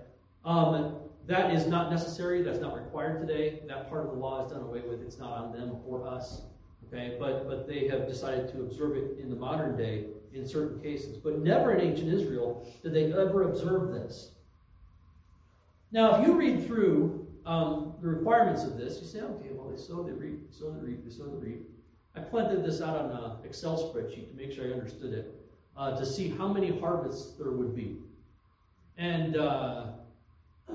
Um, 0.45 0.97
that 1.27 1.53
is 1.53 1.67
not 1.67 1.91
necessary. 1.91 2.43
That's 2.43 2.61
not 2.61 2.75
required 2.75 3.27
today. 3.27 3.61
That 3.69 3.89
part 3.89 4.05
of 4.05 4.13
the 4.13 4.17
law 4.17 4.45
is 4.45 4.53
done 4.53 4.63
away 4.63 4.81
with. 4.81 5.03
It's 5.03 5.19
not 5.19 5.33
on 5.33 5.53
them 5.53 5.77
or 5.87 6.07
us. 6.07 6.43
Okay? 6.89 7.17
But, 7.19 7.47
but 7.47 7.69
they 7.69 7.89
have 7.89 8.07
decided 8.07 8.53
to 8.53 8.61
observe 8.61 8.97
it 8.97 9.19
in 9.19 9.29
the 9.29 9.37
modern 9.37 9.77
day 9.77 10.07
in 10.33 10.47
certain 10.47 10.81
cases. 10.81 11.19
But 11.19 11.41
never 11.41 11.75
in 11.75 11.81
ancient 11.81 12.13
Israel 12.13 12.67
did 12.83 12.95
they 12.95 13.13
ever 13.13 13.51
observe 13.51 13.93
this. 13.93 14.31
Now, 15.91 16.19
if 16.19 16.27
you 16.27 16.35
read 16.35 16.67
through 16.67 17.27
um, 17.45 17.95
the 18.01 18.09
requirements 18.09 18.65
of 18.65 18.79
this, 18.79 18.99
you 19.01 19.07
say, 19.07 19.21
okay, 19.21 19.49
well, 19.53 19.69
they 19.69 19.77
sow, 19.77 20.03
they 20.03 20.13
reap, 20.13 20.51
they 20.51 20.57
sow, 20.57 20.71
they 20.71 20.81
reap, 20.81 21.05
they 21.05 21.11
sow, 21.11 21.27
they 21.27 21.37
reap. 21.37 21.69
I 22.15 22.21
planted 22.21 22.65
this 22.65 22.81
out 22.81 22.97
on 22.97 23.11
an 23.11 23.33
Excel 23.45 23.77
spreadsheet 23.77 24.31
to 24.31 24.37
make 24.37 24.53
sure 24.53 24.67
I 24.67 24.73
understood 24.73 25.15
it, 25.15 25.35
uh, 25.77 25.97
to 25.97 26.05
see 26.05 26.29
how 26.29 26.49
many 26.49 26.79
harvests 26.79 27.35
there 27.39 27.53
would 27.53 27.75
be. 27.75 27.99
And 28.99 29.37
uh, 29.37 29.87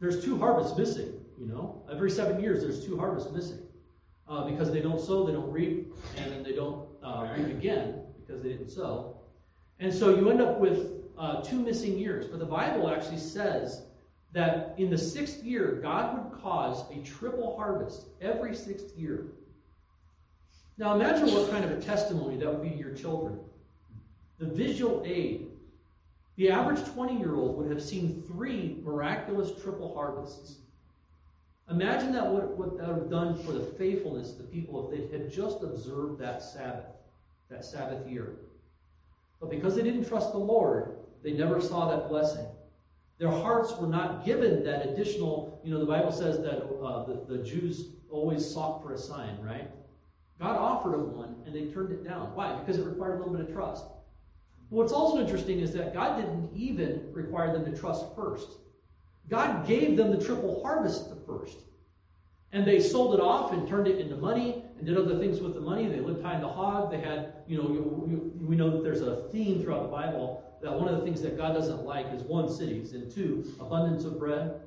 there's 0.00 0.24
two 0.24 0.38
harvests 0.38 0.76
missing, 0.78 1.20
you 1.38 1.46
know. 1.46 1.82
Every 1.90 2.10
seven 2.10 2.40
years, 2.40 2.62
there's 2.62 2.84
two 2.84 2.98
harvests 2.98 3.30
missing. 3.32 3.60
Uh, 4.28 4.48
because 4.50 4.72
they 4.72 4.80
don't 4.80 5.00
sow, 5.00 5.24
they 5.24 5.32
don't 5.32 5.52
reap, 5.52 5.94
and 6.16 6.32
then 6.32 6.42
they 6.42 6.52
don't 6.52 6.88
uh, 7.00 7.28
reap 7.36 7.46
again 7.46 8.02
because 8.18 8.42
they 8.42 8.48
didn't 8.48 8.70
sow. 8.70 9.16
And 9.78 9.94
so 9.94 10.16
you 10.16 10.30
end 10.30 10.40
up 10.40 10.58
with 10.58 10.94
uh, 11.16 11.42
two 11.42 11.60
missing 11.60 11.96
years. 11.98 12.26
But 12.26 12.40
the 12.40 12.46
Bible 12.46 12.90
actually 12.90 13.18
says 13.18 13.82
that 14.32 14.74
in 14.78 14.90
the 14.90 14.98
sixth 14.98 15.44
year, 15.44 15.78
God 15.82 16.18
would 16.18 16.40
cause 16.40 16.90
a 16.90 17.02
triple 17.02 17.56
harvest 17.56 18.06
every 18.20 18.54
sixth 18.54 18.96
year. 18.96 19.26
Now 20.78 20.94
imagine 20.94 21.32
what 21.34 21.50
kind 21.50 21.64
of 21.64 21.70
a 21.70 21.80
testimony 21.80 22.36
that 22.36 22.48
would 22.48 22.62
be 22.62 22.70
to 22.70 22.76
your 22.76 22.94
children. 22.94 23.38
The 24.38 24.46
visual 24.46 25.02
aid. 25.06 25.48
The 26.36 26.50
average 26.50 26.84
20 26.92 27.18
year 27.18 27.34
old 27.34 27.56
would 27.56 27.70
have 27.70 27.82
seen 27.82 28.22
three 28.26 28.78
miraculous 28.82 29.52
triple 29.62 29.94
harvests. 29.94 30.56
Imagine 31.70 32.12
that 32.12 32.26
what, 32.26 32.56
what 32.56 32.76
that 32.78 32.88
would 32.88 32.98
have 32.98 33.10
done 33.10 33.42
for 33.42 33.52
the 33.52 33.64
faithfulness 33.64 34.32
of 34.32 34.38
the 34.38 34.44
people 34.44 34.90
if 34.92 35.10
they 35.10 35.16
had 35.16 35.32
just 35.32 35.62
observed 35.62 36.20
that 36.20 36.42
Sabbath, 36.42 36.84
that 37.48 37.64
Sabbath 37.64 38.06
year. 38.06 38.36
But 39.40 39.50
because 39.50 39.74
they 39.74 39.82
didn't 39.82 40.06
trust 40.06 40.32
the 40.32 40.38
Lord, 40.38 40.96
they 41.22 41.32
never 41.32 41.60
saw 41.60 41.90
that 41.90 42.08
blessing. 42.08 42.46
Their 43.18 43.30
hearts 43.30 43.74
were 43.78 43.86
not 43.86 44.26
given 44.26 44.62
that 44.64 44.86
additional, 44.86 45.60
you 45.64 45.72
know, 45.72 45.80
the 45.80 45.86
Bible 45.86 46.12
says 46.12 46.38
that 46.42 46.62
uh, 46.62 47.04
the, 47.04 47.24
the 47.26 47.42
Jews 47.42 47.86
always 48.10 48.48
sought 48.48 48.82
for 48.82 48.92
a 48.92 48.98
sign, 48.98 49.38
right? 49.40 49.70
God 50.40 50.56
offered 50.56 50.92
them 50.92 51.16
one, 51.16 51.36
and 51.46 51.54
they 51.54 51.72
turned 51.72 51.92
it 51.92 52.04
down. 52.04 52.34
Why? 52.34 52.58
Because 52.58 52.78
it 52.78 52.86
required 52.86 53.16
a 53.16 53.18
little 53.18 53.32
bit 53.32 53.48
of 53.48 53.52
trust. 53.52 53.84
But 54.70 54.76
what's 54.76 54.92
also 54.92 55.20
interesting 55.20 55.60
is 55.60 55.72
that 55.72 55.94
God 55.94 56.16
didn't 56.16 56.50
even 56.54 57.08
require 57.12 57.52
them 57.52 57.64
to 57.70 57.78
trust 57.78 58.04
first. 58.14 58.48
God 59.28 59.66
gave 59.66 59.96
them 59.96 60.10
the 60.10 60.22
triple 60.22 60.62
harvest 60.62 61.08
the 61.08 61.16
first. 61.16 61.58
And 62.52 62.66
they 62.66 62.80
sold 62.80 63.14
it 63.14 63.20
off 63.20 63.52
and 63.52 63.66
turned 63.68 63.88
it 63.88 63.98
into 63.98 64.16
money 64.16 64.62
and 64.78 64.86
did 64.86 64.96
other 64.96 65.18
things 65.18 65.40
with 65.40 65.54
the 65.54 65.60
money. 65.60 65.88
They 65.88 66.00
lived 66.00 66.22
high 66.22 66.36
in 66.36 66.42
the 66.42 66.48
hog. 66.48 66.90
They 66.90 67.00
had, 67.00 67.34
you 67.46 67.58
know, 67.58 67.68
we 68.40 68.56
know 68.56 68.70
that 68.70 68.82
there's 68.82 69.00
a 69.00 69.28
theme 69.32 69.62
throughout 69.62 69.82
the 69.82 69.88
Bible 69.88 70.42
that 70.62 70.72
one 70.72 70.88
of 70.88 70.96
the 70.98 71.04
things 71.04 71.20
that 71.22 71.36
God 71.36 71.54
doesn't 71.54 71.84
like 71.84 72.06
is 72.12 72.22
one, 72.22 72.48
cities, 72.48 72.92
and 72.92 73.10
two, 73.10 73.52
abundance 73.60 74.04
of 74.04 74.18
bread. 74.18 74.60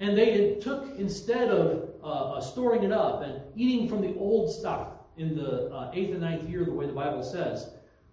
And 0.00 0.16
they 0.16 0.54
took, 0.60 0.96
instead 0.96 1.48
of 1.48 1.87
uh, 2.02 2.32
uh, 2.34 2.40
storing 2.40 2.82
it 2.84 2.92
up 2.92 3.22
and 3.22 3.40
eating 3.56 3.88
from 3.88 4.00
the 4.00 4.14
old 4.16 4.52
stock 4.52 5.08
in 5.16 5.36
the 5.36 5.66
uh, 5.72 5.90
eighth 5.94 6.12
and 6.12 6.20
ninth 6.20 6.48
year, 6.48 6.64
the 6.64 6.72
way 6.72 6.86
the 6.86 6.92
Bible 6.92 7.22
says, 7.22 7.70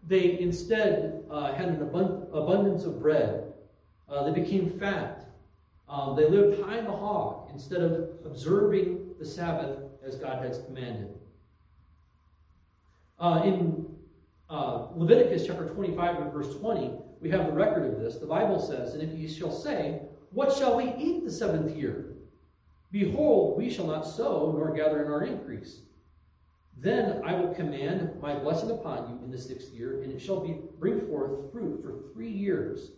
they 0.08 0.40
instead 0.40 1.24
uh, 1.30 1.54
had 1.54 1.70
an 1.70 1.78
abund- 1.78 2.28
abundance 2.34 2.84
of 2.84 3.00
bread. 3.00 3.54
Uh, 4.10 4.24
they 4.24 4.40
became 4.40 4.70
fat. 4.80 5.30
Um, 5.88 6.16
they 6.16 6.28
lived 6.28 6.62
high 6.62 6.80
in 6.80 6.86
the 6.86 6.92
hog 6.92 7.50
instead 7.54 7.82
of 7.82 8.10
observing 8.26 9.16
the 9.20 9.26
Sabbath 9.26 9.80
as 10.06 10.16
God 10.16 10.44
has 10.44 10.60
commanded. 10.66 11.10
Uh, 13.20 13.42
in 13.46 13.86
Leviticus 14.96 15.46
chapter 15.46 15.68
25 15.68 16.22
and 16.22 16.34
verse 16.34 16.56
20, 16.58 16.92
we 17.22 17.30
have 17.30 17.46
the 17.48 17.52
record 17.52 17.86
of 17.86 18.00
this. 18.00 18.18
The 18.18 18.26
Bible 18.26 18.60
says, 18.60 18.94
And 18.94 19.04
if 19.04 19.18
ye 19.18 19.28
shall 19.28 19.52
say, 19.52 20.02
What 20.32 20.56
shall 20.56 20.76
we 20.76 20.94
eat 20.98 21.24
the 21.24 21.32
seventh 21.32 21.76
year? 21.76 22.15
Behold, 22.96 23.58
we 23.58 23.70
shall 23.70 23.88
not 23.88 24.08
sow 24.08 24.54
nor 24.56 24.74
gather 24.74 25.04
in 25.04 25.12
our 25.12 25.24
increase. 25.24 25.80
Then 26.78 27.22
I 27.26 27.34
will 27.36 27.54
command 27.54 28.10
my 28.22 28.36
blessing 28.36 28.72
upon 28.72 29.10
you 29.10 29.20
in 29.22 29.30
the 29.30 29.38
sixth 29.38 29.74
year, 29.74 30.02
and 30.02 30.14
it 30.14 30.22
shall 30.22 30.40
be 30.40 30.62
bring 30.80 31.06
forth 31.06 31.52
fruit 31.52 31.84
for 31.84 32.14
three 32.14 32.32
years. 32.32 32.92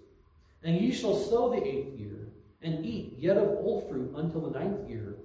And 0.61 0.79
ye 0.79 0.91
shall 0.91 1.15
sow 1.15 1.49
the 1.49 1.65
eighth 1.65 1.97
year, 1.97 2.27
and 2.61 2.85
eat 2.85 3.15
yet 3.17 3.37
of 3.37 3.49
old 3.49 3.89
fruit 3.89 4.13
until 4.15 4.41
the 4.41 4.59
ninth 4.59 4.87
year, 4.87 5.15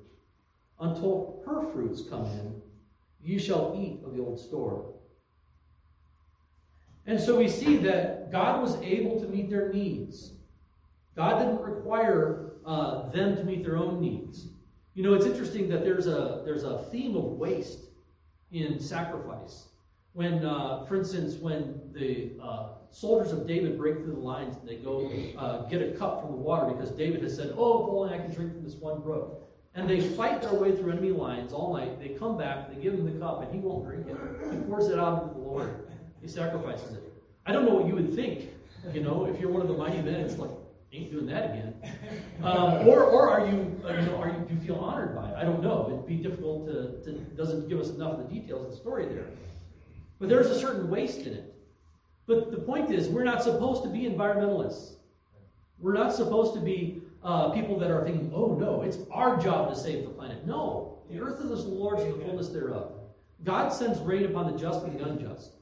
until 0.80 1.42
her 1.44 1.70
fruits 1.70 2.04
come 2.08 2.24
in. 2.24 2.62
Ye 3.22 3.38
shall 3.38 3.78
eat 3.78 4.02
of 4.06 4.16
the 4.16 4.22
old 4.22 4.40
store. 4.40 4.90
And 7.04 7.20
so 7.20 7.36
we 7.36 7.48
see 7.48 7.76
that 7.76 8.32
God 8.32 8.62
was 8.62 8.80
able 8.80 9.20
to 9.20 9.28
meet 9.28 9.50
their 9.50 9.70
needs. 9.70 10.32
God 11.14 11.40
didn't 11.40 11.60
require 11.60 12.52
uh, 12.64 13.10
them 13.10 13.36
to 13.36 13.44
meet 13.44 13.64
their 13.64 13.76
own 13.76 14.00
needs. 14.00 14.46
You 14.94 15.02
know, 15.02 15.14
it's 15.14 15.24
interesting 15.26 15.68
that 15.70 15.84
there's 15.84 16.06
a 16.06 16.42
there's 16.44 16.64
a 16.64 16.84
theme 16.90 17.16
of 17.16 17.24
waste 17.24 17.80
in 18.50 18.78
sacrifice. 18.78 19.68
When, 20.12 20.44
uh, 20.44 20.84
for 20.84 20.96
instance, 20.96 21.36
when 21.36 21.80
the 21.94 22.32
uh, 22.42 22.68
soldiers 22.90 23.32
of 23.32 23.46
David 23.46 23.78
break 23.78 23.96
through 23.96 24.12
the 24.12 24.20
lines 24.20 24.56
and 24.56 24.68
they 24.68 24.76
go 24.76 25.10
uh, 25.38 25.62
get 25.68 25.80
a 25.80 25.92
cup 25.92 26.20
from 26.20 26.32
the 26.32 26.36
water 26.36 26.70
because 26.74 26.90
David 26.90 27.22
has 27.22 27.34
said, 27.34 27.54
"Oh, 27.56 27.84
if 27.84 27.90
only 27.90 28.14
I 28.14 28.18
can 28.18 28.34
drink 28.34 28.52
from 28.52 28.62
this 28.62 28.74
one 28.74 29.00
brook," 29.00 29.48
and 29.74 29.88
they 29.88 30.00
fight 30.00 30.42
their 30.42 30.52
way 30.52 30.76
through 30.76 30.92
enemy 30.92 31.12
lines 31.12 31.54
all 31.54 31.74
night. 31.74 31.98
They 31.98 32.10
come 32.10 32.36
back, 32.36 32.68
they 32.68 32.80
give 32.80 32.92
him 32.92 33.06
the 33.10 33.18
cup, 33.18 33.40
and 33.42 33.50
he 33.50 33.60
won't 33.60 33.86
drink 33.86 34.06
it. 34.06 34.16
He 34.52 34.58
pours 34.58 34.88
it 34.88 34.98
out 34.98 35.22
into 35.22 35.34
the 35.34 35.40
Lord. 35.40 35.86
He 36.20 36.28
sacrifices 36.28 36.92
it. 36.92 37.02
I 37.46 37.52
don't 37.52 37.64
know 37.64 37.74
what 37.74 37.86
you 37.86 37.94
would 37.94 38.14
think, 38.14 38.50
you 38.92 39.00
know, 39.00 39.24
if 39.24 39.40
you're 39.40 39.50
one 39.50 39.62
of 39.62 39.68
the 39.68 39.74
mighty 39.74 40.00
men. 40.02 40.20
It's 40.20 40.38
like, 40.38 40.50
ain't 40.92 41.10
doing 41.10 41.26
that 41.26 41.50
again. 41.50 41.74
Um, 42.42 42.88
or, 42.88 43.04
or 43.04 43.30
are 43.30 43.46
you, 43.46 43.80
uh, 43.84 43.92
you 43.92 44.02
know, 44.02 44.16
are 44.16 44.28
you, 44.28 44.44
do 44.48 44.54
you 44.54 44.60
feel 44.60 44.74
honored 44.74 45.14
by 45.14 45.28
it? 45.28 45.36
I 45.36 45.44
don't 45.44 45.62
know. 45.62 45.86
It'd 45.86 46.06
be 46.08 46.16
difficult 46.16 46.66
to, 46.66 47.00
to, 47.04 47.18
doesn't 47.36 47.68
give 47.68 47.78
us 47.78 47.90
enough 47.90 48.18
of 48.18 48.28
the 48.28 48.34
details 48.34 48.64
of 48.64 48.70
the 48.72 48.76
story 48.76 49.06
there. 49.06 49.26
But 50.18 50.28
there's 50.28 50.48
a 50.48 50.58
certain 50.58 50.90
waste 50.90 51.20
in 51.20 51.34
it. 51.34 51.54
But 52.26 52.50
the 52.50 52.58
point 52.58 52.90
is, 52.90 53.08
we're 53.08 53.22
not 53.22 53.44
supposed 53.44 53.84
to 53.84 53.88
be 53.88 54.00
environmentalists. 54.00 54.94
We're 55.78 55.92
not 55.92 56.12
supposed 56.12 56.54
to 56.54 56.60
be 56.60 57.02
uh, 57.22 57.50
people 57.50 57.78
that 57.78 57.92
are 57.92 58.04
thinking, 58.04 58.32
oh 58.34 58.56
no, 58.56 58.82
it's 58.82 58.98
our 59.12 59.36
job 59.36 59.68
to 59.72 59.76
save 59.78 60.04
the 60.04 60.10
planet. 60.10 60.44
No, 60.44 60.98
the 61.08 61.20
earth 61.20 61.40
is 61.40 61.48
the 61.48 61.70
Lord's 61.70 62.02
and 62.02 62.14
the 62.14 62.24
fullness 62.24 62.48
thereof. 62.48 62.92
God 63.44 63.68
sends 63.68 64.00
rain 64.00 64.24
upon 64.24 64.50
the 64.52 64.58
just 64.58 64.84
and 64.84 64.98
the 64.98 65.04
unjust. 65.04 65.52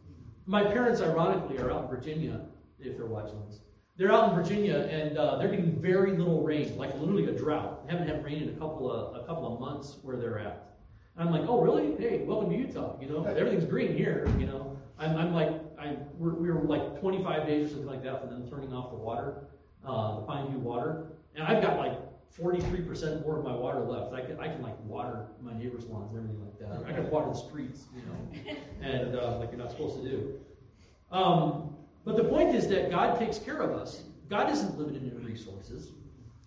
My 0.46 0.64
parents, 0.64 1.02
ironically, 1.02 1.58
are 1.58 1.70
out 1.70 1.84
in 1.84 1.88
Virginia, 1.88 2.40
if 2.78 2.96
they're 2.96 3.06
watching 3.06 3.42
this. 3.46 3.60
They're 3.96 4.12
out 4.12 4.30
in 4.30 4.34
Virginia 4.34 4.88
and 4.90 5.18
uh, 5.18 5.36
they're 5.36 5.48
getting 5.48 5.78
very 5.80 6.12
little 6.12 6.42
rain, 6.42 6.76
like 6.76 6.94
literally 6.94 7.26
a 7.26 7.32
drought. 7.32 7.86
They 7.86 7.92
haven't 7.92 8.08
had 8.08 8.24
rain 8.24 8.42
in 8.42 8.48
a 8.48 8.52
couple 8.52 8.90
of 8.90 9.14
a 9.16 9.26
couple 9.26 9.52
of 9.52 9.60
months 9.60 9.98
where 10.02 10.16
they're 10.16 10.38
at. 10.38 10.76
And 11.16 11.28
I'm 11.28 11.34
like, 11.34 11.48
oh 11.48 11.60
really? 11.60 11.96
Hey, 11.96 12.24
welcome 12.24 12.50
to 12.50 12.56
Utah. 12.56 12.96
You 13.00 13.08
know, 13.08 13.24
everything's 13.24 13.66
green 13.66 13.94
here. 13.94 14.26
You 14.38 14.46
know, 14.46 14.78
I'm, 14.98 15.16
I'm 15.16 15.34
like, 15.34 15.50
I 15.78 15.96
we're, 16.16 16.34
we 16.34 16.50
were 16.50 16.62
like 16.62 17.00
25 17.00 17.46
days 17.46 17.66
or 17.66 17.70
something 17.70 17.86
like 17.86 18.02
that 18.04 18.22
for 18.22 18.26
them 18.26 18.48
turning 18.48 18.72
off 18.72 18.90
the 18.90 18.96
water, 18.96 19.44
uh, 19.86 20.20
the 20.20 20.26
Pineview 20.26 20.60
water, 20.60 21.06
and 21.34 21.44
I've 21.44 21.62
got 21.62 21.76
like 21.76 21.98
43% 22.38 23.22
more 23.26 23.38
of 23.38 23.44
my 23.44 23.54
water 23.54 23.80
left. 23.80 24.14
I 24.14 24.20
can, 24.20 24.38
I 24.38 24.48
can 24.48 24.62
like 24.62 24.78
water 24.84 25.26
my 25.42 25.52
neighbor's 25.58 25.84
lawns 25.86 26.10
and 26.14 26.18
everything 26.18 26.40
like 26.40 26.58
that. 26.60 26.88
I 26.88 26.92
can 26.92 27.10
water 27.10 27.28
the 27.28 27.34
streets, 27.34 27.86
you 27.94 28.02
know, 28.02 28.56
and 28.80 29.16
uh, 29.16 29.38
like 29.38 29.50
you're 29.50 29.58
not 29.58 29.70
supposed 29.70 30.02
to 30.02 30.08
do. 30.08 30.40
Um, 31.10 31.74
but 32.04 32.16
the 32.16 32.24
point 32.24 32.54
is 32.54 32.68
that 32.68 32.90
God 32.90 33.18
takes 33.18 33.38
care 33.38 33.60
of 33.60 33.70
us. 33.70 34.02
God 34.28 34.50
isn't 34.50 34.78
limited 34.78 35.02
in 35.02 35.24
resources. 35.24 35.90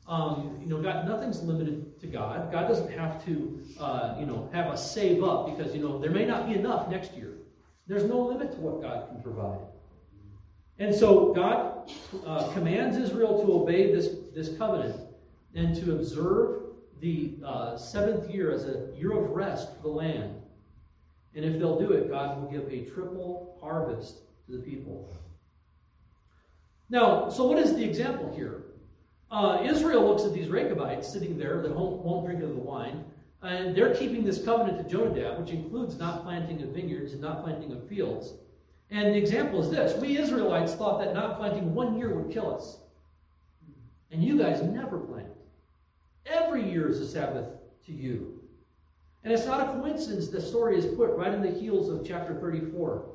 Um, 0.07 0.57
you 0.61 0.67
know, 0.67 0.81
God, 0.81 1.07
nothing's 1.07 1.41
limited 1.43 1.99
to 2.01 2.07
God. 2.07 2.51
God 2.51 2.67
doesn't 2.67 2.91
have 2.91 3.23
to, 3.25 3.61
uh, 3.79 4.15
you 4.19 4.25
know, 4.25 4.49
have 4.51 4.67
us 4.67 4.93
save 4.93 5.23
up 5.23 5.45
because 5.45 5.73
you 5.73 5.81
know 5.81 5.97
there 5.97 6.11
may 6.11 6.25
not 6.25 6.47
be 6.47 6.55
enough 6.55 6.89
next 6.89 7.13
year. 7.13 7.33
There's 7.87 8.03
no 8.03 8.19
limit 8.19 8.51
to 8.53 8.57
what 8.57 8.81
God 8.81 9.07
can 9.09 9.21
provide. 9.21 9.59
And 10.79 10.93
so 10.93 11.33
God 11.33 11.91
uh, 12.25 12.51
commands 12.53 12.97
Israel 12.97 13.45
to 13.45 13.53
obey 13.53 13.93
this, 13.93 14.15
this 14.33 14.57
covenant 14.57 14.99
and 15.53 15.75
to 15.75 15.93
observe 15.93 16.61
the 16.99 17.35
uh, 17.45 17.77
seventh 17.77 18.29
year 18.29 18.51
as 18.51 18.65
a 18.65 18.87
year 18.97 19.11
of 19.11 19.29
rest 19.29 19.75
for 19.75 19.81
the 19.83 19.89
land. 19.89 20.41
And 21.35 21.45
if 21.45 21.59
they'll 21.59 21.79
do 21.79 21.91
it, 21.91 22.09
God 22.09 22.41
will 22.41 22.49
give 22.49 22.71
a 22.71 22.85
triple 22.89 23.57
harvest 23.61 24.19
to 24.45 24.53
the 24.53 24.59
people. 24.59 25.15
Now, 26.89 27.29
so 27.29 27.47
what 27.47 27.57
is 27.57 27.75
the 27.75 27.83
example 27.83 28.33
here? 28.35 28.63
Uh, 29.31 29.63
Israel 29.63 30.07
looks 30.07 30.23
at 30.23 30.33
these 30.33 30.49
Rechabites 30.49 31.11
sitting 31.11 31.37
there 31.37 31.61
that 31.61 31.75
won't, 31.75 32.03
won't 32.03 32.25
drink 32.25 32.43
of 32.43 32.49
the 32.49 32.55
wine, 32.55 33.03
And 33.41 33.75
they're 33.75 33.95
keeping 33.95 34.23
this 34.23 34.43
covenant 34.43 34.77
to 34.77 34.95
Jonadab, 34.95 35.39
which 35.39 35.49
includes 35.49 35.97
not 35.97 36.23
planting 36.23 36.61
of 36.61 36.69
vineyards 36.69 37.13
and 37.13 37.21
not 37.21 37.43
planting 37.43 37.71
of 37.71 37.87
fields. 37.87 38.33
And 38.91 39.07
the 39.07 39.17
example 39.17 39.59
is 39.61 39.71
this 39.71 39.99
we 39.99 40.17
Israelites 40.17 40.75
thought 40.75 40.99
that 40.99 41.15
not 41.15 41.37
planting 41.37 41.73
one 41.73 41.97
year 41.97 42.13
would 42.13 42.31
kill 42.31 42.55
us. 42.55 42.77
And 44.11 44.23
you 44.23 44.37
guys 44.37 44.61
never 44.61 44.99
plant. 44.99 45.29
Every 46.27 46.69
year 46.69 46.87
is 46.87 47.01
a 47.01 47.07
Sabbath 47.07 47.47
to 47.87 47.91
you. 47.91 48.39
And 49.23 49.33
it's 49.33 49.45
not 49.45 49.67
a 49.67 49.79
coincidence 49.79 50.27
the 50.27 50.41
story 50.41 50.77
is 50.77 50.85
put 50.85 51.09
right 51.15 51.33
in 51.33 51.41
the 51.41 51.49
heels 51.49 51.89
of 51.89 52.05
chapter 52.05 52.35
34. 52.35 53.05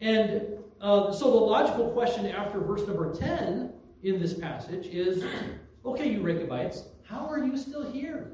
And 0.00 0.58
uh, 0.80 1.12
so 1.12 1.30
the 1.30 1.36
logical 1.36 1.90
question 1.90 2.26
after 2.26 2.60
verse 2.60 2.86
number 2.86 3.14
10 3.14 3.72
in 4.02 4.20
this 4.20 4.34
passage 4.34 4.86
is 4.86 5.24
okay, 5.84 6.10
you 6.10 6.22
Rechabites, 6.22 6.84
how 7.04 7.26
are 7.26 7.44
you 7.44 7.56
still 7.56 7.90
here? 7.90 8.32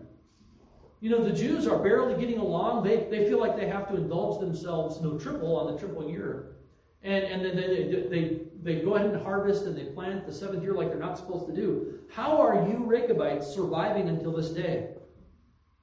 You 1.01 1.11
know, 1.11 1.23
the 1.23 1.33
Jews 1.33 1.67
are 1.67 1.79
barely 1.79 2.19
getting 2.19 2.39
along. 2.39 2.83
They, 2.83 3.07
they 3.11 3.29
feel 3.29 3.39
like 3.39 3.57
they 3.57 3.69
have 3.69 3.89
to 3.89 3.97
indulge 3.97 4.41
themselves, 4.41 5.01
no 5.01 5.19
triple 5.19 5.57
on 5.57 5.73
the 5.73 5.79
triple 5.79 6.09
year. 6.09 6.57
And, 7.03 7.25
and 7.25 7.45
then 7.45 7.57
they, 7.57 8.07
they, 8.09 8.41
they 8.63 8.81
go 8.83 8.97
ahead 8.97 9.11
and 9.11 9.23
harvest 9.23 9.67
and 9.67 9.77
they 9.77 9.85
plant 9.85 10.27
the 10.27 10.33
seventh 10.33 10.63
year 10.63 10.73
like 10.73 10.89
they're 10.89 10.99
not 10.99 11.19
supposed 11.19 11.47
to 11.47 11.55
do. 11.55 12.01
How 12.11 12.41
are 12.41 12.69
you 12.69 12.85
Rechabites 12.85 13.47
surviving 13.47 14.09
until 14.09 14.33
this 14.33 14.49
day? 14.49 14.89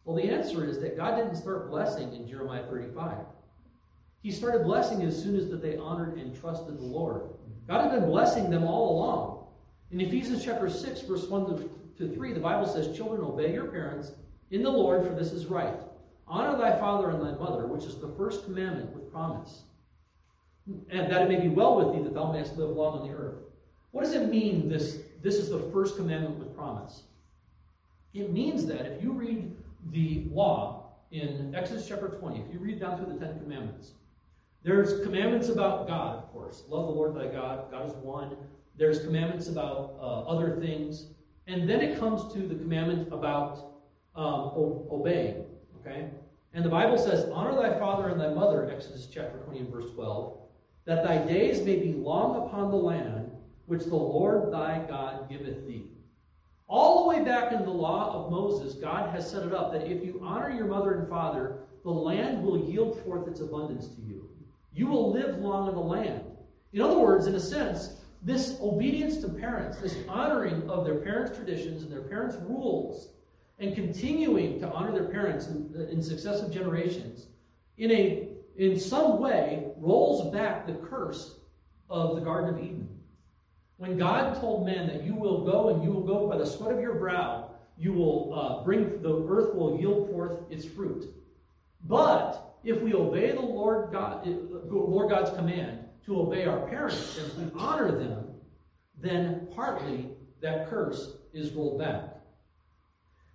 Well, 0.04 0.16
the 0.16 0.24
answer 0.24 0.66
is 0.66 0.80
that 0.80 0.98
God 0.98 1.16
didn't 1.16 1.36
start 1.36 1.70
blessing 1.70 2.14
in 2.14 2.28
Jeremiah 2.28 2.66
35. 2.70 3.18
He 4.24 4.32
started 4.32 4.64
blessing 4.64 5.02
as 5.04 5.22
soon 5.22 5.36
as 5.36 5.50
that 5.50 5.62
they 5.62 5.76
honored 5.76 6.18
and 6.18 6.34
trusted 6.40 6.78
the 6.78 6.84
Lord. 6.84 7.24
God 7.68 7.82
had 7.82 8.00
been 8.00 8.10
blessing 8.10 8.50
them 8.50 8.64
all 8.64 8.98
along. 8.98 9.48
In 9.92 10.00
Ephesians 10.00 10.44
chapter 10.44 10.70
6, 10.70 11.02
verse 11.02 11.28
1 11.28 11.70
to 11.98 12.10
3, 12.10 12.34
the 12.34 12.40
Bible 12.40 12.66
says, 12.66 12.96
Children, 12.96 13.22
obey 13.22 13.54
your 13.54 13.66
parents 13.66 14.14
in 14.50 14.64
the 14.64 14.70
Lord, 14.70 15.06
for 15.06 15.14
this 15.14 15.34
is 15.34 15.48
right. 15.48 15.76
Honor 16.26 16.58
thy 16.58 16.80
father 16.80 17.10
and 17.10 17.22
thy 17.22 17.38
mother, 17.38 17.68
which 17.68 17.84
is 17.84 17.98
the 17.98 18.08
first 18.18 18.46
commandment 18.46 18.92
with 18.92 19.12
promise. 19.12 19.64
And 20.90 21.12
that 21.12 21.24
it 21.24 21.30
may 21.30 21.42
be 21.42 21.50
well 21.50 21.76
with 21.76 21.94
thee, 21.94 22.04
that 22.04 22.14
thou 22.14 22.32
mayest 22.32 22.56
live 22.56 22.70
long 22.70 23.00
on 23.00 23.08
the 23.08 23.14
earth. 23.14 23.40
What 23.92 24.06
does 24.06 24.14
it 24.14 24.30
mean, 24.30 24.70
this, 24.70 25.00
this 25.22 25.36
is 25.36 25.50
the 25.50 25.70
first 25.74 25.98
commandment 25.98 26.38
with 26.38 26.56
promise? 26.56 27.04
It 28.14 28.32
means 28.32 28.66
that 28.68 28.86
if 28.86 29.04
you 29.04 29.12
read 29.12 29.54
the 29.92 30.28
law 30.32 30.94
in 31.12 31.54
Exodus 31.54 31.88
chapter 31.88 32.08
20, 32.08 32.40
if 32.40 32.54
you 32.54 32.60
read 32.60 32.80
down 32.80 32.98
through 32.98 33.14
the 33.14 33.26
Ten 33.26 33.38
Commandments, 33.40 33.92
there's 34.64 35.02
commandments 35.02 35.50
about 35.50 35.88
God, 35.88 36.18
of 36.18 36.32
course. 36.32 36.64
Love 36.70 36.88
the 36.88 36.94
Lord 36.94 37.16
thy 37.16 37.28
God. 37.28 37.70
God 37.70 37.86
is 37.86 37.94
one. 37.96 38.38
There's 38.78 39.00
commandments 39.00 39.50
about 39.50 39.96
uh, 40.00 40.22
other 40.22 40.58
things. 40.60 41.08
And 41.48 41.70
then 41.70 41.82
it 41.82 42.00
comes 42.00 42.34
to 42.34 42.40
the 42.40 42.56
commandment 42.56 43.12
about 43.12 43.58
um, 44.16 44.52
obeying. 44.90 45.44
Okay? 45.80 46.08
And 46.54 46.64
the 46.64 46.70
Bible 46.70 46.98
says, 46.98 47.30
Honor 47.34 47.56
thy 47.56 47.78
father 47.78 48.08
and 48.08 48.20
thy 48.20 48.34
mother, 48.34 48.72
Exodus 48.72 49.08
chapter 49.12 49.38
20 49.40 49.60
and 49.60 49.70
verse 49.70 49.92
12, 49.92 50.38
that 50.86 51.04
thy 51.04 51.18
days 51.18 51.62
may 51.66 51.76
be 51.76 51.92
long 51.92 52.48
upon 52.48 52.72
the 52.72 52.78
land 52.78 53.32
which 53.66 53.84
the 53.84 53.96
Lord 53.96 54.54
thy 54.54 54.86
God 54.88 55.30
giveth 55.30 55.68
thee. 55.68 55.90
All 56.68 57.04
the 57.04 57.10
way 57.10 57.24
back 57.24 57.52
in 57.52 57.64
the 57.64 57.70
law 57.70 58.14
of 58.14 58.32
Moses, 58.32 58.76
God 58.76 59.14
has 59.14 59.30
set 59.30 59.46
it 59.46 59.54
up 59.54 59.74
that 59.74 59.88
if 59.88 60.04
you 60.06 60.22
honor 60.24 60.52
your 60.52 60.68
mother 60.68 60.94
and 60.94 61.10
father, 61.10 61.60
the 61.84 61.92
land 61.92 62.42
will 62.42 62.70
yield 62.70 63.04
forth 63.04 63.28
its 63.28 63.42
abundance 63.42 63.88
to 63.90 64.02
you. 64.02 64.30
You 64.74 64.88
will 64.88 65.12
live 65.12 65.38
long 65.38 65.70
in 65.70 65.76
the 65.76 65.82
land. 65.82 66.24
In 66.72 66.82
other 66.82 66.98
words, 66.98 67.28
in 67.28 67.36
a 67.36 67.40
sense, 67.40 67.98
this 68.22 68.58
obedience 68.62 69.18
to 69.18 69.30
parents, 69.30 69.78
this 69.78 69.96
honoring 70.08 70.70
of 70.70 70.86
their 70.86 71.00
parents' 71.00 71.36
traditions 71.38 71.84
and 71.84 71.92
their 71.92 72.02
parents' 72.02 72.38
rules, 72.48 73.10
and 73.60 73.76
continuing 73.76 74.60
to 74.60 74.70
honor 74.70 74.92
their 74.92 75.10
parents 75.10 75.48
in, 75.48 75.88
in 75.92 76.02
successive 76.02 76.52
generations 76.52 77.28
in 77.78 77.92
a 77.92 78.30
in 78.56 78.80
some 78.80 79.20
way 79.20 79.72
rolls 79.78 80.32
back 80.32 80.68
the 80.68 80.74
curse 80.74 81.40
of 81.90 82.16
the 82.16 82.22
Garden 82.22 82.54
of 82.54 82.64
Eden. 82.64 82.88
When 83.78 83.98
God 83.98 84.40
told 84.40 84.66
man 84.66 84.88
that 84.88 85.04
you 85.04 85.16
will 85.16 85.44
go 85.44 85.70
and 85.70 85.84
you 85.84 85.92
will 85.92 86.06
go 86.06 86.28
by 86.28 86.38
the 86.38 86.46
sweat 86.46 86.72
of 86.72 86.80
your 86.80 86.96
brow, 86.96 87.50
you 87.78 87.94
will 87.94 88.34
uh, 88.34 88.64
bring 88.64 89.02
the 89.02 89.26
earth 89.28 89.56
will 89.56 89.80
yield 89.80 90.10
forth 90.10 90.40
its 90.52 90.66
fruit. 90.66 91.06
But 91.86 92.53
if 92.64 92.82
we 92.82 92.94
obey 92.94 93.32
the 93.32 93.42
Lord 93.42 93.92
God, 93.92 94.26
Lord 94.70 95.10
God's 95.10 95.32
command 95.32 95.80
to 96.06 96.22
obey 96.22 96.46
our 96.46 96.68
parents 96.68 97.18
and 97.18 97.54
we 97.54 97.60
honor 97.60 97.92
them, 97.92 98.26
then 99.00 99.48
partly 99.54 100.10
that 100.42 100.70
curse 100.70 101.18
is 101.34 101.52
rolled 101.52 101.80
back. 101.80 102.14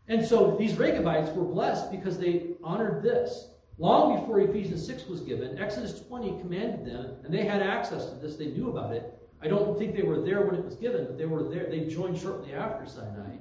And 0.08 0.24
so 0.24 0.56
these 0.58 0.78
Rechabites 0.78 1.30
were 1.34 1.44
blessed 1.44 1.90
because 1.90 2.18
they 2.18 2.54
honored 2.64 3.02
this. 3.02 3.50
Long 3.76 4.18
before 4.18 4.40
Ephesians 4.40 4.84
6 4.86 5.06
was 5.06 5.20
given, 5.20 5.58
Exodus 5.58 6.00
20 6.00 6.40
commanded 6.40 6.84
them, 6.84 7.16
and 7.24 7.32
they 7.32 7.44
had 7.44 7.62
access 7.62 8.06
to 8.06 8.16
this, 8.16 8.36
they 8.36 8.46
knew 8.46 8.70
about 8.70 8.92
it. 8.92 9.14
I 9.40 9.46
don't 9.46 9.78
think 9.78 9.94
they 9.94 10.02
were 10.02 10.20
there 10.20 10.44
when 10.44 10.56
it 10.56 10.64
was 10.64 10.74
given, 10.74 11.04
but 11.04 11.16
they 11.16 11.26
were 11.26 11.44
there, 11.44 11.68
they 11.70 11.86
joined 11.86 12.18
shortly 12.18 12.54
after 12.54 12.86
Sinai. 12.86 13.36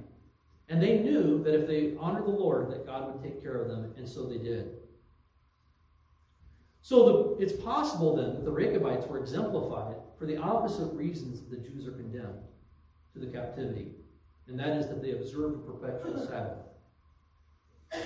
And 0.69 0.81
they 0.81 0.99
knew 0.99 1.41
that 1.43 1.55
if 1.55 1.65
they 1.67 1.95
honored 1.97 2.25
the 2.25 2.31
Lord, 2.31 2.69
that 2.71 2.85
God 2.85 3.11
would 3.11 3.23
take 3.23 3.41
care 3.41 3.61
of 3.61 3.69
them, 3.69 3.93
and 3.97 4.07
so 4.07 4.27
they 4.27 4.37
did. 4.37 4.76
So 6.87 7.35
the, 7.37 7.43
it's 7.43 7.51
possible 7.51 8.15
then 8.15 8.35
that 8.35 8.45
the 8.45 8.51
Rechabites 8.51 9.07
were 9.07 9.19
exemplified 9.19 9.95
for 10.17 10.25
the 10.25 10.37
opposite 10.37 10.93
reasons 10.93 11.41
that 11.41 11.49
the 11.49 11.57
Jews 11.57 11.85
are 11.85 11.91
condemned 11.91 12.39
to 13.11 13.19
the 13.19 13.27
captivity 13.27 13.91
and 14.47 14.57
that 14.57 14.77
is 14.77 14.87
that 14.87 15.01
they 15.01 15.11
observe 15.11 15.55
a 15.55 15.57
perpetual 15.57 16.17
Sabbath. 16.25 16.59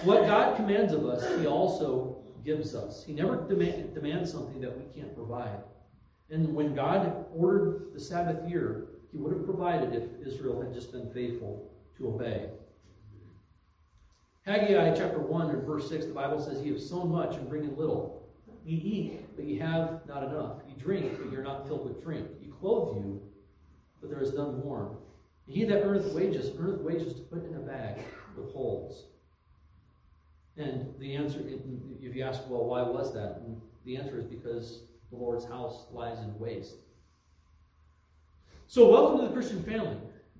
What 0.03 0.25
God 0.25 0.55
commands 0.55 0.93
of 0.93 1.05
us, 1.05 1.23
He 1.39 1.45
also 1.45 2.23
gives 2.43 2.73
us. 2.73 3.03
He 3.05 3.13
never 3.13 3.47
demand, 3.47 3.93
demands 3.93 4.31
something 4.31 4.59
that 4.61 4.75
we 4.75 4.85
can't 4.99 5.13
provide. 5.13 5.59
And 6.31 6.55
when 6.55 6.73
God 6.73 7.27
ordered 7.35 7.93
the 7.93 7.99
Sabbath 7.99 8.49
year, 8.49 8.87
He 9.11 9.19
would 9.19 9.31
have 9.31 9.45
provided 9.45 9.93
if 9.93 10.27
Israel 10.27 10.59
had 10.59 10.73
just 10.73 10.91
been 10.91 11.13
faithful 11.13 11.71
to 11.99 12.07
obey. 12.07 12.49
Haggai 14.47 14.95
chapter 14.97 15.19
1 15.19 15.51
and 15.51 15.67
verse 15.67 15.87
6, 15.87 16.07
the 16.07 16.13
Bible 16.13 16.41
says, 16.41 16.63
Ye 16.63 16.71
have 16.71 16.81
sown 16.81 17.11
much 17.11 17.35
and 17.35 17.47
bring 17.47 17.65
in 17.65 17.77
little. 17.77 18.20
Ye 18.63 18.77
eat, 18.77 19.35
but 19.35 19.45
ye 19.45 19.57
have 19.57 20.01
not 20.07 20.23
enough. 20.23 20.57
Ye 20.67 20.75
drink, 20.75 21.17
but 21.17 21.31
ye 21.31 21.37
are 21.37 21.43
not 21.43 21.67
filled 21.67 21.87
with 21.87 22.03
drink. 22.03 22.27
Ye 22.41 22.51
clothe 22.59 22.97
you, 22.97 23.21
but 23.99 24.09
there 24.09 24.21
is 24.21 24.33
none 24.33 24.61
warm. 24.63 24.97
He 25.47 25.63
that 25.65 25.83
earneth 25.83 26.13
wages, 26.13 26.51
earneth 26.57 26.81
wages 26.81 27.13
to 27.15 27.21
put 27.21 27.45
in 27.45 27.55
a 27.55 27.59
bag 27.59 27.97
with 28.37 28.51
holes. 28.53 29.05
And 30.57 30.93
the 30.99 31.15
answer, 31.15 31.39
if 32.01 32.15
you 32.15 32.23
ask, 32.23 32.41
well, 32.47 32.65
why 32.65 32.81
was 32.81 33.13
that? 33.13 33.41
And 33.45 33.59
the 33.85 33.97
answer 33.97 34.19
is 34.19 34.25
because 34.25 34.83
the 35.09 35.17
Lord's 35.17 35.45
house 35.45 35.85
lies 35.91 36.19
in 36.19 36.37
waste. 36.37 36.75
So, 38.67 38.89
welcome 38.89 39.19
to 39.19 39.27
the 39.27 39.33
Christian 39.33 39.63
family. 39.63 39.97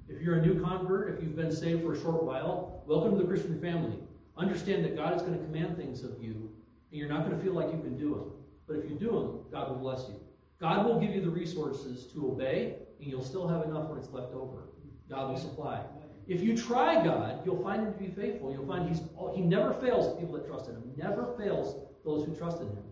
If 0.07 0.21
you're 0.21 0.35
a 0.35 0.45
new 0.45 0.61
convert, 0.61 1.13
if 1.13 1.23
you've 1.23 1.35
been 1.35 1.51
saved 1.51 1.83
for 1.83 1.93
a 1.93 1.99
short 1.99 2.23
while, 2.23 2.83
welcome 2.85 3.17
to 3.17 3.17
the 3.17 3.27
Christian 3.27 3.59
family. 3.59 3.97
Understand 4.37 4.85
that 4.85 4.95
God 4.95 5.15
is 5.15 5.21
going 5.21 5.37
to 5.37 5.43
command 5.45 5.75
things 5.75 6.03
of 6.03 6.21
you, 6.21 6.51
and 6.91 6.99
you're 6.99 7.09
not 7.09 7.25
going 7.25 7.37
to 7.37 7.43
feel 7.43 7.53
like 7.53 7.71
you 7.71 7.79
can 7.79 7.97
do 7.97 8.11
them. 8.11 8.31
But 8.67 8.77
if 8.77 8.89
you 8.89 8.95
do 8.95 9.11
them, 9.11 9.39
God 9.51 9.69
will 9.69 9.77
bless 9.77 10.07
you. 10.07 10.19
God 10.59 10.85
will 10.85 10.99
give 10.99 11.15
you 11.15 11.21
the 11.21 11.29
resources 11.29 12.05
to 12.13 12.31
obey, 12.31 12.75
and 12.99 13.09
you'll 13.09 13.23
still 13.23 13.47
have 13.47 13.63
enough 13.63 13.89
when 13.89 13.97
it's 13.97 14.09
left 14.09 14.33
over. 14.33 14.69
God 15.09 15.29
will 15.29 15.37
supply. 15.37 15.83
If 16.27 16.41
you 16.41 16.55
try 16.55 17.03
God, 17.03 17.41
you'll 17.45 17.63
find 17.63 17.81
Him 17.85 17.93
to 17.93 17.99
be 17.99 18.07
faithful. 18.07 18.51
You'll 18.51 18.67
find 18.67 18.87
He's 18.87 19.01
He 19.35 19.41
never 19.41 19.73
fails 19.73 20.13
the 20.13 20.19
people 20.19 20.35
that 20.35 20.47
trust 20.47 20.69
in 20.69 20.75
Him. 20.75 20.83
Never 20.95 21.33
fails 21.37 21.75
those 22.05 22.25
who 22.25 22.35
trust 22.35 22.61
in 22.61 22.67
Him. 22.67 22.83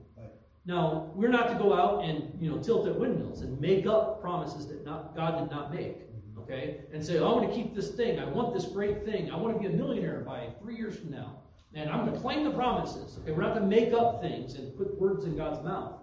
Now, 0.66 1.10
we're 1.16 1.30
not 1.30 1.48
to 1.50 1.56
go 1.56 1.74
out 1.74 2.04
and 2.04 2.32
you 2.40 2.50
know 2.50 2.58
tilt 2.58 2.88
at 2.88 2.96
windmills 3.00 3.42
and 3.42 3.60
make 3.60 3.88
up 3.88 4.22
promises 4.22 4.68
that 4.68 4.86
not, 4.86 5.16
God 5.16 5.40
did 5.40 5.50
not 5.50 5.74
make. 5.74 5.98
Mm-hmm. 5.98 6.42
Okay, 6.42 6.82
and 6.94 7.04
say, 7.04 7.18
oh, 7.18 7.30
I 7.30 7.34
want 7.36 7.50
to 7.50 7.56
keep 7.56 7.76
this 7.76 7.92
thing. 7.92 8.20
I 8.20 8.26
want 8.26 8.54
this 8.54 8.66
great 8.66 9.06
thing. 9.06 9.32
I 9.32 9.38
want 9.38 9.56
to 9.56 9.60
be 9.60 9.74
a 9.74 9.76
millionaire 9.76 10.20
by 10.20 10.50
three 10.62 10.76
years 10.76 10.98
from 10.98 11.12
now, 11.12 11.38
and 11.74 11.90
I'm 11.90 12.06
going 12.06 12.14
to 12.14 12.20
claim 12.20 12.44
the 12.44 12.52
promises. 12.52 13.18
Okay, 13.22 13.32
we're 13.32 13.42
not 13.42 13.56
going 13.56 13.70
to 13.70 13.76
make 13.76 13.94
up 13.94 14.22
things 14.22 14.56
and 14.56 14.76
put 14.78 15.00
words 15.00 15.26
in 15.26 15.38
God's 15.38 15.64
mouth. 15.64 15.94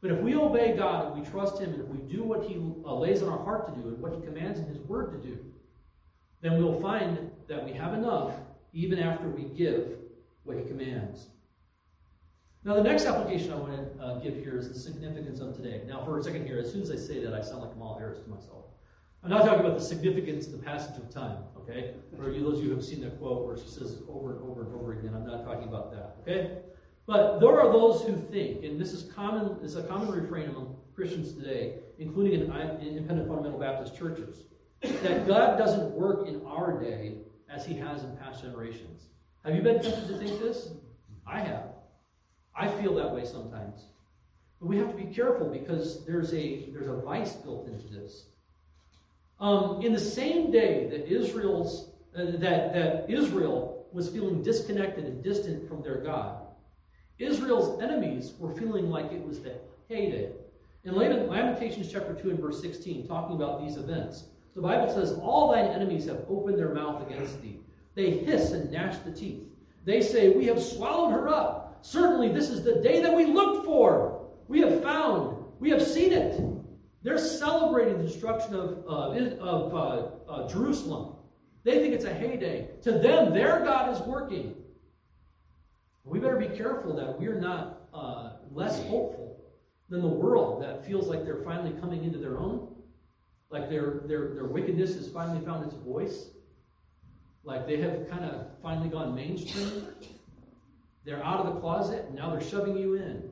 But 0.00 0.10
if 0.10 0.20
we 0.20 0.34
obey 0.34 0.76
God 0.76 1.12
and 1.12 1.22
we 1.22 1.30
trust 1.30 1.60
Him, 1.60 1.72
and 1.74 1.82
if 1.82 1.88
we 1.88 1.98
do 2.12 2.24
what 2.24 2.42
He 2.42 2.56
uh, 2.56 2.94
lays 2.94 3.22
on 3.22 3.28
our 3.28 3.42
heart 3.44 3.72
to 3.72 3.80
do 3.80 3.88
and 3.88 3.98
what 4.00 4.12
He 4.12 4.20
commands 4.20 4.58
in 4.58 4.66
His 4.66 4.78
Word 4.78 5.12
to 5.12 5.28
do, 5.28 5.38
then 6.40 6.58
we'll 6.58 6.80
find 6.80 7.30
that 7.48 7.64
we 7.64 7.72
have 7.72 7.94
enough 7.94 8.32
even 8.72 8.98
after 8.98 9.28
we 9.28 9.44
give 9.44 9.96
what 10.44 10.56
he 10.56 10.64
commands. 10.64 11.28
Now, 12.64 12.74
the 12.74 12.82
next 12.82 13.06
application 13.06 13.52
I 13.52 13.56
want 13.56 13.96
to 13.98 14.04
uh, 14.04 14.18
give 14.18 14.34
here 14.34 14.58
is 14.58 14.68
the 14.68 14.78
significance 14.78 15.40
of 15.40 15.56
today. 15.56 15.82
Now, 15.86 16.04
for 16.04 16.18
a 16.18 16.22
second 16.22 16.46
here, 16.46 16.58
as 16.58 16.70
soon 16.70 16.82
as 16.82 16.90
I 16.90 16.96
say 16.96 17.20
that, 17.24 17.34
I 17.34 17.40
sound 17.40 17.62
like 17.62 17.72
Kamala 17.72 17.98
Harris 17.98 18.20
to 18.20 18.30
myself. 18.30 18.66
I'm 19.24 19.30
not 19.30 19.44
talking 19.44 19.60
about 19.60 19.78
the 19.78 19.84
significance 19.84 20.46
of 20.46 20.52
the 20.52 20.58
passage 20.58 20.96
of 20.96 21.08
time, 21.08 21.38
okay? 21.56 21.94
For 22.16 22.24
those 22.32 22.58
of 22.58 22.64
you 22.64 22.70
who 22.70 22.76
have 22.76 22.84
seen 22.84 23.00
that 23.02 23.20
quote 23.20 23.46
where 23.46 23.56
she 23.56 23.68
says 23.68 23.92
it 23.92 24.00
over 24.08 24.32
and 24.32 24.42
over 24.42 24.62
and 24.62 24.74
over 24.74 24.92
again, 24.92 25.14
I'm 25.14 25.24
not 25.24 25.44
talking 25.44 25.68
about 25.68 25.92
that, 25.92 26.16
okay? 26.22 26.58
But 27.06 27.38
there 27.38 27.60
are 27.60 27.72
those 27.72 28.02
who 28.02 28.16
think, 28.16 28.64
and 28.64 28.80
this 28.80 28.92
is 28.92 29.12
common, 29.12 29.58
is 29.62 29.76
a 29.76 29.84
common 29.84 30.10
refrain 30.10 30.48
among 30.48 30.76
Christians 30.94 31.34
today, 31.34 31.74
including 31.98 32.32
in 32.32 32.42
independent 32.42 33.28
fundamental 33.28 33.60
Baptist 33.60 33.96
churches, 33.96 34.44
that 34.82 35.26
God 35.26 35.56
doesn't 35.56 35.92
work 35.92 36.26
in 36.26 36.44
our 36.44 36.80
day 36.80 37.18
as 37.48 37.64
he 37.64 37.74
has 37.74 38.02
in 38.02 38.16
past 38.16 38.42
generations. 38.42 39.04
Have 39.44 39.54
you 39.54 39.62
been 39.62 39.80
tempted 39.80 40.08
to 40.08 40.18
think 40.18 40.40
this? 40.40 40.70
I 41.26 41.40
have. 41.40 41.66
I 42.56 42.68
feel 42.68 42.94
that 42.96 43.12
way 43.12 43.24
sometimes. 43.24 43.86
But 44.60 44.68
we 44.68 44.78
have 44.78 44.90
to 44.90 44.96
be 44.96 45.12
careful 45.12 45.48
because 45.48 46.04
there's 46.04 46.32
a 46.34 46.70
there's 46.72 46.88
a 46.88 46.96
vice 46.96 47.32
built 47.34 47.66
into 47.66 47.86
this. 47.88 48.26
Um, 49.42 49.82
in 49.82 49.92
the 49.92 49.98
same 49.98 50.52
day 50.52 50.86
that 50.88 51.08
Israel's 51.08 51.90
uh, 52.16 52.26
that 52.38 52.72
that 52.72 53.10
Israel 53.10 53.86
was 53.92 54.08
feeling 54.08 54.40
disconnected 54.40 55.04
and 55.04 55.20
distant 55.22 55.68
from 55.68 55.82
their 55.82 55.96
God, 55.96 56.46
Israel's 57.18 57.82
enemies 57.82 58.34
were 58.38 58.52
feeling 58.52 58.88
like 58.88 59.10
it 59.10 59.22
was 59.22 59.40
the 59.40 59.54
heyday. 59.88 60.30
In 60.84 60.94
Lamentations 60.94 61.90
chapter 61.90 62.14
2 62.14 62.30
and 62.30 62.38
verse 62.38 62.60
16, 62.60 63.08
talking 63.08 63.34
about 63.34 63.60
these 63.60 63.76
events, 63.76 64.24
the 64.54 64.62
Bible 64.62 64.92
says, 64.92 65.12
All 65.12 65.50
thine 65.50 65.66
enemies 65.66 66.06
have 66.06 66.24
opened 66.28 66.58
their 66.58 66.72
mouth 66.72 67.04
against 67.08 67.42
thee. 67.42 67.58
They 67.94 68.10
hiss 68.10 68.52
and 68.52 68.70
gnash 68.70 68.98
the 68.98 69.10
teeth. 69.10 69.42
They 69.84 70.02
say, 70.02 70.30
We 70.30 70.46
have 70.46 70.62
swallowed 70.62 71.10
her 71.10 71.28
up. 71.28 71.78
Certainly, 71.82 72.32
this 72.32 72.48
is 72.48 72.62
the 72.62 72.76
day 72.76 73.02
that 73.02 73.14
we 73.14 73.24
looked 73.24 73.64
for. 73.64 74.20
We 74.46 74.60
have 74.60 74.82
found. 74.84 75.36
We 75.58 75.70
have 75.70 75.82
seen 75.82 76.12
it. 76.12 76.40
They're 77.02 77.18
celebrating 77.18 77.98
the 77.98 78.04
destruction 78.04 78.54
of, 78.54 78.84
uh, 78.86 79.10
of 79.40 79.74
uh, 79.74 80.30
uh, 80.30 80.48
Jerusalem. 80.48 81.16
They 81.64 81.80
think 81.80 81.94
it's 81.94 82.04
a 82.04 82.14
heyday. 82.14 82.68
To 82.82 82.92
them, 82.92 83.32
their 83.32 83.60
God 83.64 83.92
is 83.92 84.00
working. 84.06 84.54
We 86.04 86.18
better 86.18 86.36
be 86.36 86.56
careful 86.56 86.94
that 86.96 87.18
we're 87.18 87.38
not 87.38 87.88
uh, 87.94 88.32
less 88.52 88.80
hopeful 88.86 89.44
than 89.88 90.00
the 90.00 90.08
world 90.08 90.62
that 90.62 90.84
feels 90.86 91.06
like 91.06 91.24
they're 91.24 91.42
finally 91.42 91.78
coming 91.80 92.04
into 92.04 92.18
their 92.18 92.38
own, 92.38 92.74
like 93.50 93.68
their, 93.68 94.00
their, 94.06 94.34
their 94.34 94.46
wickedness 94.46 94.94
has 94.94 95.08
finally 95.08 95.44
found 95.44 95.64
its 95.66 95.74
voice, 95.74 96.28
like 97.44 97.66
they 97.66 97.76
have 97.78 98.08
kind 98.08 98.24
of 98.24 98.46
finally 98.62 98.88
gone 98.88 99.14
mainstream. 99.14 99.86
They're 101.04 101.22
out 101.22 101.40
of 101.40 101.54
the 101.54 101.60
closet, 101.60 102.06
and 102.06 102.14
now 102.14 102.30
they're 102.30 102.40
shoving 102.40 102.76
you 102.76 102.94
in. 102.94 103.31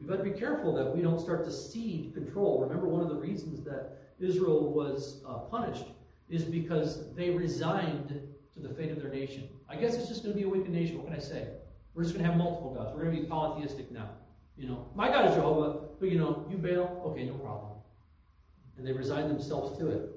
We 0.00 0.08
better 0.08 0.22
be 0.22 0.30
careful 0.30 0.74
that 0.74 0.96
we 0.96 1.02
don't 1.02 1.20
start 1.20 1.44
to 1.44 1.52
cede 1.52 2.14
control. 2.14 2.60
Remember, 2.60 2.88
one 2.88 3.02
of 3.02 3.08
the 3.08 3.16
reasons 3.16 3.62
that 3.64 3.98
Israel 4.18 4.72
was 4.72 5.22
uh, 5.28 5.34
punished 5.38 5.84
is 6.28 6.44
because 6.44 7.12
they 7.14 7.30
resigned 7.30 8.20
to 8.54 8.60
the 8.60 8.68
fate 8.74 8.90
of 8.90 9.00
their 9.00 9.10
nation. 9.10 9.48
I 9.68 9.76
guess 9.76 9.94
it's 9.94 10.08
just 10.08 10.22
going 10.22 10.34
to 10.34 10.38
be 10.38 10.46
a 10.46 10.48
wicked 10.48 10.70
nation. 10.70 10.96
What 10.96 11.06
can 11.06 11.16
I 11.16 11.20
say? 11.20 11.48
We're 11.94 12.04
just 12.04 12.14
going 12.14 12.24
to 12.24 12.30
have 12.30 12.38
multiple 12.38 12.72
gods. 12.74 12.94
We're 12.94 13.04
going 13.04 13.16
to 13.16 13.22
be 13.22 13.28
polytheistic 13.28 13.90
now. 13.90 14.10
You 14.56 14.68
know, 14.68 14.88
my 14.94 15.08
God 15.08 15.28
is 15.28 15.34
Jehovah, 15.34 15.86
but 15.98 16.10
you 16.10 16.18
know, 16.18 16.46
you 16.50 16.56
Baal, 16.56 17.02
okay, 17.06 17.24
no 17.24 17.34
problem. 17.34 17.72
And 18.76 18.86
they 18.86 18.92
resigned 18.92 19.30
themselves 19.30 19.78
to 19.78 19.88
it. 19.88 20.10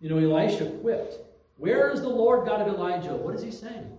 You 0.00 0.10
know, 0.10 0.18
Elisha 0.18 0.66
quipped, 0.82 1.14
Where 1.56 1.90
is 1.90 2.02
the 2.02 2.08
Lord 2.08 2.46
God 2.46 2.60
of 2.60 2.68
Elijah? 2.68 3.14
What 3.14 3.34
is 3.34 3.42
he 3.42 3.50
saying? 3.50 3.96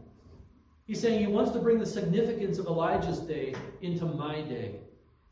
He's 0.85 1.01
saying 1.01 1.19
he 1.19 1.27
wants 1.27 1.51
to 1.51 1.59
bring 1.59 1.79
the 1.79 1.85
significance 1.85 2.59
of 2.59 2.67
Elijah's 2.67 3.19
day 3.19 3.55
into 3.81 4.05
my 4.05 4.41
day. 4.41 4.79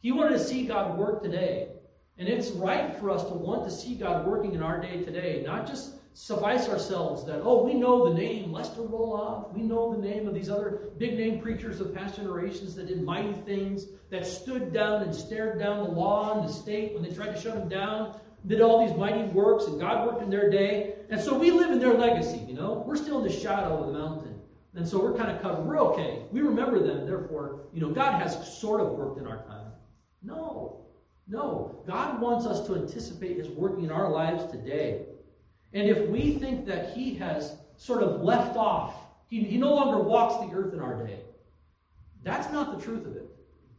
He 0.02 0.12
wanted 0.12 0.38
to 0.38 0.44
see 0.44 0.66
God 0.66 0.98
work 0.98 1.22
today. 1.22 1.70
And 2.18 2.28
it's 2.28 2.52
right 2.52 2.96
for 2.98 3.10
us 3.10 3.24
to 3.26 3.34
want 3.34 3.64
to 3.66 3.72
see 3.72 3.96
God 3.96 4.28
working 4.28 4.54
in 4.54 4.62
our 4.62 4.82
day 4.82 5.04
today, 5.04 5.44
not 5.46 5.68
just 5.68 5.96
suffice 6.16 6.70
ourselves 6.70 7.26
that, 7.26 7.42
oh, 7.44 7.64
we 7.64 7.74
know 7.74 8.08
the 8.08 8.16
name 8.16 8.52
Lester 8.52 8.82
Roloff. 8.82 9.52
We 9.54 9.64
know 9.64 9.94
the 9.94 10.02
name 10.02 10.28
of 10.28 10.34
these 10.34 10.50
other 10.50 10.90
big 10.98 11.18
name 11.18 11.40
preachers 11.40 11.80
of 11.82 11.94
past 11.94 12.18
generations 12.18 12.76
that 12.76 12.88
did 12.88 13.04
mighty 13.04 13.34
things, 13.34 13.88
that 14.10 14.26
stood 14.26 14.74
down 14.74 15.02
and 15.02 15.14
stared 15.14 15.60
down 15.60 15.84
the 15.84 15.90
law 15.90 16.40
and 16.40 16.48
the 16.48 16.54
state 16.54 16.94
when 16.94 17.04
they 17.04 17.10
tried 17.10 17.34
to 17.34 17.42
shut 17.42 17.56
them 17.56 17.68
down, 17.68 18.20
did 18.46 18.62
all 18.62 18.86
these 18.86 18.96
mighty 18.96 19.24
works, 19.30 19.66
and 19.66 19.80
God 19.80 20.06
worked 20.06 20.22
in 20.22 20.30
their 20.30 20.50
day. 20.50 20.96
And 21.10 21.20
so 21.20 21.38
we 21.38 21.50
live 21.50 21.72
in 21.72 21.80
their 21.80 21.94
legacy, 21.94 22.44
you 22.48 22.54
know? 22.54 22.84
We're 22.86 22.96
still 22.96 23.24
in 23.24 23.32
the 23.32 23.40
shadow 23.40 23.78
of 23.78 23.88
the 23.88 23.94
mountain. 23.94 24.33
And 24.76 24.88
so 24.88 25.00
we're 25.00 25.16
kind 25.16 25.30
of 25.30 25.42
covered. 25.42 25.66
We're 25.66 25.80
okay. 25.80 26.24
We 26.32 26.42
remember 26.42 26.80
them. 26.80 27.06
Therefore, 27.06 27.62
you 27.74 27.82
know, 27.82 27.90
God 27.90 28.22
has 28.22 28.58
sort 28.60 28.82
of 28.82 28.92
worked 28.94 29.20
in 29.20 29.28
our 29.28 29.44
time. 29.44 29.72
No. 30.24 30.86
No. 31.28 31.84
God 31.86 32.20
wants 32.20 32.46
us 32.46 32.66
to 32.68 32.76
anticipate 32.76 33.38
his 33.38 33.50
working 33.50 33.84
in 33.84 33.92
our 33.92 34.10
lives 34.10 34.52
today. 34.52 35.06
And 35.74 35.88
if 35.88 36.08
we 36.10 36.34
think 36.34 36.66
that 36.66 36.94
he 36.96 37.14
has 37.16 37.56
sort 37.78 38.04
of 38.04 38.22
left 38.22 38.56
off, 38.58 38.96
he, 39.28 39.44
he 39.44 39.58
no 39.58 39.74
longer 39.74 40.00
walks 40.00 40.36
the 40.46 40.56
earth 40.56 40.74
in 40.74 40.80
our 40.80 41.06
day, 41.06 41.20
that's 42.24 42.52
not 42.52 42.78
the 42.78 42.84
truth 42.84 43.06
of 43.06 43.16
it. 43.16 43.30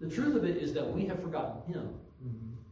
The 0.00 0.10
truth 0.10 0.36
of 0.36 0.44
it 0.44 0.56
is 0.56 0.74
that 0.74 0.86
we 0.86 1.06
have 1.06 1.20
forgotten 1.20 1.72
him. 1.72 1.94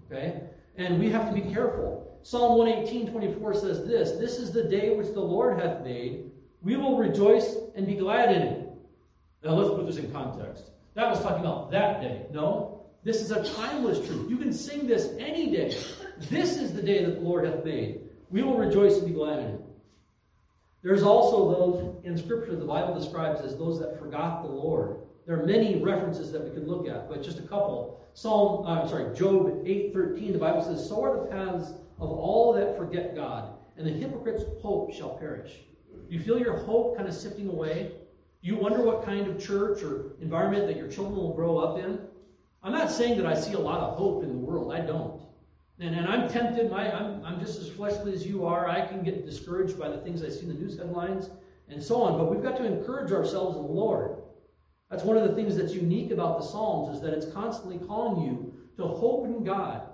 Okay? 0.06 0.42
And 0.76 0.98
we 0.98 1.08
have 1.10 1.28
to 1.28 1.34
be 1.34 1.52
careful. 1.52 2.18
Psalm 2.22 2.58
118, 2.58 3.10
24 3.10 3.54
says 3.54 3.86
this 3.86 4.12
This 4.12 4.38
is 4.38 4.52
the 4.52 4.64
day 4.64 4.94
which 4.94 5.12
the 5.12 5.20
Lord 5.20 5.58
hath 5.58 5.82
made. 5.82 6.31
We 6.62 6.76
will 6.76 6.96
rejoice 6.96 7.56
and 7.74 7.86
be 7.86 7.94
glad 7.94 8.34
in 8.34 8.42
it. 8.42 8.68
Now 9.44 9.54
let's 9.54 9.70
put 9.70 9.86
this 9.86 9.96
in 9.96 10.12
context. 10.12 10.70
That 10.94 11.10
was 11.10 11.20
talking 11.20 11.40
about 11.40 11.70
that 11.72 12.00
day. 12.00 12.26
No, 12.30 12.82
this 13.02 13.20
is 13.20 13.32
a 13.32 13.42
timeless 13.54 14.06
truth. 14.06 14.30
You 14.30 14.36
can 14.36 14.52
sing 14.52 14.86
this 14.86 15.14
any 15.18 15.50
day. 15.50 15.76
This 16.30 16.56
is 16.56 16.72
the 16.72 16.82
day 16.82 17.04
that 17.04 17.16
the 17.16 17.20
Lord 17.20 17.44
hath 17.44 17.64
made. 17.64 18.02
We 18.30 18.42
will 18.42 18.56
rejoice 18.56 18.98
and 18.98 19.06
be 19.06 19.12
glad 19.12 19.40
in 19.40 19.46
it. 19.46 19.60
There's 20.82 21.02
also 21.02 21.50
those 21.50 22.04
in 22.04 22.16
Scripture 22.16 22.54
the 22.54 22.64
Bible 22.64 22.94
describes 22.98 23.40
as 23.40 23.56
those 23.56 23.80
that 23.80 23.98
forgot 23.98 24.42
the 24.42 24.48
Lord. 24.48 24.98
There 25.26 25.40
are 25.40 25.46
many 25.46 25.82
references 25.82 26.32
that 26.32 26.42
we 26.42 26.50
could 26.50 26.66
look 26.66 26.88
at, 26.88 27.08
but 27.08 27.22
just 27.22 27.38
a 27.38 27.42
couple. 27.42 28.00
Psalm, 28.14 28.66
uh, 28.66 28.82
I'm 28.82 28.88
sorry, 28.88 29.14
Job 29.14 29.62
8:13. 29.64 30.32
The 30.32 30.38
Bible 30.38 30.62
says, 30.62 30.86
"So 30.88 31.02
are 31.02 31.20
the 31.20 31.26
paths 31.26 31.72
of 31.98 32.10
all 32.10 32.52
that 32.54 32.76
forget 32.76 33.14
God, 33.14 33.54
and 33.76 33.86
the 33.86 33.90
hypocrite's 33.90 34.44
hope 34.60 34.92
shall 34.92 35.10
perish." 35.10 35.64
You 36.12 36.20
feel 36.20 36.38
your 36.38 36.58
hope 36.58 36.94
kind 36.94 37.08
of 37.08 37.14
sifting 37.14 37.48
away. 37.48 37.92
You 38.42 38.56
wonder 38.56 38.82
what 38.82 39.02
kind 39.02 39.26
of 39.26 39.42
church 39.42 39.82
or 39.82 40.12
environment 40.20 40.66
that 40.66 40.76
your 40.76 40.88
children 40.88 41.16
will 41.16 41.32
grow 41.32 41.56
up 41.56 41.78
in. 41.78 41.98
I'm 42.62 42.72
not 42.72 42.90
saying 42.90 43.16
that 43.16 43.24
I 43.24 43.34
see 43.34 43.54
a 43.54 43.58
lot 43.58 43.80
of 43.80 43.96
hope 43.96 44.22
in 44.22 44.28
the 44.28 44.36
world. 44.36 44.74
I 44.74 44.80
don't. 44.80 45.22
And, 45.78 45.94
and 45.94 46.06
I'm 46.06 46.28
tempted, 46.28 46.70
my, 46.70 46.94
I'm, 46.94 47.24
I'm 47.24 47.40
just 47.40 47.58
as 47.58 47.70
fleshly 47.70 48.12
as 48.12 48.26
you 48.26 48.44
are. 48.44 48.68
I 48.68 48.86
can 48.86 49.02
get 49.02 49.24
discouraged 49.24 49.78
by 49.78 49.88
the 49.88 49.96
things 50.02 50.22
I 50.22 50.28
see 50.28 50.42
in 50.42 50.48
the 50.48 50.54
news 50.54 50.76
headlines 50.76 51.30
and 51.70 51.82
so 51.82 52.02
on. 52.02 52.18
But 52.18 52.30
we've 52.30 52.42
got 52.42 52.58
to 52.58 52.66
encourage 52.66 53.10
ourselves 53.10 53.56
in 53.56 53.62
the 53.62 53.72
Lord. 53.72 54.18
That's 54.90 55.04
one 55.04 55.16
of 55.16 55.26
the 55.26 55.34
things 55.34 55.56
that's 55.56 55.72
unique 55.72 56.10
about 56.10 56.38
the 56.38 56.44
Psalms 56.44 56.94
is 56.94 57.00
that 57.00 57.14
it's 57.14 57.32
constantly 57.32 57.78
calling 57.86 58.22
you 58.22 58.54
to 58.76 58.86
hope 58.86 59.24
in 59.24 59.44
God 59.44 59.88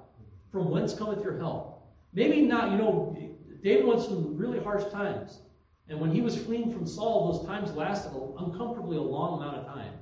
from 0.50 0.68
whence 0.68 0.94
cometh 0.94 1.22
your 1.22 1.38
help. 1.38 1.86
Maybe 2.12 2.40
not, 2.40 2.72
you 2.72 2.76
know, 2.76 3.16
David 3.62 3.86
went 3.86 4.02
through 4.02 4.32
really 4.36 4.58
harsh 4.58 4.82
times. 4.90 5.42
And 5.88 5.98
when 6.00 6.12
he 6.12 6.20
was 6.20 6.36
fleeing 6.36 6.72
from 6.72 6.86
Saul, 6.86 7.32
those 7.32 7.46
times 7.46 7.72
lasted 7.72 8.12
uncomfortably 8.38 8.96
a 8.96 9.02
long 9.02 9.40
amount 9.40 9.56
of 9.56 9.66
time. 9.66 9.92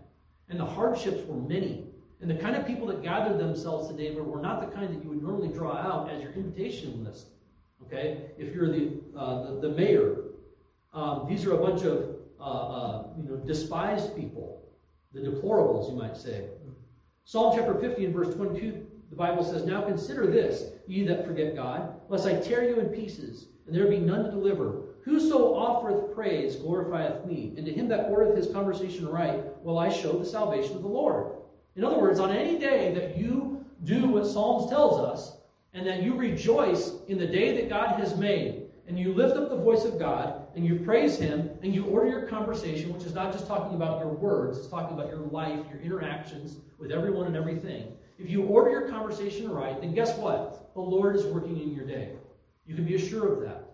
And 0.49 0.59
the 0.59 0.65
hardships 0.65 1.27
were 1.27 1.37
many. 1.37 1.87
And 2.21 2.31
the 2.31 2.35
kind 2.37 2.57
of 2.57 2.67
people 2.67 2.87
that 2.89 3.03
gathered 3.03 3.39
themselves 3.39 3.89
to 3.89 3.95
David 3.95 4.25
were 4.25 4.41
not 4.41 4.61
the 4.61 4.75
kind 4.75 4.95
that 4.95 5.03
you 5.03 5.11
would 5.11 5.23
normally 5.23 5.49
draw 5.49 5.77
out 5.77 6.11
as 6.11 6.23
your 6.23 6.33
invitation 6.33 7.05
list. 7.05 7.29
Okay? 7.85 8.31
If 8.39 8.55
you're 8.55 8.71
the, 8.71 9.01
uh, 9.17 9.55
the, 9.55 9.69
the, 9.69 9.75
mayor, 9.75 10.17
um, 10.93 11.27
these 11.29 11.45
are 11.45 11.55
a 11.55 11.59
bunch 11.59 11.83
of 11.83 12.17
uh, 12.41 12.43
uh, 12.43 13.07
you 13.17 13.29
know, 13.29 13.37
despised 13.37 14.17
people, 14.17 14.63
the 15.13 15.21
deplorables, 15.21 15.91
you 15.91 15.97
might 15.97 16.17
say. 16.17 16.49
Psalm 17.25 17.55
chapter 17.57 17.75
50 17.75 18.05
and 18.07 18.15
verse 18.15 18.35
22, 18.35 18.87
the 19.11 19.17
Bible 19.17 19.45
says, 19.45 19.65
Now 19.65 19.83
consider 19.83 20.27
this, 20.27 20.65
ye 20.87 21.05
that 21.07 21.27
forget 21.27 21.55
God, 21.55 22.01
lest 22.09 22.27
I 22.27 22.37
tear 22.41 22.69
you 22.69 22.81
in 22.81 22.87
pieces, 22.87 23.49
and 23.67 23.75
there 23.75 23.89
be 23.89 23.99
none 23.99 24.25
to 24.25 24.31
deliver. 24.31 24.86
Whoso 25.07 25.55
offereth 25.55 26.13
praise 26.17 26.57
glorifieth 26.57 27.25
me, 27.27 27.55
and 27.57 27.65
to 27.65 27.73
him 27.73 27.87
that 27.89 28.11
ordereth 28.11 28.37
his 28.37 28.49
conversation 28.49 29.07
right 29.07 29.41
will 29.63 29.79
I 29.79 29.89
show 29.89 30.19
the 30.19 30.27
salvation 30.27 30.75
of 30.75 30.83
the 30.83 30.89
Lord. 30.89 31.29
In 31.77 31.85
other 31.85 32.01
words, 32.01 32.19
on 32.19 32.33
any 32.33 32.59
day 32.59 32.93
that 32.95 33.17
you 33.17 33.65
do 33.85 34.09
what 34.09 34.27
Psalms 34.27 34.69
tells 34.69 34.99
us, 34.99 35.37
and 35.75 35.87
that 35.87 36.03
you 36.03 36.17
rejoice 36.17 36.95
in 37.07 37.19
the 37.19 37.27
day 37.27 37.55
that 37.55 37.69
God 37.69 38.01
has 38.01 38.17
made, 38.17 38.65
and 38.89 38.99
you 38.99 39.15
lift 39.15 39.37
up 39.37 39.49
the 39.49 39.57
voice 39.57 39.85
of 39.85 39.97
God, 39.97 40.49
and 40.57 40.67
you 40.67 40.81
praise 40.81 41.19
Him, 41.19 41.51
and 41.63 41.73
you 41.73 41.85
order 41.85 42.11
your 42.11 42.27
conversation, 42.27 42.93
which 42.93 43.05
is 43.05 43.15
not 43.15 43.33
just 43.33 43.47
talking 43.47 43.77
about 43.77 44.01
your 44.01 44.13
words, 44.13 44.59
it's 44.59 44.67
talking 44.67 44.99
about 44.99 45.11
your 45.11 45.21
life, 45.21 45.61
your 45.71 45.81
interactions 45.83 46.57
with 46.79 46.91
everyone 46.91 47.27
and 47.27 47.37
everything. 47.37 47.93
If 48.19 48.29
you 48.29 48.43
order 48.43 48.73
your 48.73 48.89
conversation 48.89 49.49
right, 49.53 49.81
then 49.81 49.95
guess 49.95 50.19
what? 50.19 50.75
The 50.75 50.81
Lord 50.81 51.15
is 51.15 51.27
working 51.27 51.61
in 51.61 51.73
your 51.73 51.87
day. 51.87 52.11
You 52.67 52.75
can 52.75 52.85
be 52.85 52.97
assured 52.97 53.31
of 53.31 53.41
that. 53.43 53.66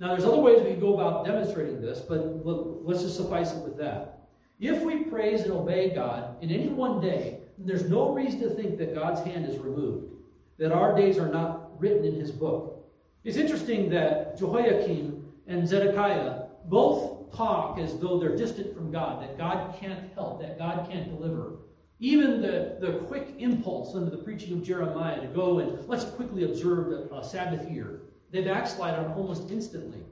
Now, 0.00 0.08
there's 0.08 0.24
other 0.24 0.38
ways 0.38 0.62
we 0.62 0.70
can 0.70 0.80
go 0.80 0.94
about 0.94 1.26
demonstrating 1.26 1.82
this, 1.82 2.00
but 2.00 2.44
let's 2.44 3.02
just 3.02 3.16
suffice 3.16 3.52
it 3.52 3.62
with 3.62 3.76
that. 3.76 4.28
If 4.58 4.82
we 4.82 5.04
praise 5.04 5.42
and 5.42 5.52
obey 5.52 5.90
God 5.94 6.42
in 6.42 6.50
any 6.50 6.68
one 6.68 7.02
day, 7.02 7.40
there's 7.58 7.88
no 7.88 8.10
reason 8.12 8.40
to 8.40 8.50
think 8.50 8.78
that 8.78 8.94
God's 8.94 9.20
hand 9.20 9.46
is 9.46 9.58
removed, 9.58 10.14
that 10.58 10.72
our 10.72 10.96
days 10.96 11.18
are 11.18 11.28
not 11.28 11.78
written 11.78 12.06
in 12.06 12.14
his 12.14 12.30
book. 12.30 12.88
It's 13.24 13.36
interesting 13.36 13.90
that 13.90 14.38
Jehoiakim 14.38 15.22
and 15.46 15.68
Zedekiah 15.68 16.44
both 16.64 17.36
talk 17.36 17.78
as 17.78 17.98
though 17.98 18.18
they're 18.18 18.36
distant 18.36 18.74
from 18.74 18.90
God, 18.90 19.22
that 19.22 19.36
God 19.36 19.74
can't 19.78 20.12
help, 20.14 20.40
that 20.40 20.58
God 20.58 20.88
can't 20.90 21.14
deliver. 21.14 21.56
Even 21.98 22.40
the, 22.40 22.78
the 22.80 23.00
quick 23.06 23.34
impulse 23.38 23.94
under 23.94 24.10
the 24.10 24.16
preaching 24.16 24.54
of 24.54 24.62
Jeremiah 24.62 25.20
to 25.20 25.26
go 25.26 25.58
and 25.58 25.86
let's 25.86 26.04
quickly 26.04 26.44
observe 26.44 27.12
a, 27.12 27.22
Sabbath 27.22 27.70
year, 27.70 28.00
they 28.30 28.42
backslide 28.42 28.98
on 28.98 29.12
almost 29.12 29.50
instantly. 29.50 30.02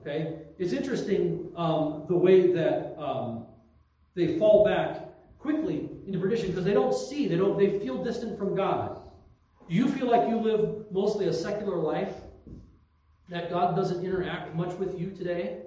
Okay? 0.00 0.38
It's 0.58 0.72
interesting 0.72 1.50
um, 1.56 2.04
the 2.08 2.16
way 2.16 2.52
that 2.52 2.96
um, 3.00 3.46
they 4.14 4.38
fall 4.38 4.64
back 4.64 5.02
quickly 5.38 5.88
into 6.06 6.18
perdition 6.18 6.48
because 6.48 6.64
they 6.64 6.74
don't 6.74 6.94
see, 6.94 7.26
they 7.26 7.36
don't, 7.36 7.58
they 7.58 7.78
feel 7.78 8.02
distant 8.02 8.38
from 8.38 8.54
God. 8.54 9.02
Do 9.68 9.74
you 9.74 9.88
feel 9.88 10.08
like 10.10 10.28
you 10.28 10.36
live 10.36 10.86
mostly 10.90 11.26
a 11.26 11.32
secular 11.32 11.76
life? 11.76 12.14
That 13.28 13.50
God 13.50 13.74
doesn't 13.74 14.04
interact 14.04 14.54
much 14.54 14.72
with 14.74 14.98
you 15.00 15.10
today? 15.10 15.62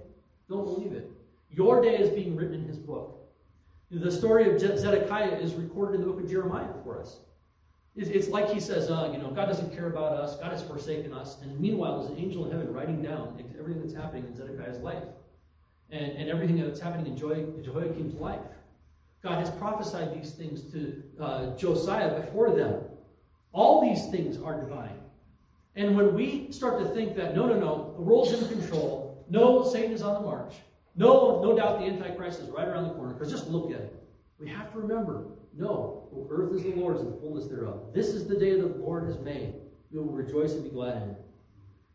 Don't 0.47 0.63
believe 0.63 0.93
it. 0.93 1.11
Your 1.51 1.81
day 1.81 1.97
is 1.97 2.09
being 2.09 2.35
written 2.35 2.53
in 2.53 2.65
His 2.65 2.77
book. 2.77 3.19
The 3.91 4.11
story 4.11 4.49
of 4.49 4.59
Zedekiah 4.59 5.35
is 5.37 5.55
recorded 5.55 5.95
in 5.95 6.01
the 6.01 6.07
book 6.07 6.23
of 6.23 6.29
Jeremiah 6.29 6.69
for 6.83 7.01
us. 7.01 7.19
It's 7.95 8.29
like 8.29 8.49
he 8.49 8.59
says, 8.59 8.89
uh, 8.89 9.09
you 9.11 9.17
know, 9.17 9.29
God 9.29 9.47
doesn't 9.47 9.75
care 9.75 9.87
about 9.87 10.13
us, 10.13 10.37
God 10.37 10.51
has 10.51 10.63
forsaken 10.63 11.13
us. 11.13 11.37
And 11.41 11.59
meanwhile, 11.59 11.99
there's 11.99 12.11
an 12.11 12.23
angel 12.23 12.45
in 12.45 12.51
heaven 12.51 12.71
writing 12.73 13.01
down 13.01 13.43
everything 13.59 13.81
that's 13.81 13.93
happening 13.93 14.25
in 14.25 14.35
Zedekiah's 14.35 14.79
life 14.79 15.03
and, 15.91 16.11
and 16.13 16.29
everything 16.29 16.59
that's 16.61 16.79
happening 16.79 17.07
in 17.07 17.17
Jehoiakim's 17.17 18.15
life. 18.15 18.39
God 19.21 19.39
has 19.39 19.51
prophesied 19.51 20.13
these 20.19 20.31
things 20.31 20.61
to 20.71 21.03
uh, 21.19 21.57
Josiah 21.57 22.19
before 22.21 22.55
them. 22.55 22.81
All 23.51 23.81
these 23.81 24.09
things 24.09 24.41
are 24.41 24.59
divine. 24.61 24.97
And 25.75 25.95
when 25.95 26.13
we 26.13 26.51
start 26.51 26.79
to 26.79 26.85
think 26.89 27.15
that, 27.15 27.35
no, 27.35 27.47
no, 27.47 27.59
no, 27.59 27.93
the 27.95 28.01
world's 28.01 28.31
in 28.31 28.47
control, 28.47 29.25
no, 29.29 29.63
Satan 29.63 29.91
is 29.91 30.01
on 30.01 30.13
the 30.13 30.21
march, 30.21 30.55
no, 30.95 31.41
no 31.41 31.55
doubt 31.55 31.79
the 31.79 31.85
Antichrist 31.85 32.39
is 32.41 32.49
right 32.49 32.67
around 32.67 32.85
the 32.85 32.93
corner, 32.93 33.13
because 33.13 33.31
just 33.31 33.47
look 33.47 33.71
at 33.71 33.79
it. 33.79 34.03
We 34.39 34.47
have 34.49 34.71
to 34.73 34.79
remember, 34.79 35.25
no, 35.59 36.27
earth 36.29 36.53
is 36.53 36.63
the 36.63 36.73
Lord's 36.73 37.01
and 37.01 37.13
the 37.13 37.17
fullness 37.19 37.47
thereof. 37.47 37.93
This 37.93 38.07
is 38.07 38.27
the 38.27 38.37
day 38.37 38.59
that 38.59 38.77
the 38.77 38.81
Lord 38.81 39.05
has 39.05 39.19
made. 39.19 39.55
We 39.91 39.99
will 39.99 40.05
rejoice 40.05 40.53
and 40.53 40.63
be 40.63 40.69
glad 40.69 41.03
in 41.03 41.09
it. 41.09 41.21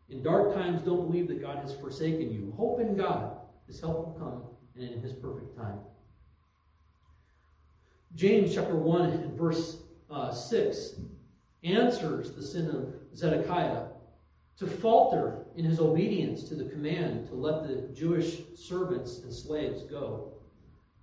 In 0.09 0.21
dark 0.21 0.53
times, 0.53 0.81
don't 0.81 1.07
believe 1.07 1.27
that 1.29 1.41
God 1.41 1.57
has 1.57 1.73
forsaken 1.73 2.31
you. 2.31 2.53
Hope 2.55 2.79
in 2.79 2.95
God. 2.95 3.37
His 3.65 3.79
help 3.79 3.95
will 3.95 4.13
come 4.19 4.43
and 4.75 4.93
in 4.93 5.01
his 5.01 5.13
perfect 5.13 5.57
time. 5.57 5.79
James 8.13 8.53
chapter 8.53 8.75
1 8.75 9.09
and 9.09 9.37
verse 9.37 9.77
uh, 10.11 10.31
6 10.31 10.95
answers 11.63 12.33
the 12.33 12.43
sin 12.43 12.69
of 12.69 12.93
Zedekiah 13.17 13.87
to 14.57 14.67
falter 14.67 15.45
in 15.55 15.65
his 15.65 15.79
obedience 15.79 16.43
to 16.43 16.55
the 16.55 16.69
command 16.69 17.27
to 17.27 17.33
let 17.33 17.63
the 17.63 17.89
Jewish 17.93 18.41
servants 18.55 19.19
and 19.19 19.33
slaves 19.33 19.83
go. 19.83 20.33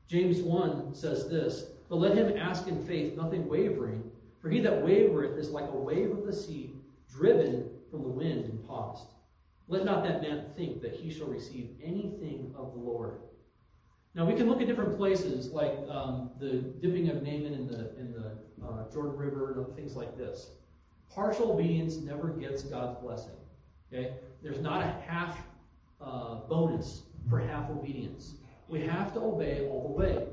James 0.09 0.41
1 0.41 0.95
says 0.95 1.29
this 1.29 1.72
But 1.93 2.01
let 2.01 2.17
him 2.17 2.39
ask 2.39 2.69
in 2.69 2.83
faith, 2.87 3.19
nothing 3.19 3.47
wavering, 3.47 4.11
for 4.41 4.49
he 4.49 4.61
that 4.61 4.83
wavereth 4.83 5.37
is 5.37 5.51
like 5.51 5.69
a 5.69 5.77
wave 5.77 6.11
of 6.11 6.25
the 6.25 6.33
sea, 6.33 6.73
driven 7.07 7.69
from 7.91 8.03
the 8.03 8.09
wind 8.09 8.47
and 8.47 8.67
tossed. 8.67 9.09
Let 9.69 9.85
not 9.85 10.03
that 10.05 10.23
man 10.23 10.47
think 10.57 10.81
that 10.81 10.95
he 10.95 11.11
shall 11.11 11.27
receive 11.27 11.69
anything 11.85 12.55
of 12.57 12.73
the 12.73 12.79
Lord. 12.79 13.19
Now 14.15 14.25
we 14.25 14.33
can 14.33 14.49
look 14.49 14.63
at 14.63 14.69
different 14.69 14.97
places 14.97 15.51
like 15.51 15.75
um, 15.91 16.31
the 16.41 16.63
dipping 16.81 17.11
of 17.11 17.17
Naaman 17.17 17.53
in 17.53 17.67
the 17.67 17.95
in 17.99 18.15
the 18.15 18.39
uh, 18.67 18.91
Jordan 18.91 19.19
River 19.19 19.63
and 19.67 19.77
things 19.77 19.95
like 19.95 20.17
this. 20.17 20.53
Partial 21.11 21.53
obedience 21.53 21.97
never 21.97 22.29
gets 22.29 22.63
God's 22.63 22.99
blessing. 23.03 23.37
Okay, 23.93 24.15
there's 24.43 24.61
not 24.61 24.83
a 24.83 24.97
half 25.07 25.37
uh, 26.01 26.37
bonus 26.49 27.03
for 27.29 27.39
half 27.39 27.69
obedience. 27.69 28.37
We 28.67 28.81
have 28.81 29.13
to 29.13 29.21
obey 29.21 29.69
all 29.69 29.83
the 29.83 29.93
way, 29.93 30.27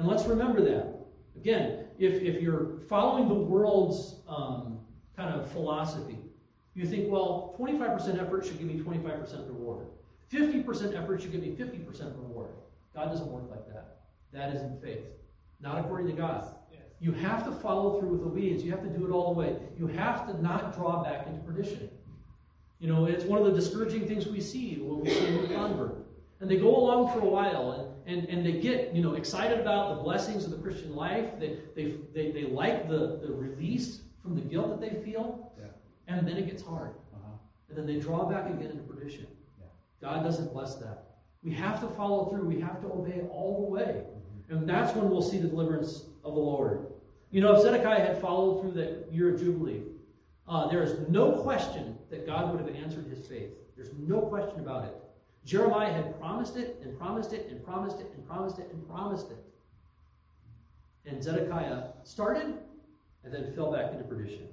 and 0.00 0.08
let's 0.08 0.24
remember 0.24 0.62
that. 0.62 0.94
Again, 1.36 1.84
if 1.98 2.22
if 2.22 2.40
you're 2.40 2.78
following 2.88 3.28
the 3.28 3.34
world's 3.34 4.14
um, 4.26 4.80
kind 5.14 5.38
of 5.38 5.52
philosophy, 5.52 6.18
you 6.74 6.86
think, 6.86 7.10
well, 7.10 7.54
25% 7.60 8.18
effort 8.18 8.46
should 8.46 8.58
give 8.58 8.66
me 8.66 8.80
25% 8.80 9.46
reward. 9.48 9.86
50% 10.32 10.96
effort 10.96 11.20
should 11.20 11.32
give 11.32 11.42
me 11.42 11.48
50% 11.48 12.16
reward. 12.16 12.48
God 12.94 13.10
doesn't 13.10 13.30
work 13.30 13.44
like 13.50 13.66
that. 13.66 13.98
That 14.32 14.54
isn't 14.54 14.80
faith. 14.80 15.04
Not 15.60 15.78
according 15.78 16.06
to 16.06 16.14
God. 16.14 16.54
You 16.98 17.12
have 17.12 17.44
to 17.44 17.52
follow 17.52 18.00
through 18.00 18.10
with 18.10 18.22
obedience. 18.22 18.62
You 18.62 18.70
have 18.70 18.82
to 18.82 18.88
do 18.88 19.06
it 19.06 19.10
all 19.10 19.34
the 19.34 19.40
way. 19.40 19.56
You 19.78 19.86
have 19.88 20.26
to 20.28 20.42
not 20.42 20.74
draw 20.74 21.02
back 21.02 21.26
into 21.26 21.40
perdition. 21.40 21.90
You 22.78 22.88
know, 22.88 23.04
it's 23.04 23.24
one 23.24 23.38
of 23.38 23.44
the 23.44 23.52
discouraging 23.52 24.08
things 24.08 24.26
we 24.26 24.40
see 24.40 24.76
when 24.80 25.00
we 25.00 25.10
see 25.10 25.26
a 25.26 25.30
new 25.32 25.54
convert. 25.54 25.99
And 26.40 26.50
they 26.50 26.56
go 26.56 26.74
along 26.74 27.12
for 27.12 27.20
a 27.20 27.28
while 27.28 27.94
and, 28.06 28.18
and, 28.18 28.28
and 28.28 28.46
they 28.46 28.60
get, 28.60 28.94
you 28.94 29.02
know, 29.02 29.14
excited 29.14 29.60
about 29.60 29.96
the 29.96 30.02
blessings 30.02 30.44
of 30.44 30.50
the 30.50 30.56
Christian 30.56 30.96
life. 30.96 31.38
They, 31.38 31.58
they, 31.76 31.96
they, 32.14 32.32
they 32.32 32.44
like 32.44 32.88
the, 32.88 33.20
the 33.22 33.30
release 33.32 34.00
from 34.22 34.34
the 34.34 34.40
guilt 34.40 34.80
that 34.80 34.80
they 34.80 35.02
feel. 35.02 35.52
Yeah. 35.58 35.66
And 36.08 36.26
then 36.26 36.36
it 36.38 36.46
gets 36.46 36.62
hard. 36.62 36.94
Uh-huh. 37.14 37.36
And 37.68 37.78
then 37.78 37.86
they 37.86 38.00
draw 38.00 38.24
back 38.24 38.46
again 38.46 38.70
into 38.70 38.82
perdition. 38.84 39.26
Yeah. 39.58 39.66
God 40.00 40.24
doesn't 40.24 40.52
bless 40.52 40.76
that. 40.76 41.04
We 41.42 41.52
have 41.52 41.80
to 41.80 41.88
follow 41.88 42.30
through. 42.30 42.46
We 42.46 42.60
have 42.60 42.80
to 42.80 42.86
obey 42.86 43.22
all 43.30 43.66
the 43.66 43.70
way. 43.72 44.02
And 44.48 44.68
that's 44.68 44.94
when 44.96 45.08
we'll 45.08 45.22
see 45.22 45.38
the 45.38 45.48
deliverance 45.48 46.04
of 46.24 46.34
the 46.34 46.40
Lord. 46.40 46.86
You 47.30 47.40
know, 47.40 47.54
if 47.54 47.62
Zedekiah 47.62 48.04
had 48.04 48.20
followed 48.20 48.60
through 48.60 48.72
that 48.72 49.12
year 49.12 49.32
of 49.32 49.40
Jubilee, 49.40 49.82
uh, 50.48 50.68
there 50.68 50.82
is 50.82 51.08
no 51.08 51.32
question 51.32 51.96
that 52.10 52.26
God 52.26 52.50
would 52.50 52.60
have 52.60 52.74
answered 52.74 53.06
his 53.06 53.26
faith. 53.26 53.50
There's 53.76 53.92
no 53.96 54.22
question 54.22 54.58
about 54.58 54.86
it. 54.86 54.94
Jeremiah 55.50 55.92
had 55.92 56.16
promised 56.20 56.56
it 56.56 56.78
and 56.80 56.96
promised 56.96 57.32
it 57.32 57.48
and 57.50 57.64
promised 57.64 57.98
it 57.98 58.12
and 58.14 58.24
promised 58.24 58.60
it 58.60 58.68
and 58.72 58.88
promised 58.88 59.32
it. 59.32 59.44
And 61.06 61.20
Zedekiah 61.20 61.88
started 62.04 62.54
and 63.24 63.34
then 63.34 63.52
fell 63.56 63.72
back 63.72 63.90
into 63.90 64.04
perdition. 64.04 64.46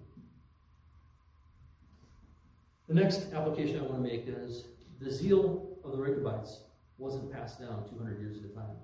The 2.87 2.95
next 2.95 3.31
application 3.31 3.77
I 3.77 3.83
want 3.83 4.03
to 4.03 4.09
make 4.09 4.23
is 4.27 4.63
the 4.99 5.11
zeal 5.11 5.67
of 5.83 5.91
the 5.91 5.99
Rechabites 5.99 6.61
wasn't 6.97 7.31
passed 7.31 7.59
down 7.59 7.87
200 7.87 8.19
years 8.19 8.37
at 8.37 8.45
a 8.45 8.55
time. 8.55 8.75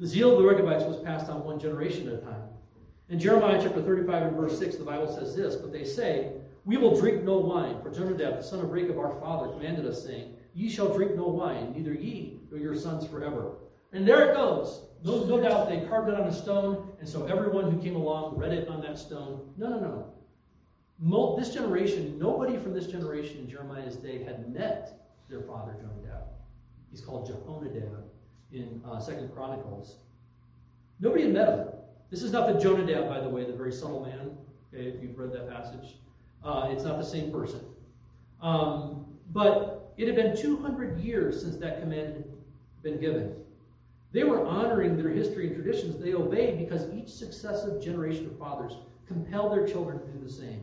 The 0.00 0.06
zeal 0.08 0.32
of 0.32 0.42
the 0.42 0.48
Rechabites 0.48 0.82
was 0.82 0.96
passed 0.96 1.30
on 1.30 1.44
one 1.44 1.60
generation 1.60 2.08
at 2.08 2.14
a 2.14 2.18
time. 2.18 2.42
In 3.08 3.20
Jeremiah 3.20 3.60
chapter 3.62 3.80
35 3.80 4.22
and 4.22 4.36
verse 4.36 4.58
6, 4.58 4.78
the 4.78 4.84
Bible 4.84 5.14
says 5.14 5.36
this, 5.36 5.54
But 5.54 5.70
they 5.70 5.84
say, 5.84 6.32
We 6.64 6.76
will 6.78 6.98
drink 6.98 7.22
no 7.22 7.38
wine, 7.38 7.82
for 7.82 7.90
Jonadab, 7.90 8.38
the 8.38 8.42
son 8.42 8.60
of 8.60 8.70
Rechab, 8.70 8.98
our 8.98 9.20
father, 9.20 9.52
commanded 9.52 9.86
us, 9.86 10.02
saying, 10.02 10.34
Ye 10.54 10.70
shall 10.70 10.94
drink 10.94 11.14
no 11.14 11.28
wine, 11.28 11.72
neither 11.76 11.92
ye 11.92 12.40
nor 12.50 12.58
your 12.58 12.74
sons 12.74 13.06
forever. 13.06 13.56
And 13.92 14.08
there 14.08 14.30
it 14.30 14.34
goes. 14.34 14.82
No, 15.04 15.24
no 15.24 15.40
doubt 15.40 15.68
they 15.68 15.80
carved 15.86 16.08
it 16.08 16.18
on 16.18 16.26
a 16.26 16.32
stone, 16.32 16.88
and 16.98 17.08
so 17.08 17.26
everyone 17.26 17.70
who 17.70 17.82
came 17.82 17.96
along 17.96 18.38
read 18.38 18.52
it 18.52 18.68
on 18.68 18.80
that 18.80 18.98
stone. 18.98 19.52
No, 19.58 19.68
no, 19.68 19.78
no. 19.78 20.12
Mo- 20.98 21.36
this 21.38 21.52
generation, 21.52 22.18
nobody 22.18 22.56
from 22.56 22.72
this 22.72 22.86
generation 22.86 23.38
in 23.38 23.50
Jeremiah's 23.50 23.96
day 23.96 24.24
had 24.24 24.50
met 24.52 25.10
their 25.28 25.42
father 25.42 25.74
Jonadab. 25.74 26.22
He's 26.90 27.02
called 27.02 27.28
Jehonadab 27.28 28.04
in 28.52 28.80
uh, 28.86 29.00
Second 29.00 29.34
Chronicles. 29.34 29.96
Nobody 31.00 31.24
had 31.24 31.34
met 31.34 31.48
him. 31.48 31.68
This 32.10 32.22
is 32.22 32.32
not 32.32 32.52
the 32.52 32.58
Jonadab, 32.58 33.08
by 33.08 33.20
the 33.20 33.28
way, 33.28 33.44
the 33.44 33.52
very 33.52 33.72
subtle 33.72 34.04
man. 34.04 34.30
Okay, 34.72 34.88
if 34.88 35.02
you've 35.02 35.18
read 35.18 35.32
that 35.32 35.50
passage, 35.50 35.96
uh, 36.44 36.68
it's 36.70 36.84
not 36.84 36.98
the 36.98 37.04
same 37.04 37.30
person. 37.32 37.60
Um, 38.40 39.06
but 39.32 39.92
it 39.96 40.06
had 40.06 40.16
been 40.16 40.36
200 40.36 41.00
years 41.00 41.40
since 41.40 41.56
that 41.56 41.80
command 41.80 42.14
had 42.14 42.24
been 42.82 43.00
given. 43.00 43.34
They 44.12 44.24
were 44.24 44.46
honoring 44.46 44.96
their 44.96 45.10
history 45.10 45.48
and 45.48 45.56
traditions. 45.56 45.98
They 45.98 46.14
obeyed 46.14 46.58
because 46.58 46.92
each 46.92 47.08
successive 47.08 47.82
generation 47.82 48.26
of 48.26 48.38
fathers 48.38 48.74
compelled 49.08 49.52
their 49.52 49.66
children 49.66 49.98
to 49.98 50.06
do 50.06 50.24
the 50.24 50.32
same. 50.32 50.62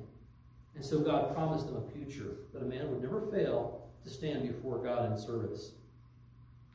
And 0.76 0.84
so 0.84 1.00
God 1.00 1.34
promised 1.34 1.68
them 1.68 1.76
a 1.76 1.92
future 1.92 2.38
that 2.54 2.62
a 2.62 2.66
man 2.66 2.90
would 2.90 3.02
never 3.02 3.22
fail 3.22 3.90
to 4.04 4.10
stand 4.10 4.48
before 4.48 4.78
God 4.78 5.12
in 5.12 5.18
service. 5.18 5.72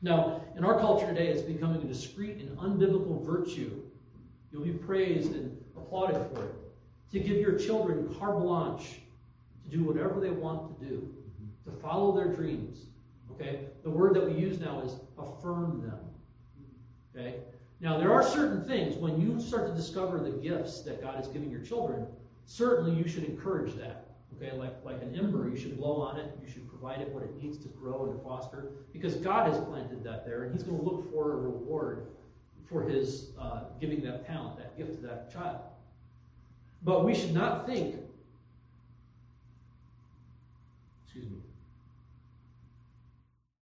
Now, 0.01 0.41
in 0.55 0.63
our 0.63 0.79
culture 0.79 1.07
today, 1.07 1.27
it's 1.27 1.41
becoming 1.41 1.81
a 1.81 1.85
discreet 1.85 2.37
and 2.37 2.55
unbiblical 2.57 3.25
virtue. 3.25 3.81
You'll 4.51 4.63
be 4.63 4.71
praised 4.71 5.33
and 5.33 5.57
applauded 5.75 6.23
for 6.33 6.43
it. 6.43 6.53
To 7.11 7.19
give 7.19 7.37
your 7.37 7.57
children 7.57 8.13
carte 8.19 8.39
blanche 8.39 8.99
to 9.63 9.77
do 9.77 9.83
whatever 9.83 10.19
they 10.19 10.29
want 10.29 10.79
to 10.79 10.85
do, 10.85 11.13
to 11.65 11.71
follow 11.71 12.15
their 12.15 12.33
dreams. 12.33 12.87
Okay? 13.31 13.61
The 13.83 13.89
word 13.89 14.13
that 14.15 14.25
we 14.25 14.33
use 14.33 14.59
now 14.59 14.81
is 14.81 14.95
affirm 15.17 15.81
them. 15.81 15.99
Okay? 17.15 17.35
Now, 17.79 17.97
there 17.97 18.11
are 18.11 18.23
certain 18.23 18.63
things 18.65 18.95
when 18.95 19.21
you 19.21 19.39
start 19.39 19.67
to 19.67 19.73
discover 19.73 20.19
the 20.19 20.31
gifts 20.31 20.81
that 20.81 21.01
God 21.01 21.21
is 21.21 21.27
giving 21.27 21.51
your 21.51 21.61
children, 21.61 22.07
certainly 22.45 22.91
you 22.91 23.07
should 23.07 23.23
encourage 23.23 23.75
that. 23.75 24.05
Okay, 24.35 24.55
like, 24.55 24.73
like 24.83 25.01
an 25.01 25.15
ember, 25.15 25.49
you 25.49 25.57
should 25.57 25.77
blow 25.77 26.01
on 26.01 26.17
it, 26.17 26.37
you 26.43 26.51
should 26.51 26.67
provide 26.69 27.01
it 27.01 27.09
what 27.09 27.23
it 27.23 27.41
needs 27.41 27.57
to 27.57 27.67
grow 27.69 28.05
and 28.05 28.13
to 28.13 28.23
foster, 28.23 28.71
because 28.93 29.15
God 29.15 29.51
has 29.51 29.63
planted 29.65 30.03
that 30.03 30.25
there, 30.25 30.43
and 30.43 30.53
He's 30.53 30.63
going 30.63 30.77
to 30.77 30.83
look 30.83 31.11
for 31.11 31.33
a 31.33 31.35
reward 31.37 32.07
for 32.69 32.83
His 32.83 33.31
uh, 33.39 33.61
giving 33.79 34.03
that 34.03 34.27
talent, 34.27 34.57
that 34.57 34.77
gift 34.77 34.95
to 34.95 35.07
that 35.07 35.31
child. 35.33 35.61
But 36.83 37.03
we 37.03 37.13
should 37.13 37.33
not 37.33 37.65
think, 37.65 37.95
excuse 41.05 41.25
me, 41.29 41.37